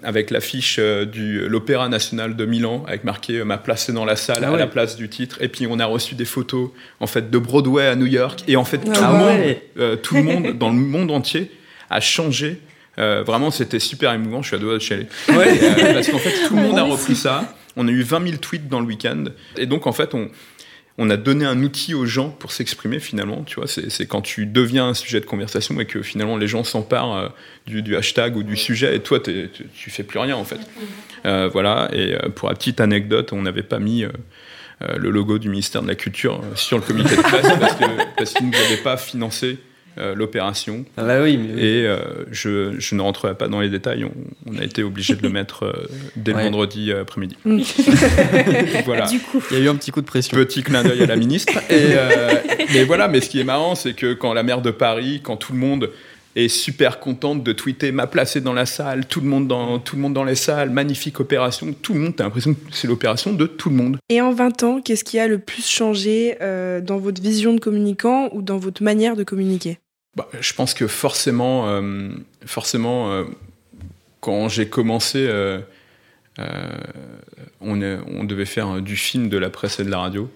avec 0.03 0.31
l'affiche 0.31 0.77
euh, 0.79 1.05
de 1.05 1.47
l'Opéra 1.47 1.89
National 1.89 2.37
de 2.37 2.45
Milan, 2.45 2.85
avec 2.87 3.05
marqué 3.05 3.39
euh, 3.39 3.45
Ma 3.45 3.59
place 3.59 3.89
est 3.89 3.93
dans 3.93 4.05
la 4.05 4.17
salle 4.17 4.41
Ah 4.43 4.49
à 4.49 4.53
ouais. 4.53 4.59
la 4.59 4.67
place 4.67 4.97
du 4.97 5.09
titre. 5.09 5.39
Et 5.41 5.49
puis 5.49 5.67
on 5.69 5.79
a 5.79 5.87
reçu 5.87 6.15
des 6.15 6.25
photos 6.25 6.71
en 7.01 7.07
fait 7.07 7.31
de 7.31 7.39
Broadway 7.39 7.87
à 7.87 7.97
New 7.97 8.07
York. 8.07 8.45
Et 8.49 8.57
en 8.57 8.65
fait, 8.65 8.79
tout, 8.79 8.93
Ah 8.95 9.13
le, 9.13 9.19
monde, 9.19 9.57
euh, 9.79 9.97
tout 9.97 10.15
le 10.15 10.23
monde 10.23 10.59
dans 10.59 10.71
le 10.71 10.77
monde 10.77 11.11
entier 11.11 11.51
a 11.91 12.01
changé. 12.01 12.61
Euh, 12.99 13.23
vraiment, 13.27 13.51
c'était 13.51 13.79
super 13.79 14.13
émouvant. 14.13 14.43
Je 14.43 14.49
suis 14.49 14.57
à 14.57 14.59
deux 14.59 14.67
doigts 14.67 14.79
de 14.79 14.83
chialer. 14.83 15.07
Ouais. 15.29 15.59
Euh, 15.63 15.93
parce 15.95 16.09
qu'en 16.09 16.19
fait, 16.19 16.49
tout 16.49 16.57
le 16.57 16.63
monde 16.63 16.79
a 16.79 16.83
repris 16.83 17.17
ça. 17.17 17.55
On 17.77 17.87
a 17.89 17.91
eu 17.91 18.03
20 18.03 18.27
000 18.27 18.37
tweets 18.39 18.69
dans 18.69 18.81
le 18.81 18.87
week-end. 18.87 19.25
Et 19.57 19.67
donc, 19.67 19.87
en 19.87 19.93
fait, 19.93 20.15
on, 20.15 20.31
on 20.99 21.11
a 21.11 21.17
donné 21.17 21.45
un 21.45 21.63
outil 21.63 21.95
aux 21.95 22.07
gens 22.07 22.31
pour 22.31 22.53
s'exprimer 22.53 23.01
finalement. 23.01 23.43
Tu 23.45 23.57
vois, 23.57 23.67
c'est 23.69 24.07
quand 24.07 24.23
tu 24.23 24.47
deviens 24.47 24.89
un 24.89 24.95
sujet 24.95 25.21
de 25.21 25.27
conversation 25.27 25.79
et 25.81 25.87
que 25.87 26.03
finalement 26.03 26.37
les 26.37 26.49
gens 26.49 26.65
s'emparent 26.65 27.17
euh, 27.17 27.29
du, 27.67 27.83
du 27.83 27.97
hashtag 27.97 28.37
ou 28.37 28.43
du 28.43 28.57
sujet 28.57 28.97
et 28.97 29.01
toi, 29.01 29.21
tu, 29.21 29.51
tu 29.75 29.91
fais 29.91 30.03
plus 30.05 30.19
rien 30.19 30.37
en 30.37 30.45
fait. 30.45 30.61
Euh, 31.27 31.49
voilà. 31.53 31.89
Et 31.93 32.15
euh, 32.15 32.29
pour 32.31 32.49
la 32.49 32.55
petite 32.55 32.81
anecdote, 32.81 33.33
on 33.33 33.43
n'avait 33.43 33.63
pas 33.63 33.79
mis. 33.79 34.05
euh, 34.83 34.99
le 34.99 35.09
logo 35.11 35.39
du 35.39 35.49
ministère 35.49 35.81
de 35.81 35.89
la 35.89 35.95
Culture 35.95 36.43
sur 36.55 36.77
le 36.77 36.83
comité 36.83 37.17
de 37.17 37.23
presse 37.23 37.47
parce 38.19 38.35
qu'ils 38.35 38.47
ne 38.47 38.53
nous 38.53 38.59
avaient 38.59 38.83
pas 38.83 38.99
financé 38.99 39.57
euh, 39.99 40.15
l'opération. 40.15 40.85
Ah 40.97 41.05
bah 41.05 41.23
oui, 41.23 41.37
mais 41.37 41.55
oui. 41.55 41.61
Et 41.61 41.87
euh, 41.87 41.99
je, 42.31 42.79
je 42.79 42.95
ne 42.95 43.01
rentrerai 43.01 43.35
pas 43.35 43.49
dans 43.49 43.61
les 43.61 43.71
détails, 43.71 44.05
on, 44.05 44.13
on 44.47 44.59
a 44.59 44.65
été 44.65 44.83
obligé 44.83 45.15
de 45.15 45.23
le 45.23 45.29
mettre 45.31 45.65
euh, 45.65 45.73
dès 46.17 46.33
le 46.33 46.41
vendredi 46.41 46.93
après-midi. 46.93 47.37
Mm. 47.45 47.61
voilà. 48.85 49.07
Du 49.07 49.21
coup, 49.21 49.43
il 49.51 49.59
y 49.59 49.61
a 49.61 49.65
eu 49.65 49.69
un 49.69 49.77
petit 49.77 49.91
coup 49.91 50.01
de 50.01 50.07
pression. 50.07 50.37
Petit 50.37 50.63
clin 50.63 50.83
d'œil 50.83 51.03
à 51.03 51.07
la 51.07 51.17
ministre. 51.17 51.55
Et, 51.71 51.95
euh, 51.95 52.35
mais 52.73 52.85
voilà, 52.85 53.09
mais 53.09 53.21
ce 53.21 53.31
qui 53.31 53.41
est 53.41 53.45
marrant, 53.45 53.75
c'est 53.75 53.95
que 53.95 54.15
quand 54.15 54.35
la 54.35 54.43
maire 54.43 54.63
de 54.63 54.71
Paris, 54.71 55.21
quand 55.23 55.37
tout 55.37 55.53
le 55.53 55.59
monde 55.59 55.91
est 56.37 56.49
super 56.49 57.01
contente 57.01 57.43
de 57.43 57.53
tweeter 57.53 57.93
ma 57.93 58.07
place 58.07 58.37
est 58.37 58.43
dans 58.43 58.53
la 58.53 58.67
salle, 58.67 59.07
tout 59.07 59.21
le 59.21 59.27
monde 59.27 59.49
dans, 59.49 59.79
tout 59.79 59.97
le 59.97 60.03
monde 60.03 60.13
dans 60.13 60.25
les 60.25 60.35
salles, 60.35 60.69
magnifique 60.69 61.19
opération, 61.19 61.75
tout 61.81 61.95
le 61.95 62.01
monde, 62.01 62.17
t'as 62.17 62.25
l'impression 62.25 62.53
que 62.53 62.61
c'est 62.73 62.87
l'opération 62.87 63.33
de 63.33 63.47
tout 63.47 63.71
le 63.71 63.77
monde. 63.77 63.97
Et 64.11 64.21
en 64.21 64.33
20 64.33 64.63
ans, 64.63 64.81
qu'est-ce 64.83 65.03
qui 65.03 65.19
a 65.19 65.27
le 65.27 65.39
plus 65.39 65.67
changé 65.67 66.37
euh, 66.43 66.83
dans 66.83 66.99
votre 66.99 67.23
vision 67.23 67.55
de 67.55 67.61
communicant 67.61 68.29
ou 68.33 68.43
dans 68.43 68.59
votre 68.59 68.83
manière 68.83 69.17
de 69.17 69.25
communiquer? 69.25 69.79
Bah, 70.17 70.27
je 70.41 70.55
pense 70.55 70.73
que 70.73 70.87
forcément, 70.87 71.69
euh, 71.69 72.09
forcément 72.47 73.13
euh, 73.13 73.25
quand 74.21 74.49
j'ai 74.49 74.67
commencé, 74.67 75.27
euh, 75.29 75.61
on, 77.61 78.25
devait 78.25 78.47
faire 78.47 78.81
du 78.81 78.97
film, 78.97 79.29
de 79.29 79.37
la 79.37 79.51
presse 79.51 79.79
et 79.79 79.85
de 79.85 79.91
la 79.91 79.99
radio, 79.99 80.31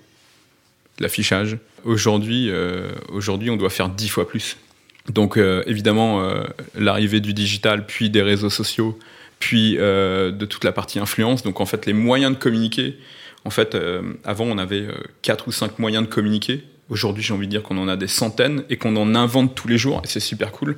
de 0.98 1.02
l'affichage. 1.02 1.56
Aujourd'hui, 1.84 2.50
on 2.52 3.56
doit 3.56 3.70
faire 3.70 3.88
dix 3.88 4.08
fois 4.08 4.28
plus. 4.28 4.58
Donc, 5.08 5.38
évidemment, 5.66 6.22
l'arrivée 6.74 7.20
du 7.20 7.34
digital, 7.34 7.86
puis 7.86 8.10
des 8.10 8.22
réseaux 8.22 8.50
sociaux, 8.50 8.98
puis 9.40 9.74
de 9.74 10.46
toute 10.46 10.64
la 10.64 10.72
partie 10.72 10.98
influence. 10.98 11.42
Donc, 11.42 11.60
en 11.60 11.66
fait, 11.66 11.84
les 11.84 11.92
moyens 11.92 12.32
de 12.32 12.38
communiquer. 12.38 12.96
En 13.44 13.50
fait, 13.50 13.76
avant, 14.24 14.44
on 14.44 14.56
avait 14.56 14.86
quatre 15.22 15.48
ou 15.48 15.52
cinq 15.52 15.78
moyens 15.78 16.04
de 16.04 16.08
communiquer. 16.08 16.64
Aujourd'hui, 16.90 17.22
j'ai 17.22 17.32
envie 17.32 17.46
de 17.46 17.52
dire 17.52 17.62
qu'on 17.62 17.78
en 17.78 17.86
a 17.88 17.96
des 17.96 18.08
centaines 18.08 18.64
et 18.68 18.76
qu'on 18.76 18.96
en 18.96 19.14
invente 19.14 19.54
tous 19.54 19.68
les 19.68 19.78
jours, 19.78 20.02
et 20.04 20.08
c'est 20.08 20.20
super 20.20 20.50
cool. 20.50 20.76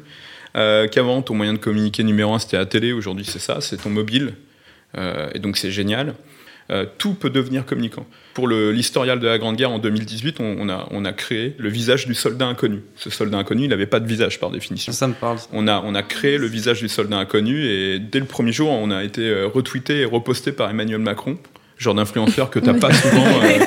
Euh, 0.56 0.86
Qu'avant, 0.86 1.22
ton 1.22 1.34
moyen 1.34 1.54
de 1.54 1.58
communiquer 1.58 2.04
numéro 2.04 2.34
un, 2.34 2.38
c'était 2.38 2.58
la 2.58 2.66
télé. 2.66 2.92
Aujourd'hui, 2.92 3.24
c'est 3.24 3.38
ça, 3.38 3.62
c'est 3.62 3.78
ton 3.78 3.88
mobile. 3.88 4.34
Euh, 4.98 5.30
et 5.34 5.38
donc, 5.38 5.56
c'est 5.56 5.70
génial. 5.70 6.14
Euh, 6.70 6.84
tout 6.98 7.14
peut 7.14 7.30
devenir 7.30 7.64
communicant. 7.64 8.06
Pour 8.34 8.46
l'historial 8.46 9.20
de 9.20 9.26
la 9.26 9.38
Grande 9.38 9.56
Guerre 9.56 9.72
en 9.72 9.78
2018, 9.78 10.40
on, 10.40 10.56
on 10.60 10.68
a, 10.68 10.86
on 10.90 11.04
a 11.06 11.12
créé 11.12 11.54
le 11.58 11.70
visage 11.70 12.06
du 12.06 12.14
soldat 12.14 12.46
inconnu. 12.46 12.82
Ce 12.96 13.08
soldat 13.08 13.38
inconnu, 13.38 13.64
il 13.64 13.68
n'avait 13.70 13.86
pas 13.86 13.98
de 13.98 14.06
visage 14.06 14.38
par 14.38 14.50
définition. 14.50 14.92
Ça 14.92 15.08
me 15.08 15.14
parle. 15.14 15.38
On 15.52 15.66
a, 15.66 15.82
on 15.84 15.94
a 15.94 16.02
créé 16.02 16.36
le 16.36 16.46
visage 16.46 16.80
du 16.80 16.88
soldat 16.88 17.16
inconnu 17.16 17.64
et 17.64 17.98
dès 17.98 18.20
le 18.20 18.26
premier 18.26 18.52
jour, 18.52 18.70
on 18.70 18.90
a 18.90 19.02
été 19.02 19.42
retweeté 19.44 20.00
et 20.00 20.04
reposté 20.04 20.52
par 20.52 20.70
Emmanuel 20.70 21.00
Macron, 21.00 21.36
genre 21.82 21.94
d'influenceur 21.94 22.50
que 22.50 22.58
t'as 22.58 22.74
pas 22.74 22.92
souvent. 22.92 23.24
euh, 23.42 23.58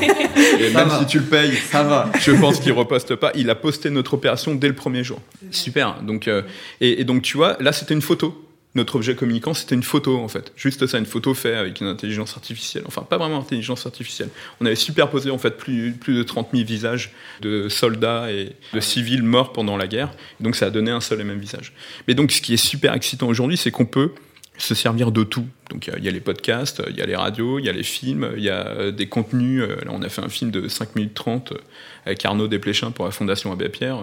et 0.59 0.73
même 0.73 0.87
va. 0.87 0.99
si 0.99 1.05
tu 1.05 1.19
le 1.19 1.25
payes, 1.25 1.55
Ça 1.69 1.83
va. 1.83 2.11
je 2.19 2.31
pense 2.31 2.59
qu'il 2.59 2.71
reposte 2.71 3.15
pas. 3.15 3.31
Il 3.35 3.49
a 3.49 3.55
posté 3.55 3.89
notre 3.89 4.13
opération 4.13 4.55
dès 4.55 4.67
le 4.67 4.75
premier 4.75 5.03
jour. 5.03 5.21
Super. 5.51 6.01
Donc, 6.01 6.27
euh, 6.27 6.41
et, 6.81 7.01
et 7.01 7.03
donc, 7.03 7.21
tu 7.21 7.37
vois, 7.37 7.57
là, 7.59 7.71
c'était 7.71 7.93
une 7.93 8.01
photo. 8.01 8.41
Notre 8.73 8.97
objet 8.97 9.15
communicant, 9.15 9.53
c'était 9.53 9.75
une 9.75 9.83
photo, 9.83 10.17
en 10.17 10.27
fait. 10.27 10.51
Juste 10.57 10.85
ça, 10.85 10.97
une 10.97 11.05
photo 11.05 11.33
faite 11.33 11.55
avec 11.55 11.79
une 11.79 11.87
intelligence 11.87 12.35
artificielle. 12.35 12.83
Enfin, 12.87 13.03
pas 13.03 13.17
vraiment 13.17 13.39
intelligence 13.39 13.85
artificielle. 13.85 14.27
On 14.59 14.65
avait 14.65 14.75
superposé, 14.75 15.31
en 15.31 15.37
fait, 15.37 15.51
plus, 15.51 15.93
plus 15.93 16.13
de 16.13 16.23
30 16.23 16.49
000 16.53 16.65
visages 16.65 17.11
de 17.41 17.69
soldats 17.69 18.29
et 18.31 18.51
de 18.73 18.79
civils 18.81 19.23
morts 19.23 19.53
pendant 19.53 19.77
la 19.77 19.87
guerre. 19.87 20.11
Donc, 20.41 20.57
ça 20.57 20.65
a 20.65 20.69
donné 20.71 20.91
un 20.91 20.99
seul 20.99 21.21
et 21.21 21.23
même 21.23 21.39
visage. 21.39 21.71
Mais 22.09 22.15
donc, 22.15 22.33
ce 22.33 22.41
qui 22.41 22.53
est 22.53 22.57
super 22.57 22.93
excitant 22.93 23.27
aujourd'hui, 23.27 23.55
c'est 23.55 23.71
qu'on 23.71 23.85
peut 23.85 24.11
se 24.57 24.73
servir 24.75 25.11
de 25.11 25.23
tout. 25.23 25.45
Donc, 25.69 25.87
il 25.87 25.93
y 25.93 25.95
a- 25.95 25.99
il 25.99 26.05
y, 26.05 26.07
a 26.07 26.11
les 26.11 26.19
podcasts, 26.21 26.81
il 26.89 26.95
y 26.95 27.01
a 27.01 27.05
les 27.05 27.15
radios, 27.15 27.59
il 27.59 27.65
y 27.65 27.69
a 27.69 27.73
les 27.73 27.83
films, 27.83 28.31
il 28.37 28.43
y 28.43 28.49
a 28.49 28.67
euh, 28.67 28.91
des 28.91 29.07
contenus. 29.07 29.61
Euh, 29.61 29.75
Là, 29.83 29.91
on 29.91 30.01
a 30.01 30.09
fait 30.09 30.21
un 30.21 30.29
film 30.29 30.51
de 30.51 30.67
5 30.67 30.95
minutes 30.95 31.13
30 31.13 31.51
euh, 31.51 31.57
avec 32.05 32.23
Arnaud 32.25 32.47
Desplechin 32.47 32.91
pour 32.91 33.05
la 33.05 33.11
Fondation 33.11 33.51
Abbé 33.51 33.69
Pierre. 33.69 33.97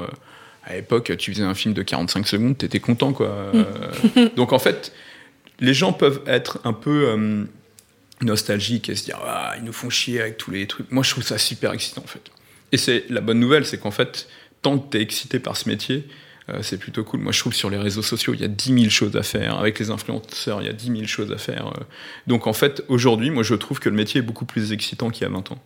À 0.65 0.75
l'époque, 0.75 1.13
tu 1.19 1.33
faisais 1.33 1.43
un 1.45 1.55
film 1.55 1.75
de 1.75 1.83
45 1.83 2.27
secondes, 2.27 2.59
t'étais 2.59 2.81
content, 2.81 3.13
quoi. 3.13 3.27
Euh, 3.29 3.65
donc, 4.37 4.53
en 4.53 4.59
fait, 4.59 4.93
les 5.61 5.75
gens 5.75 5.93
peuvent 5.93 6.21
être 6.27 6.61
un 6.65 6.73
peu 6.73 7.09
euh, 7.09 7.45
nostalgiques 8.21 8.89
et 8.89 8.95
se 8.95 9.05
dire 9.05 9.19
ah, 9.25 9.55
ils 9.59 9.65
nous 9.65 9.73
font 9.73 9.91
chier 9.91 10.21
avec 10.21 10.37
tous 10.39 10.51
les 10.51 10.67
trucs. 10.67 10.91
Moi, 10.93 11.03
je 11.03 11.11
trouve 11.11 11.25
ça 11.25 11.39
super 11.39 11.73
excitant, 11.73 12.03
en 12.03 12.07
fait. 12.09 12.31
Et 12.73 12.77
c'est 12.77 13.05
la 13.11 13.21
bonne 13.21 13.41
nouvelle, 13.41 13.67
c'est 13.67 13.79
qu'en 13.79 13.91
fait, 13.91 14.29
tant 14.63 14.79
que 14.79 14.91
t'es 14.91 15.03
excité 15.03 15.39
par 15.39 15.57
ce 15.57 15.69
métier, 15.69 16.05
c'est 16.61 16.79
plutôt 16.79 17.05
cool. 17.05 17.21
Moi, 17.21 17.33
je 17.33 17.39
trouve 17.41 17.53
que 17.53 17.59
sur 17.59 17.71
les 17.71 17.79
réseaux 17.79 18.03
sociaux, 18.03 18.35
il 18.35 18.41
y 18.41 18.45
a 18.45 18.49
10 18.49 18.75
000 18.81 18.91
choses 18.91 19.17
à 19.17 19.23
faire. 19.23 19.59
Avec 19.59 19.79
les 19.79 19.91
influenceurs, 19.91 20.61
il 20.61 20.67
y 20.67 20.71
a 20.71 20.73
10 20.73 20.87
000 20.87 21.07
choses 21.07 21.33
à 21.33 21.39
faire. 21.39 21.69
euh. 21.69 21.85
Donc, 22.27 22.47
en 22.47 22.53
fait, 22.53 22.83
aujourd'hui, 22.89 23.31
moi, 23.31 23.43
je 23.43 23.55
trouve 23.55 23.79
que 23.79 23.89
le 23.89 23.95
métier 23.95 24.19
est 24.19 24.23
beaucoup 24.25 24.45
plus 24.45 24.73
excitant 24.73 25.11
qu'il 25.11 25.23
y 25.23 25.27
a 25.27 25.29
20 25.31 25.53
ans. 25.53 25.59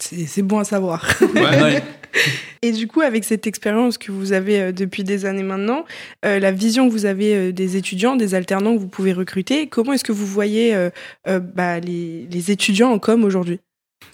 C'est 0.00 0.42
bon 0.42 0.58
à 0.58 0.64
savoir. 0.64 1.06
Ouais. 1.34 1.82
Et 2.62 2.72
du 2.72 2.86
coup, 2.86 3.00
avec 3.00 3.24
cette 3.24 3.46
expérience 3.46 3.98
que 3.98 4.10
vous 4.12 4.32
avez 4.32 4.60
euh, 4.60 4.72
depuis 4.72 5.04
des 5.04 5.24
années 5.24 5.42
maintenant, 5.42 5.84
euh, 6.24 6.38
la 6.38 6.52
vision 6.52 6.86
que 6.88 6.92
vous 6.92 7.06
avez 7.06 7.34
euh, 7.34 7.52
des 7.52 7.76
étudiants, 7.76 8.16
des 8.16 8.34
alternants 8.34 8.74
que 8.74 8.80
vous 8.80 8.88
pouvez 8.88 9.12
recruter, 9.12 9.68
comment 9.68 9.92
est-ce 9.92 10.04
que 10.04 10.12
vous 10.12 10.26
voyez 10.26 10.74
euh, 10.74 10.90
euh, 11.28 11.40
bah, 11.40 11.80
les, 11.80 12.26
les 12.30 12.50
étudiants 12.50 12.90
en 12.90 12.98
com 12.98 13.24
aujourd'hui? 13.24 13.60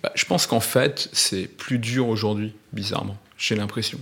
Bah, 0.03 0.13
je 0.15 0.25
pense 0.25 0.47
qu'en 0.47 0.61
fait, 0.61 1.09
c'est 1.13 1.47
plus 1.47 1.79
dur 1.79 2.09
aujourd'hui, 2.09 2.55
bizarrement. 2.73 3.17
J'ai 3.41 3.57
l'impression. 3.57 3.99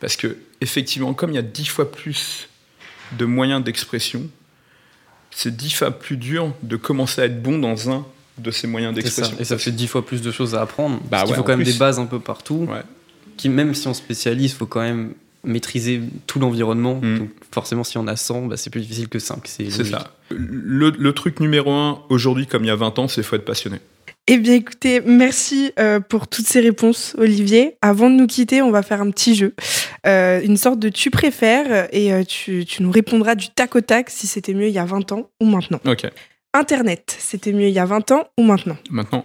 Parce 0.00 0.16
que, 0.16 0.36
effectivement, 0.60 1.14
comme 1.14 1.30
il 1.30 1.36
y 1.36 1.38
a 1.38 1.42
dix 1.42 1.64
fois 1.64 1.90
plus 1.90 2.48
de 3.18 3.24
moyens 3.24 3.64
d'expression, 3.64 4.28
c'est 5.30 5.56
dix 5.56 5.70
fois 5.70 5.90
plus 5.90 6.18
dur 6.18 6.54
de 6.62 6.76
commencer 6.76 7.22
à 7.22 7.24
être 7.24 7.42
bon 7.42 7.58
dans 7.58 7.90
un 7.90 8.06
de 8.36 8.50
ces 8.50 8.66
moyens 8.66 8.94
d'expression. 8.94 9.36
Et 9.40 9.44
ça 9.44 9.56
fait 9.56 9.70
dix 9.72 9.86
fois 9.86 10.04
plus 10.04 10.20
de 10.20 10.30
choses 10.30 10.54
à 10.54 10.60
apprendre. 10.60 10.98
Bah 10.98 11.08
parce 11.10 11.22
qu'il 11.24 11.30
ouais, 11.30 11.36
faut 11.36 11.40
en 11.40 11.44
quand 11.44 11.56
même 11.56 11.64
plus. 11.64 11.72
des 11.72 11.78
bases 11.78 11.98
un 11.98 12.06
peu 12.06 12.20
partout. 12.20 12.66
Ouais. 12.68 12.82
Qui, 13.38 13.48
même 13.48 13.74
si 13.74 13.88
on 13.88 13.94
spécialise, 13.94 14.52
il 14.52 14.54
faut 14.54 14.66
quand 14.66 14.82
même 14.82 15.14
maîtriser 15.42 16.02
tout 16.26 16.38
l'environnement. 16.38 16.96
Mm. 16.96 17.18
Donc 17.18 17.30
forcément, 17.50 17.84
si 17.84 17.96
on 17.96 18.06
a 18.06 18.16
100, 18.16 18.46
bah, 18.46 18.58
c'est 18.58 18.68
plus 18.68 18.82
difficile 18.82 19.08
que 19.08 19.18
5. 19.18 19.40
C'est 19.46 19.70
ça. 19.70 20.14
Le, 20.28 20.90
le 20.90 21.12
truc 21.14 21.40
numéro 21.40 21.70
un, 21.72 22.02
aujourd'hui, 22.10 22.46
comme 22.46 22.64
il 22.64 22.68
y 22.68 22.70
a 22.70 22.76
20 22.76 22.98
ans, 22.98 23.08
c'est 23.08 23.22
faut 23.22 23.36
être 23.36 23.44
passionné. 23.46 23.78
Eh 24.28 24.38
bien, 24.38 24.54
écoutez, 24.54 25.00
merci 25.04 25.72
euh, 25.80 25.98
pour 25.98 26.28
toutes 26.28 26.46
ces 26.46 26.60
réponses, 26.60 27.16
Olivier. 27.18 27.76
Avant 27.82 28.08
de 28.08 28.14
nous 28.14 28.28
quitter, 28.28 28.62
on 28.62 28.70
va 28.70 28.82
faire 28.82 29.00
un 29.00 29.10
petit 29.10 29.34
jeu, 29.34 29.54
Euh, 30.06 30.40
une 30.42 30.56
sorte 30.56 30.78
de 30.80 30.88
tu 30.88 31.10
préfères, 31.10 31.88
et 31.92 32.12
euh, 32.12 32.24
tu, 32.24 32.64
tu 32.64 32.82
nous 32.82 32.90
répondras 32.90 33.34
du 33.36 33.48
tac 33.50 33.76
au 33.76 33.80
tac 33.80 34.10
si 34.10 34.26
c'était 34.26 34.52
mieux 34.54 34.66
il 34.66 34.72
y 34.74 34.78
a 34.80 34.84
20 34.84 35.12
ans 35.12 35.30
ou 35.40 35.46
maintenant. 35.46 35.78
Ok. 35.86 36.06
Internet, 36.54 37.16
c'était 37.20 37.52
mieux 37.52 37.68
il 37.68 37.72
y 37.74 37.78
a 37.78 37.84
20 37.84 38.10
ans 38.12 38.24
ou 38.38 38.42
maintenant? 38.42 38.76
Maintenant, 38.90 39.24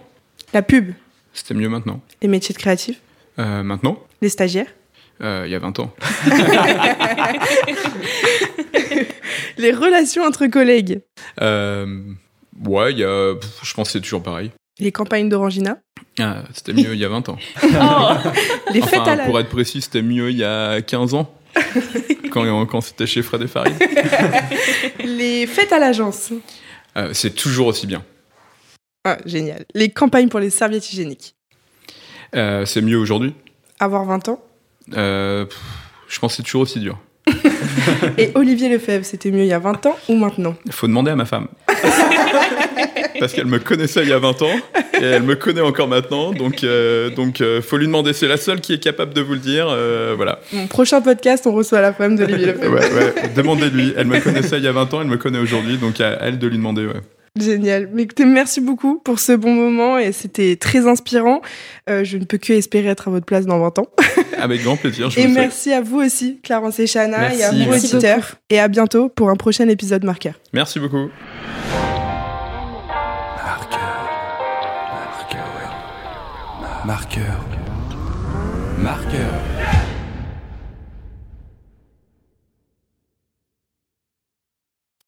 La 0.52 0.62
pub, 0.62 0.92
c'était 1.32 1.54
mieux 1.54 1.68
maintenant. 1.68 2.00
les 2.22 2.28
métiers 2.28 2.52
de 2.54 2.58
créatifs, 2.60 3.00
Euh, 3.40 3.62
maintenant, 3.64 3.98
les 4.22 4.28
stagiaires, 4.28 4.72
il 5.20 5.48
y 5.50 5.54
a 5.54 5.58
20 5.58 5.78
ans. 5.80 5.92
les 9.58 9.72
relations 9.72 10.22
entre 10.24 10.46
collègues, 10.46 11.00
ouais, 11.40 12.92
y 12.94 13.04
a, 13.04 13.34
je 13.62 13.74
pense 13.74 13.88
que 13.88 13.92
c'est 13.92 14.00
toujours 14.00 14.22
pareil. 14.22 14.50
Les 14.78 14.92
campagnes 14.92 15.28
d'Orangina, 15.28 15.78
Ah, 16.20 16.42
c'était 16.52 16.72
mieux 16.72 16.94
il 16.94 17.00
y 17.00 17.04
a 17.04 17.08
20 17.08 17.28
ans. 17.28 17.38
les 18.72 18.80
fêtes 18.80 19.00
Enfin, 19.00 19.12
à 19.12 19.16
la... 19.16 19.24
pour 19.24 19.38
être 19.40 19.48
précis, 19.48 19.80
c'était 19.82 20.02
mieux 20.02 20.30
il 20.30 20.36
y 20.36 20.44
a 20.44 20.80
15 20.80 21.14
ans. 21.14 21.32
quand 22.30 22.66
quand 22.66 22.80
c'était 22.80 23.06
chez 23.06 23.22
Fred 23.22 23.42
et 23.42 23.46
Farid. 23.48 23.74
les 25.04 25.46
fêtes 25.46 25.72
à 25.72 25.78
l'agence. 25.78 26.32
Euh, 26.96 27.10
c'est 27.12 27.34
toujours 27.34 27.68
aussi 27.68 27.86
bien. 27.86 28.04
Ah, 29.04 29.18
génial. 29.24 29.64
Les 29.74 29.88
campagnes 29.90 30.28
pour 30.28 30.40
les 30.40 30.50
serviettes 30.50 30.92
hygiéniques. 30.92 31.34
Euh, 32.36 32.64
c'est 32.66 32.82
mieux 32.82 32.98
aujourd'hui. 32.98 33.34
Avoir 33.80 34.04
20 34.04 34.28
ans. 34.28 34.42
Euh, 34.96 35.46
pff, 35.46 35.58
je 36.08 36.18
pense 36.18 36.32
que 36.32 36.36
c'est 36.38 36.42
toujours 36.42 36.62
aussi 36.62 36.80
dur. 36.80 36.98
Et 38.16 38.30
Olivier 38.34 38.68
Lefebvre, 38.68 39.04
c'était 39.04 39.30
mieux 39.30 39.42
il 39.42 39.48
y 39.48 39.52
a 39.52 39.58
20 39.58 39.86
ans 39.86 39.96
ou 40.08 40.16
maintenant? 40.16 40.54
Il 40.64 40.72
faut 40.72 40.86
demander 40.86 41.10
à 41.10 41.16
ma 41.16 41.24
femme. 41.24 41.48
Parce 43.20 43.32
qu'elle 43.32 43.46
me 43.46 43.58
connaissait 43.58 44.02
il 44.02 44.08
y 44.08 44.12
a 44.12 44.18
20 44.18 44.42
ans 44.42 44.46
et 45.00 45.04
elle 45.04 45.22
me 45.22 45.34
connaît 45.36 45.60
encore 45.60 45.88
maintenant. 45.88 46.32
Donc, 46.32 46.64
euh, 46.64 47.10
donc 47.10 47.40
euh, 47.40 47.60
faut 47.62 47.76
lui 47.76 47.86
demander. 47.86 48.12
C'est 48.12 48.28
la 48.28 48.36
seule 48.36 48.60
qui 48.60 48.72
est 48.74 48.82
capable 48.82 49.14
de 49.14 49.20
vous 49.20 49.32
le 49.34 49.38
dire. 49.40 49.66
euh, 49.68 50.14
voilà. 50.16 50.40
Mon 50.52 50.66
prochain 50.66 51.00
podcast, 51.00 51.46
on 51.46 51.52
reçoit 51.52 51.80
la 51.80 51.92
femme 51.92 52.16
d'Olivier 52.16 52.46
Ouais, 52.46 52.52
Lefebvre. 52.52 52.74
ouais. 52.96 53.28
Demandez-lui. 53.36 53.94
Elle 53.96 54.06
me 54.06 54.20
connaissait 54.20 54.58
il 54.58 54.64
y 54.64 54.68
a 54.68 54.72
20 54.72 54.94
ans, 54.94 55.00
elle 55.02 55.08
me 55.08 55.16
connaît 55.16 55.38
aujourd'hui. 55.38 55.76
Donc 55.78 56.00
à 56.00 56.18
elle 56.22 56.38
de 56.38 56.46
lui 56.46 56.56
demander. 56.56 56.86
Ouais. 56.86 57.00
Génial. 57.38 57.88
Mais 57.92 58.02
écoutez, 58.02 58.24
merci 58.24 58.60
beaucoup 58.60 58.98
pour 58.98 59.20
ce 59.20 59.30
bon 59.32 59.52
moment 59.52 59.96
et 59.96 60.10
c'était 60.10 60.56
très 60.56 60.88
inspirant. 60.88 61.40
Euh, 61.88 62.02
je 62.02 62.16
ne 62.16 62.24
peux 62.24 62.38
que 62.38 62.52
espérer 62.52 62.88
être 62.88 63.06
à 63.08 63.10
votre 63.12 63.26
place 63.26 63.46
dans 63.46 63.60
20 63.60 63.78
ans. 63.78 63.86
Avec 64.40 64.62
grand 64.64 64.76
plaisir. 64.76 65.08
Je 65.10 65.20
Et 65.20 65.22
vous 65.22 65.28
le 65.28 65.34
souhaite. 65.34 65.44
merci 65.44 65.72
à 65.72 65.80
vous 65.80 66.00
aussi, 66.00 66.40
Clarence 66.42 66.80
et 66.80 66.86
Chana, 66.86 67.32
et 67.34 67.44
à 67.44 67.52
vous, 67.52 67.72
auditeurs. 67.72 68.36
Et 68.50 68.58
à 68.58 68.66
bientôt 68.66 69.08
pour 69.08 69.30
un 69.30 69.36
prochain 69.36 69.68
épisode 69.68 70.04
marqueur. 70.04 70.34
Merci 70.52 70.80
beaucoup. 70.80 71.10
Marqueur. 76.88 77.37